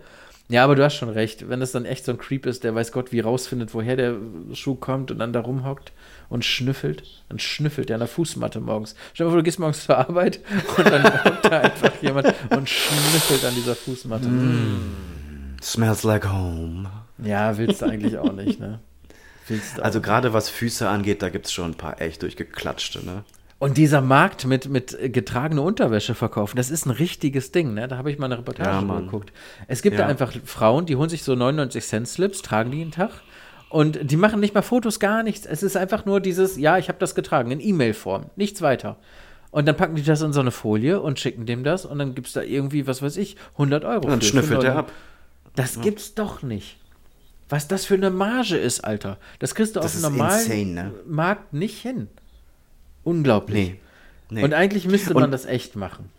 [0.49, 1.49] Ja, aber du hast schon recht.
[1.49, 4.15] Wenn das dann echt so ein Creep ist, der weiß Gott, wie rausfindet, woher der
[4.53, 5.91] Schuh kommt und dann da rumhockt
[6.29, 8.95] und schnüffelt, dann schnüffelt der an der Fußmatte morgens.
[9.14, 10.41] Stell dir mal vor, du gehst morgens zur Arbeit
[10.77, 14.29] und dann hockt da einfach jemand und schnüffelt an dieser Fußmatte.
[15.62, 16.91] Smells like home.
[17.22, 18.81] Ja, willst du eigentlich auch nicht, ne?
[19.49, 23.24] Willst Also gerade was Füße angeht, da gibt's schon ein paar echt durchgeklatschte, ne?
[23.59, 27.89] Und dieser Markt mit, mit getragene Unterwäsche verkaufen, das ist ein richtiges Ding, ne?
[27.89, 29.33] Da habe ich mal eine Reportage Ja, geguckt.
[29.66, 30.05] Es gibt Ja.
[30.05, 33.22] da einfach Frauen, die holen sich so 99 Cent Slips, tragen die jeden Tag.
[33.69, 35.45] Und die machen nicht mal Fotos, gar nichts.
[35.47, 38.97] Es ist einfach nur dieses, ja, ich habe das getragen, in E-Mail-Form, nichts weiter.
[39.51, 42.14] Und dann packen die das in so eine Folie und schicken dem das und dann
[42.14, 44.05] gibt es da irgendwie, was weiß ich, 100 Euro.
[44.05, 44.93] Und dann schnüffelt er ab.
[45.57, 46.77] Das gibt's doch nicht.
[47.49, 49.19] Was das für eine Marge ist, Alter.
[49.39, 50.93] Das kriegst du Das auf einem normalen insane, ne?
[51.07, 52.09] Markt nicht hin.
[53.05, 53.71] Unglaublich.
[53.71, 53.81] Nee.
[54.31, 54.43] Nee.
[54.45, 56.11] Und eigentlich müsste man Und- das echt machen.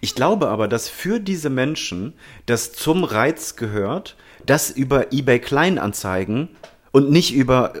[0.00, 2.14] Ich glaube aber, dass für diese Menschen
[2.46, 4.16] das zum Reiz gehört,
[4.46, 6.48] dass über eBay Kleinanzeigen
[6.92, 7.72] und nicht über,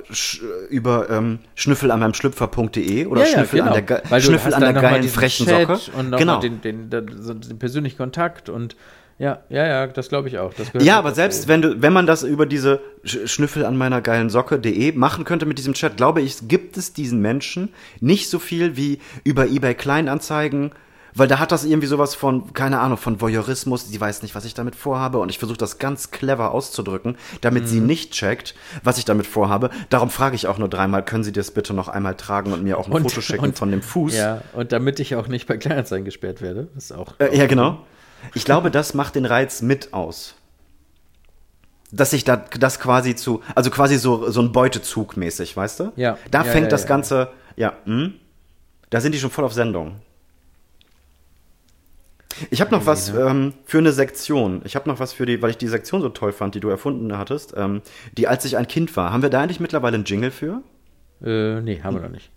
[0.68, 4.60] über ähm, schnüffel an meinem Schlüpfer.de oder schnüffel an der, ge- Weil du schnüffel an
[4.60, 5.98] der geilen frechen Chat Socke.
[5.98, 6.40] Und genau.
[6.40, 8.76] den, den, den, den persönlichen Kontakt und
[9.18, 10.52] ja, ja, ja, das glaube ich auch.
[10.52, 11.16] Das Ja, aber dazu.
[11.16, 15.24] selbst wenn du, wenn man das über diese Sch- Schnüffel an meiner geilen Socke.de machen
[15.24, 17.70] könnte mit diesem Chat, glaube ich, gibt es diesen Menschen
[18.00, 20.72] nicht so viel wie über eBay Kleinanzeigen,
[21.18, 23.88] Weil da hat das irgendwie sowas von, keine Ahnung, von Voyeurismus.
[23.88, 25.16] Sie weiß nicht, was ich damit vorhabe.
[25.18, 28.54] Und ich versuche das ganz clever auszudrücken, damit sie nicht checkt,
[28.84, 29.70] was ich damit vorhabe.
[29.88, 32.76] Darum frage ich auch nur dreimal, können Sie das bitte noch einmal tragen und mir
[32.78, 34.14] auch ein Und- Foto schicken und- von dem Fuß?
[34.14, 36.68] Ja, und damit ich auch nicht bei Kleinanzeigen gesperrt werde.
[36.76, 37.14] Ist auch.
[37.18, 37.78] Äh, ja, genau.
[38.34, 40.34] Ich glaube, das macht den Reiz mit aus.
[41.92, 45.92] Dass sich da das quasi zu, also quasi so, so ein Beutezug mäßig, weißt du?
[45.96, 46.18] Ja.
[46.30, 46.88] Da Ja, fängt ja, das ja.
[46.88, 48.14] Ganze, ja, hm?
[48.90, 49.96] da sind die schon voll auf Sendung.
[52.50, 53.20] Ich habe noch was ne?
[53.20, 54.60] ähm, für eine Sektion.
[54.64, 56.68] Ich habe noch was für die, weil ich die Sektion so toll fand, die du
[56.68, 57.54] erfunden hattest.
[57.56, 57.82] Ähm,
[58.16, 59.12] die, als ich ein Kind war.
[59.12, 60.62] Haben wir da eigentlich mittlerweile einen Jingle für?
[61.22, 62.30] Äh, nee, haben wir noch nicht.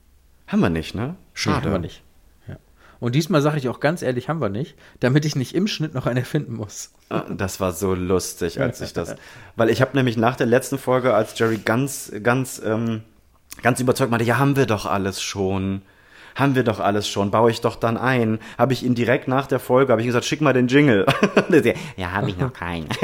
[0.48, 1.16] Haben wir nicht, ne?
[1.34, 1.60] Schade.
[1.60, 2.04] Nee, haben wir nicht.
[2.48, 2.58] Ja.
[3.00, 5.94] Und diesmal sage ich auch ganz ehrlich, haben wir nicht, damit ich nicht im Schnitt
[5.94, 6.92] noch einen erfinden muss.
[7.10, 9.16] Ah, Das war so lustig, als ich das.
[9.56, 13.02] Weil ich habe nämlich nach der letzten Folge, als Jerry ganz, ganz, ähm,
[13.62, 15.82] ganz überzeugt meinte, ja, haben wir doch alles schon.
[16.40, 18.40] Haben wir doch alles schon, baue ich doch dann ein.
[18.58, 21.06] Habe ich ihn direkt nach der Folge, habe ich gesagt, schick mal den Jingle.
[21.98, 22.88] Ja, habe ich noch keinen.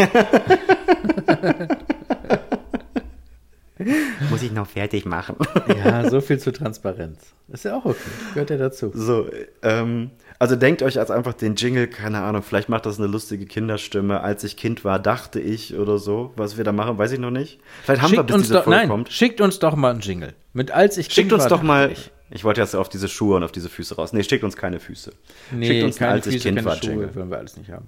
[4.30, 5.36] Muss ich noch fertig machen.
[5.84, 7.20] Ja, so viel zu Transparenz.
[7.50, 7.98] Ist ja auch okay.
[8.34, 8.92] Gehört ja dazu.
[8.94, 9.28] So,
[9.62, 13.46] ähm, also denkt euch als einfach den Jingle, keine Ahnung, vielleicht macht das eine lustige
[13.46, 14.22] Kinderstimme.
[14.22, 16.32] Als ich Kind war, dachte ich oder so.
[16.38, 17.60] Was wir da machen, weiß ich noch nicht.
[17.84, 19.12] Vielleicht haben wir, Schickt bis uns diese doch, Folge nein, kommt.
[19.12, 20.34] schickt uns doch mal einen Jingle.
[20.54, 21.92] Mit als ich Schickt Kind uns war, doch dachte mal.
[21.92, 22.12] Ich.
[22.32, 24.12] Ich wollte jetzt auf diese Schuhe und auf diese Füße raus.
[24.14, 25.14] Nee, schickt uns keine Füße.
[25.52, 27.16] Nee, schickt uns keine ich Füße, Kind keine war Schuhe, Jingle.
[27.16, 27.88] wollen wir alles nicht haben.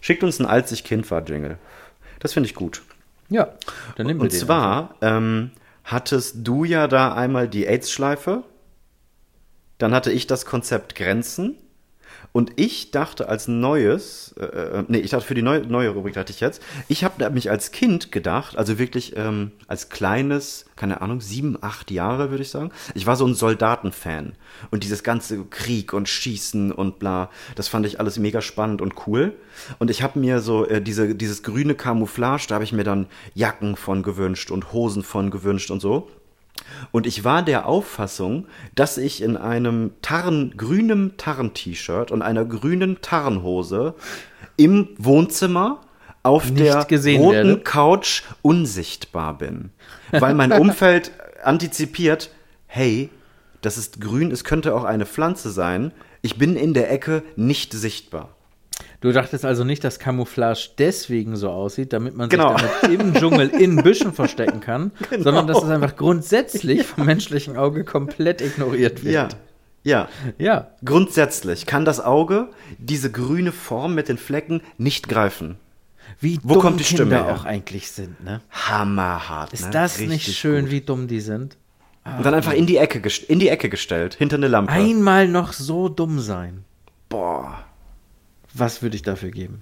[0.00, 1.58] Schickt uns einen als ich Kind war Jingle.
[2.20, 2.82] Das finde ich gut.
[3.28, 3.54] Ja,
[3.96, 4.40] dann nehmen wir Und den.
[4.40, 5.50] zwar ähm,
[5.84, 8.42] hattest du ja da einmal die AIDS-Schleife,
[9.78, 11.56] dann hatte ich das Konzept Grenzen
[12.32, 16.14] und ich dachte als neues, äh, äh, nee, ich dachte für die neue, neue Rubrik
[16.14, 21.00] dachte ich jetzt, ich habe mich als Kind gedacht, also wirklich ähm, als kleines, keine
[21.00, 24.32] Ahnung, sieben, acht Jahre würde ich sagen, ich war so ein Soldatenfan
[24.72, 29.06] und dieses ganze Krieg und Schießen und bla, das fand ich alles mega spannend und
[29.06, 29.36] cool
[29.78, 33.06] und ich habe mir so äh, diese, dieses grüne Camouflage, da habe ich mir dann
[33.34, 36.08] Jacken von gewünscht und Hosen von gewünscht und so.
[36.92, 43.00] Und ich war der Auffassung, dass ich in einem Tarn, grünem Tarn-T-Shirt und einer grünen
[43.00, 43.94] Tarnhose
[44.56, 45.80] im Wohnzimmer
[46.22, 46.86] auf Nicht der
[47.18, 47.60] roten werde.
[47.60, 49.70] Couch unsichtbar bin.
[50.10, 52.30] Weil mein Umfeld antizipiert,
[52.66, 53.10] hey,
[53.60, 55.92] das ist grün, es könnte auch eine Pflanze sein.
[56.22, 58.34] Ich bin in der Ecke nicht sichtbar.
[59.04, 62.56] Du dachtest also nicht, dass Camouflage deswegen so aussieht, damit man Genau.
[62.56, 67.58] sich damit im Dschungel in Büschen verstecken kann, sondern dass es einfach grundsätzlich vom menschlichen
[67.58, 69.14] Auge komplett ignoriert wird.
[69.14, 69.28] Ja.
[69.82, 70.08] Ja.
[70.38, 70.68] Ja.
[70.86, 72.48] Grundsätzlich kann das Auge
[72.78, 75.56] diese grüne Form mit den Flecken nicht greifen.
[76.18, 77.34] Wie Wo dumm kommt die Stimme Kinder her?
[77.34, 78.40] auch eigentlich sind, ne?
[78.52, 79.52] Hammerhart.
[79.52, 79.70] Ist ne?
[79.70, 80.70] das nicht Richtig schön, gut.
[80.70, 81.58] wie dumm die sind?
[82.06, 84.72] Und dann einfach in die Ecke, in die Ecke gestellt, hinter eine Lampe.
[84.72, 86.64] Einmal noch so dumm sein.
[87.10, 87.66] Boah.
[88.54, 89.60] Was würde ich dafür geben?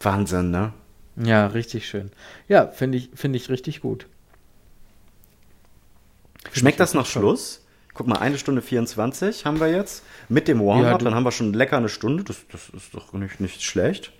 [0.00, 0.72] Wahnsinn, ne?
[1.16, 2.10] Ja, richtig schön.
[2.48, 4.06] Ja, finde ich, finde ich richtig gut.
[6.52, 7.66] Schmeckt das nach Schluss?
[7.94, 10.04] Guck mal, eine Stunde 24 haben wir jetzt.
[10.28, 12.24] Mit dem Warm-up, Ja, dann haben wir schon lecker eine Stunde.
[12.24, 14.12] Das, das ist doch nicht, nicht schlecht.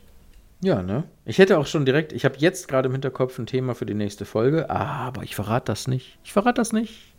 [0.63, 1.05] Ja, ne?
[1.25, 3.95] Ich hätte auch schon direkt, ich habe jetzt gerade im Hinterkopf ein Thema für die
[3.95, 6.19] nächste Folge, aber ich verrate das nicht.
[6.23, 7.15] Ich verrate das nicht.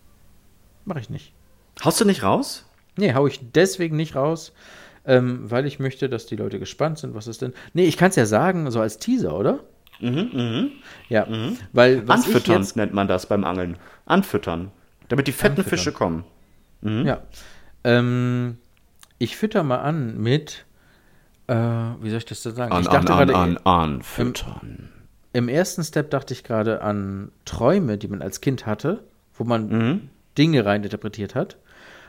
[0.85, 1.33] Mache ich nicht.
[1.83, 2.65] Haust du nicht raus?
[2.97, 4.53] Nee, hau ich deswegen nicht raus,
[5.05, 7.53] ähm, weil ich möchte, dass die Leute gespannt sind, was ist denn.
[7.73, 9.59] Nee, ich kann es ja sagen, so als Teaser, oder?
[9.99, 10.71] Mhm, mhm.
[11.09, 11.27] Ja,
[11.73, 13.77] weil was ich Anfüttern jetzt, nennt man das beim Angeln.
[14.05, 14.71] Anfüttern.
[15.09, 15.69] Damit die fetten Anfüttern.
[15.77, 16.23] Fische kommen.
[16.81, 17.21] Ja.
[17.83, 18.57] Ähm,
[19.19, 20.65] ich fütter mal an mit,
[21.47, 22.71] äh, wie soll ich das denn sagen?
[22.71, 24.89] An, ich an, dachte an, gerade, an, anfüttern.
[25.33, 29.03] im ersten Step dachte ich gerade an Träume, die man als Kind hatte,
[29.35, 30.09] wo man Mhm.
[30.37, 31.57] Dinge reininterpretiert hat.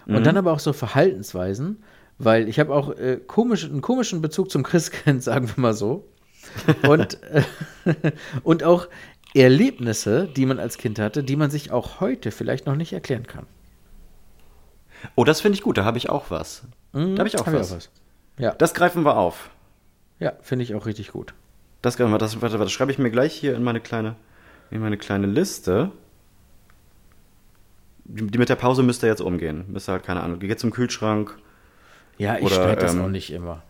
[0.07, 1.83] Und dann aber auch so Verhaltensweisen,
[2.25, 6.09] weil ich habe auch äh, komisch, einen komischen Bezug zum Christkind, sagen wir mal so.
[6.87, 7.43] Und, äh,
[8.43, 8.89] und auch
[9.35, 13.27] Erlebnisse, die man als Kind hatte, die man sich auch heute vielleicht noch nicht erklären
[13.27, 13.47] kann.
[15.15, 15.79] Oh, das finde ich gut.
[15.79, 16.63] Da habe ich auch was.
[16.93, 17.73] Da habe ich auch Hab ich was.
[17.73, 17.91] auch was.
[18.39, 19.51] Ja, Das greifen wir auf.
[20.19, 21.35] ja finde ich auch richtig gut.
[21.81, 24.17] Das, greifen wir- das, warte, warte, das schreibe ich mir gleich hier in meine kleine,
[24.71, 25.91] in meine kleine Liste.
[28.05, 29.65] Die, die mit der Pause müsst ihr jetzt umgehen.
[29.69, 31.37] Müsst ihr halt, keine Ahnung, geht zum Kühlschrank,
[32.23, 33.63] Ja, ich Oder, das ähm, auch nicht immer.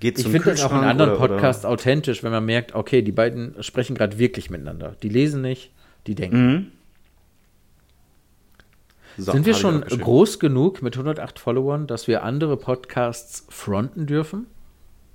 [0.00, 3.00] geht Ich finde das auch in anderen oder- oder- Podcasts authentisch, wenn man merkt, okay,
[3.02, 4.96] die beiden sprechen gerade wirklich miteinander.
[5.02, 5.70] Die lesen nicht,
[6.08, 6.46] die denken.
[6.46, 6.72] Mhm.
[9.18, 14.06] So, Sind wir hab schon groß genug mit 108 Followern, dass wir andere Podcasts fronten
[14.06, 14.46] dürfen?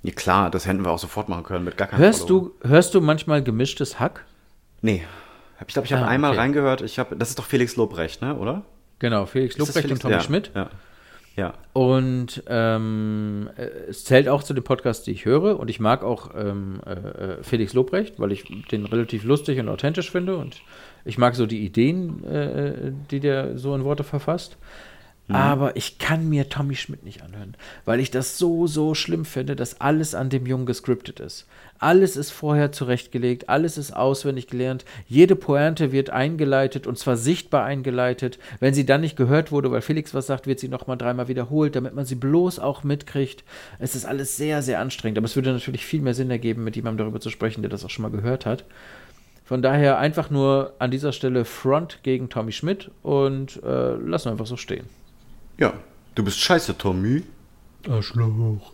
[0.01, 2.95] Ja, klar, das hätten wir auch sofort machen können mit gar keinem Hörst du, hörst
[2.95, 4.25] du manchmal gemischtes Hack?
[4.81, 5.03] Nee.
[5.67, 6.39] Ich glaube, ich habe Ah, einmal okay.
[6.39, 6.81] reingehört.
[6.81, 8.63] Ich habe, das ist doch Felix Lobrecht, ne, oder?
[8.97, 9.99] Genau, Felix Lobrecht und Felix?
[9.99, 10.51] Tommy ja, Schmidt.
[10.55, 10.69] Ja.
[11.35, 11.53] Ja.
[11.73, 15.59] Und ähm, äh, es zählt auch zu den Podcasts, die ich höre.
[15.59, 19.69] Und ich mag auch ähm, äh, äh, Felix Lobrecht, weil ich den relativ lustig und
[19.69, 20.35] authentisch finde.
[20.35, 20.61] Und
[21.05, 24.57] ich mag so die Ideen, äh, die der so in Worte verfasst.
[25.27, 29.55] Aber ich kann mir Tommy Schmidt nicht anhören, weil ich das so, so schlimm finde,
[29.55, 31.47] dass alles an dem Jungen gescriptet ist.
[31.79, 37.63] Alles ist vorher zurechtgelegt, alles ist auswendig gelernt, jede Pointe wird eingeleitet und zwar sichtbar
[37.63, 38.39] eingeleitet.
[38.59, 41.75] Wenn sie dann nicht gehört wurde, weil Felix was sagt, wird sie nochmal dreimal wiederholt,
[41.75, 43.43] damit man sie bloß auch mitkriegt.
[43.79, 46.75] Es ist alles sehr, sehr anstrengend, aber es würde natürlich viel mehr Sinn ergeben, mit
[46.75, 48.65] jemandem darüber zu sprechen, der das auch schon mal gehört hat.
[49.45, 54.31] Von daher einfach nur an dieser Stelle Front gegen Tommy Schmidt und äh, lassen wir
[54.31, 54.85] einfach so stehen.
[55.61, 55.73] Ja.
[56.15, 57.23] Du bist scheiße, Tommy.
[57.87, 58.71] Arschloch.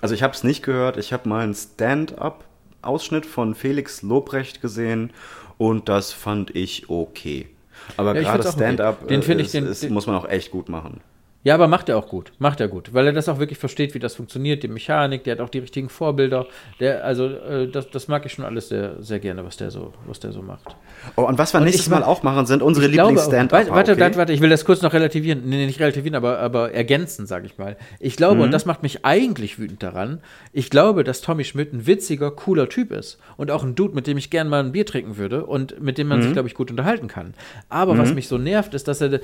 [0.00, 0.96] Also ich habe es nicht gehört.
[0.96, 5.10] Ich habe mal einen Stand-up-Ausschnitt von Felix Lobrecht gesehen
[5.58, 7.48] und das fand ich okay.
[7.96, 8.62] Aber Ja, ich gerade auch okay.
[8.64, 11.00] Stand-up Den äh, ich- ist- den- ist- den- muss man auch echt gut machen.
[11.44, 12.32] Ja, aber macht er auch gut.
[12.40, 12.92] Macht er gut.
[12.92, 15.60] Weil er das auch wirklich versteht, wie das funktioniert, die Mechanik, der hat auch die
[15.60, 16.46] richtigen Vorbilder.
[16.80, 19.92] Der, also, äh, das, das mag ich schon alles sehr, sehr gerne, was der so,
[20.06, 20.74] was der so macht.
[21.16, 23.52] Oh, und was wir Und nächstes Mal auch machen, sind unsere Lieblings-Stand-up.
[23.52, 24.16] Warte, warte, okay?
[24.16, 25.42] warte, ich will das kurz noch relativieren.
[25.46, 27.76] Nee, nicht relativieren, aber, aber ergänzen, sage ich mal.
[28.00, 28.40] Ich glaube, Mhm.
[28.42, 30.20] und das macht mich eigentlich wütend daran,
[30.52, 33.18] ich glaube, dass Tommy Schmidt ein witziger, cooler Typ ist.
[33.36, 35.98] Und auch ein Dude, mit dem ich gern mal ein Bier trinken würde und mit
[35.98, 36.34] dem man sich, Mhm.
[36.34, 37.34] glaube ich, gut unterhalten kann.
[37.68, 38.16] Aber was Mhm.
[38.16, 39.20] mich so nervt, ist, dass er.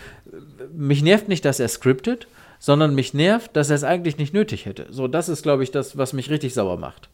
[0.77, 2.27] Mich nervt nicht, dass er scriptet,
[2.59, 4.87] sondern mich nervt, dass er es eigentlich nicht nötig hätte.
[4.91, 7.09] So, das ist, glaube ich, das, was mich richtig sauer macht.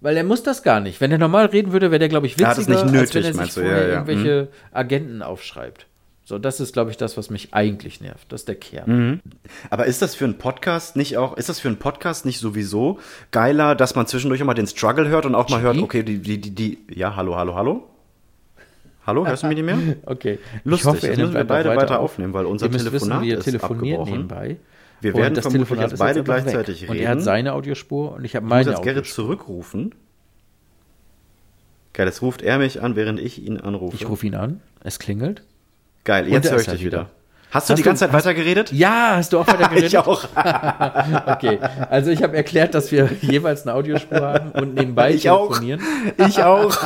[0.00, 1.00] Weil er muss das gar nicht.
[1.00, 3.14] Wenn er normal reden würde, wäre der, glaube ich, witziger, Er es nicht als nötig,
[3.14, 3.60] wenn er sich du?
[3.62, 3.92] vorher Ja, ja.
[3.94, 5.86] irgendwelche Agenten aufschreibt.
[6.24, 8.30] So, das ist, glaube ich, das, was mich eigentlich nervt.
[8.30, 8.90] Das ist der Kern.
[8.90, 9.20] Mhm.
[9.70, 12.98] Aber ist das für einen Podcast nicht auch, ist das für einen Podcast nicht sowieso
[13.30, 16.18] geiler, dass man zwischendurch auch mal den Struggle hört und auch mal hört, okay, die,
[16.18, 17.88] die, die, die, ja, hallo, hallo, hallo?
[19.08, 19.78] Hallo, hörst du mich nicht mehr?
[20.06, 20.38] Okay.
[20.64, 22.10] Lustig, ich hoffe, er müssen wir beide weiter weiter auf.
[22.12, 24.56] aufnehmen, weil unser Telefonat wissen, wir ist nebenbei.
[25.00, 26.24] Wir werden das vermutlich Telefonat jetzt beide weg.
[26.26, 27.24] gleichzeitig Und er hat reden.
[27.24, 29.24] seine Audiospur und ich habe Ich muss meine jetzt Gerrit Audiospur.
[29.24, 29.94] zurückrufen.
[31.94, 33.96] Geil, jetzt ruft er mich an, während ich ihn anrufe.
[33.96, 35.42] Ich rufe ihn an, es klingelt.
[36.04, 36.98] Geil, Und jetzt höre ich halt dich wieder.
[36.98, 37.10] wieder.
[37.50, 38.72] Hast du Hast die du- ganze Zeit hast- weitergeredet?
[38.72, 39.88] Ja, hast du auch weiter geredet?
[39.88, 40.24] ich auch.
[41.26, 41.58] okay,
[41.88, 45.46] also ich habe erklärt, dass wir jeweils eine Audiospur haben und nebenbei Ich auch.
[45.48, 45.80] telefonieren.
[46.28, 46.76] Ich auch.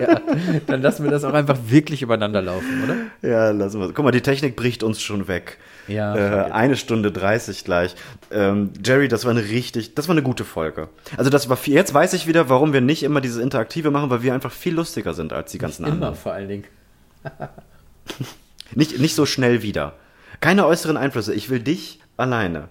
[0.00, 0.20] Ja,
[0.66, 3.28] dann lassen wir das auch einfach wirklich übereinander laufen, oder?
[3.28, 3.92] Ja, lassen wir.
[3.92, 5.58] Guck mal, die Technik bricht uns schon weg.
[5.88, 7.94] Ja, Äh, eine Stunde 30 gleich.
[8.30, 10.88] Ähm, Jerry, das war eine richtig, das war eine gute Folge.
[11.16, 14.10] Also das war viel, jetzt weiß ich wieder, warum wir nicht immer diese Interaktive machen,
[14.10, 16.14] weil wir einfach viel lustiger sind als die ganzen Immer anderen.
[16.14, 16.64] vor allen Dingen.
[18.74, 19.94] Nicht, nicht so schnell wieder.
[20.40, 21.34] Keine äußeren Einflüsse.
[21.34, 22.68] Ich will dich alleine.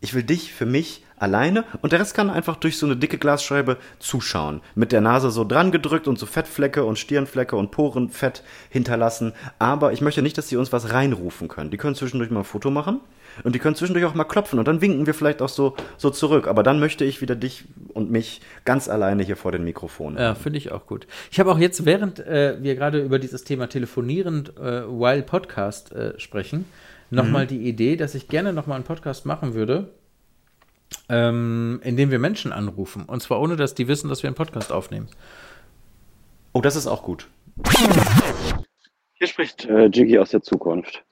[0.00, 3.18] Ich will dich für mich alleine und der Rest kann einfach durch so eine dicke
[3.18, 4.60] Glasscheibe zuschauen.
[4.74, 9.32] Mit der Nase so dran gedrückt und so Fettflecke und Stirnflecke und Porenfett hinterlassen.
[9.58, 11.70] Aber ich möchte nicht, dass sie uns was reinrufen können.
[11.70, 13.00] Die können zwischendurch mal ein Foto machen
[13.44, 16.10] und die können zwischendurch auch mal klopfen und dann winken wir vielleicht auch so, so
[16.10, 16.48] zurück.
[16.48, 17.64] Aber dann möchte ich wieder dich
[17.94, 20.18] und mich ganz alleine hier vor den Mikrofonen.
[20.18, 21.06] Ja, finde ich auch gut.
[21.30, 25.92] Ich habe auch jetzt, während äh, wir gerade über dieses Thema Telefonierend äh, while Podcast
[25.92, 26.64] äh, sprechen,
[27.10, 27.48] nochmal Mhm.
[27.48, 29.88] die Idee, dass ich gerne nochmal einen Podcast machen würde,
[31.08, 33.04] ähm, in dem wir Menschen anrufen.
[33.06, 35.08] Und zwar ohne, dass die wissen, dass wir einen Podcast aufnehmen.
[36.52, 37.28] Oh, das ist auch gut.
[39.14, 41.04] Hier spricht äh, Jiggy aus der Zukunft.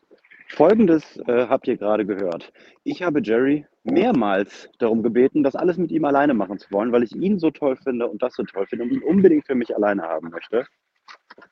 [0.49, 2.53] Folgendes äh, habt ihr gerade gehört.
[2.83, 7.03] Ich habe Jerry mehrmals darum gebeten, das alles mit ihm alleine machen zu wollen, weil
[7.03, 9.75] ich ihn so toll finde und das so toll finde und ihn unbedingt für mich
[9.77, 10.65] alleine haben möchte.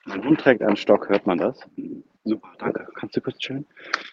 [0.06, 1.60] Mein Hund trägt einen Stock, hört man das?
[2.24, 2.88] Super, danke.
[2.94, 3.66] Kannst du kurz chillen?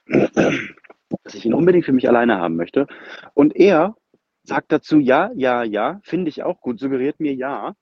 [0.09, 2.87] Dass ich ihn unbedingt für mich alleine haben möchte.
[3.33, 3.95] Und er
[4.43, 7.75] sagt dazu ja, ja, ja, finde ich auch gut, suggeriert mir ja.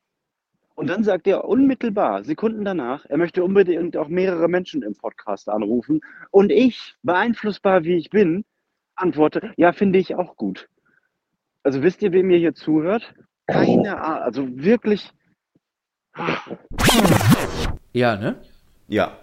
[0.76, 5.50] Und dann sagt er unmittelbar, Sekunden danach, er möchte unbedingt auch mehrere Menschen im Podcast
[5.50, 6.02] anrufen.
[6.32, 8.46] Und ich, beeinflussbar wie ich bin,
[8.96, 10.70] antworte, ja, finde ich auch gut.
[11.64, 13.14] Also wisst ihr, wem ihr hier zuhört?
[13.48, 15.12] Keine Ahnung, also wirklich.
[17.94, 18.42] Ja, ne?
[18.88, 19.18] Ja.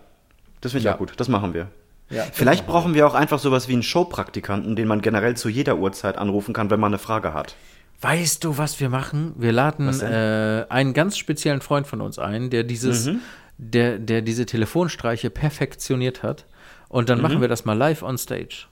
[0.61, 0.95] Das finde ich Ja.
[0.95, 1.19] auch gut.
[1.19, 1.71] Das machen wir.
[2.11, 5.77] Ja, Vielleicht brauchen wir auch einfach sowas wie einen Showpraktikanten, den man generell zu jeder
[5.77, 7.55] Uhrzeit anrufen kann, wenn man eine Frage hat.
[8.01, 9.35] Weißt du, was wir machen?
[9.37, 13.21] Wir laden äh, einen ganz speziellen Freund von uns ein, der dieses, Mhm.
[13.59, 16.47] der, der diese Telefonstreiche perfektioniert hat.
[16.89, 17.23] Und dann Mhm.
[17.23, 18.67] machen wir das mal live on stage.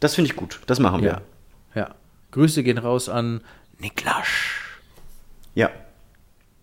[0.00, 0.60] Das finde ich gut.
[0.66, 1.20] Das machen wir.
[1.74, 1.80] Ja.
[1.82, 1.94] Ja.
[2.32, 3.42] Grüße gehen raus an
[3.78, 4.26] Niklas.
[5.54, 5.70] Ja.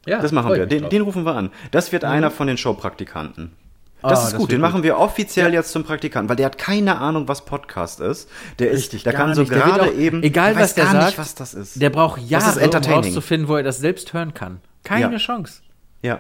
[0.06, 0.66] Ja, das machen wir.
[0.66, 1.52] Den, den rufen wir an.
[1.72, 2.10] Das wird Mhm.
[2.10, 3.52] einer von den Showpraktikanten.
[4.06, 4.84] Ah, Das ist das gut, wird den machen gut.
[4.84, 5.60] wir offiziell Ja.
[5.60, 8.30] jetzt zum Praktikanten, weil der hat keine Ahnung, was Podcast ist.
[8.60, 9.52] Der ist, Richtig, der gar kann so nicht.
[9.52, 11.82] Der wird gerade eben, egal der was der sagt, nicht, was das ist.
[11.82, 14.62] Der braucht Das Jahre, ist um rauszufinden, wo er das selbst hören kann.
[14.84, 15.18] Keine Ja.
[15.18, 15.62] Chance.
[16.02, 16.20] Ja.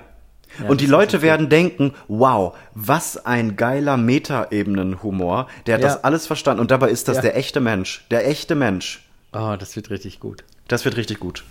[0.59, 5.47] Ja, und die das Leute ist werden denken, wow, was ein geiler Meta-Ebenen-Humor.
[5.65, 6.61] Der hat das alles verstanden.
[6.61, 8.05] Und dabei ist das der echte Mensch.
[8.11, 9.05] Der echte Mensch.
[9.33, 10.43] Oh, das wird richtig gut.
[10.67, 11.43] Das wird richtig gut.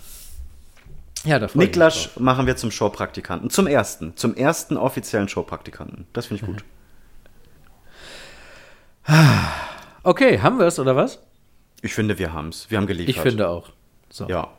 [1.25, 3.49] Ja, da Niklas machen wir zum Showpraktikanten.
[3.49, 4.15] Zum ersten.
[4.15, 6.07] Zum ersten offiziellen Showpraktikanten.
[6.13, 6.63] Das finde ich gut.
[10.03, 11.19] Okay, haben wir es oder was?
[11.81, 12.69] Ich finde, wir haben es.
[12.69, 13.15] Wir haben geliefert.
[13.15, 13.69] Ich finde auch.
[14.11, 14.27] So.
[14.27, 14.49] Ja.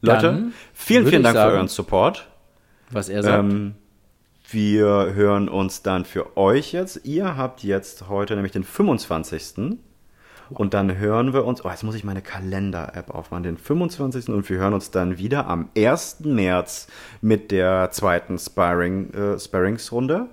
[0.00, 2.28] Leute, Dann vielen, vielen Dank sagen, für euren Support.
[2.90, 3.38] Was er sagt.
[3.38, 3.74] Ähm,
[4.48, 7.00] wir hören uns dann für euch jetzt.
[7.04, 9.78] Ihr habt jetzt heute nämlich den 25.
[10.54, 14.28] Und dann hören wir uns, oh, jetzt muss ich meine Kalender-App aufmachen, den 25.
[14.28, 16.20] Und wir hören uns dann wieder am 1.
[16.20, 16.88] März
[17.20, 20.26] mit der zweiten Sparring, äh, Sparringsrunde.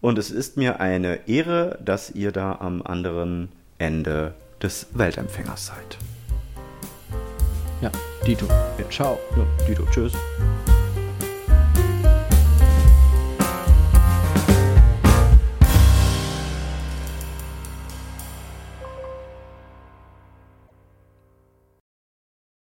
[0.00, 3.48] Und es ist mir eine Ehre, dass ihr da am anderen
[3.78, 5.98] Ende des Weltempfängers seid.
[7.80, 7.90] ja,
[8.26, 8.46] Dito.
[8.90, 9.18] Ciao.
[9.36, 10.12] Ja, Dito, tschüss.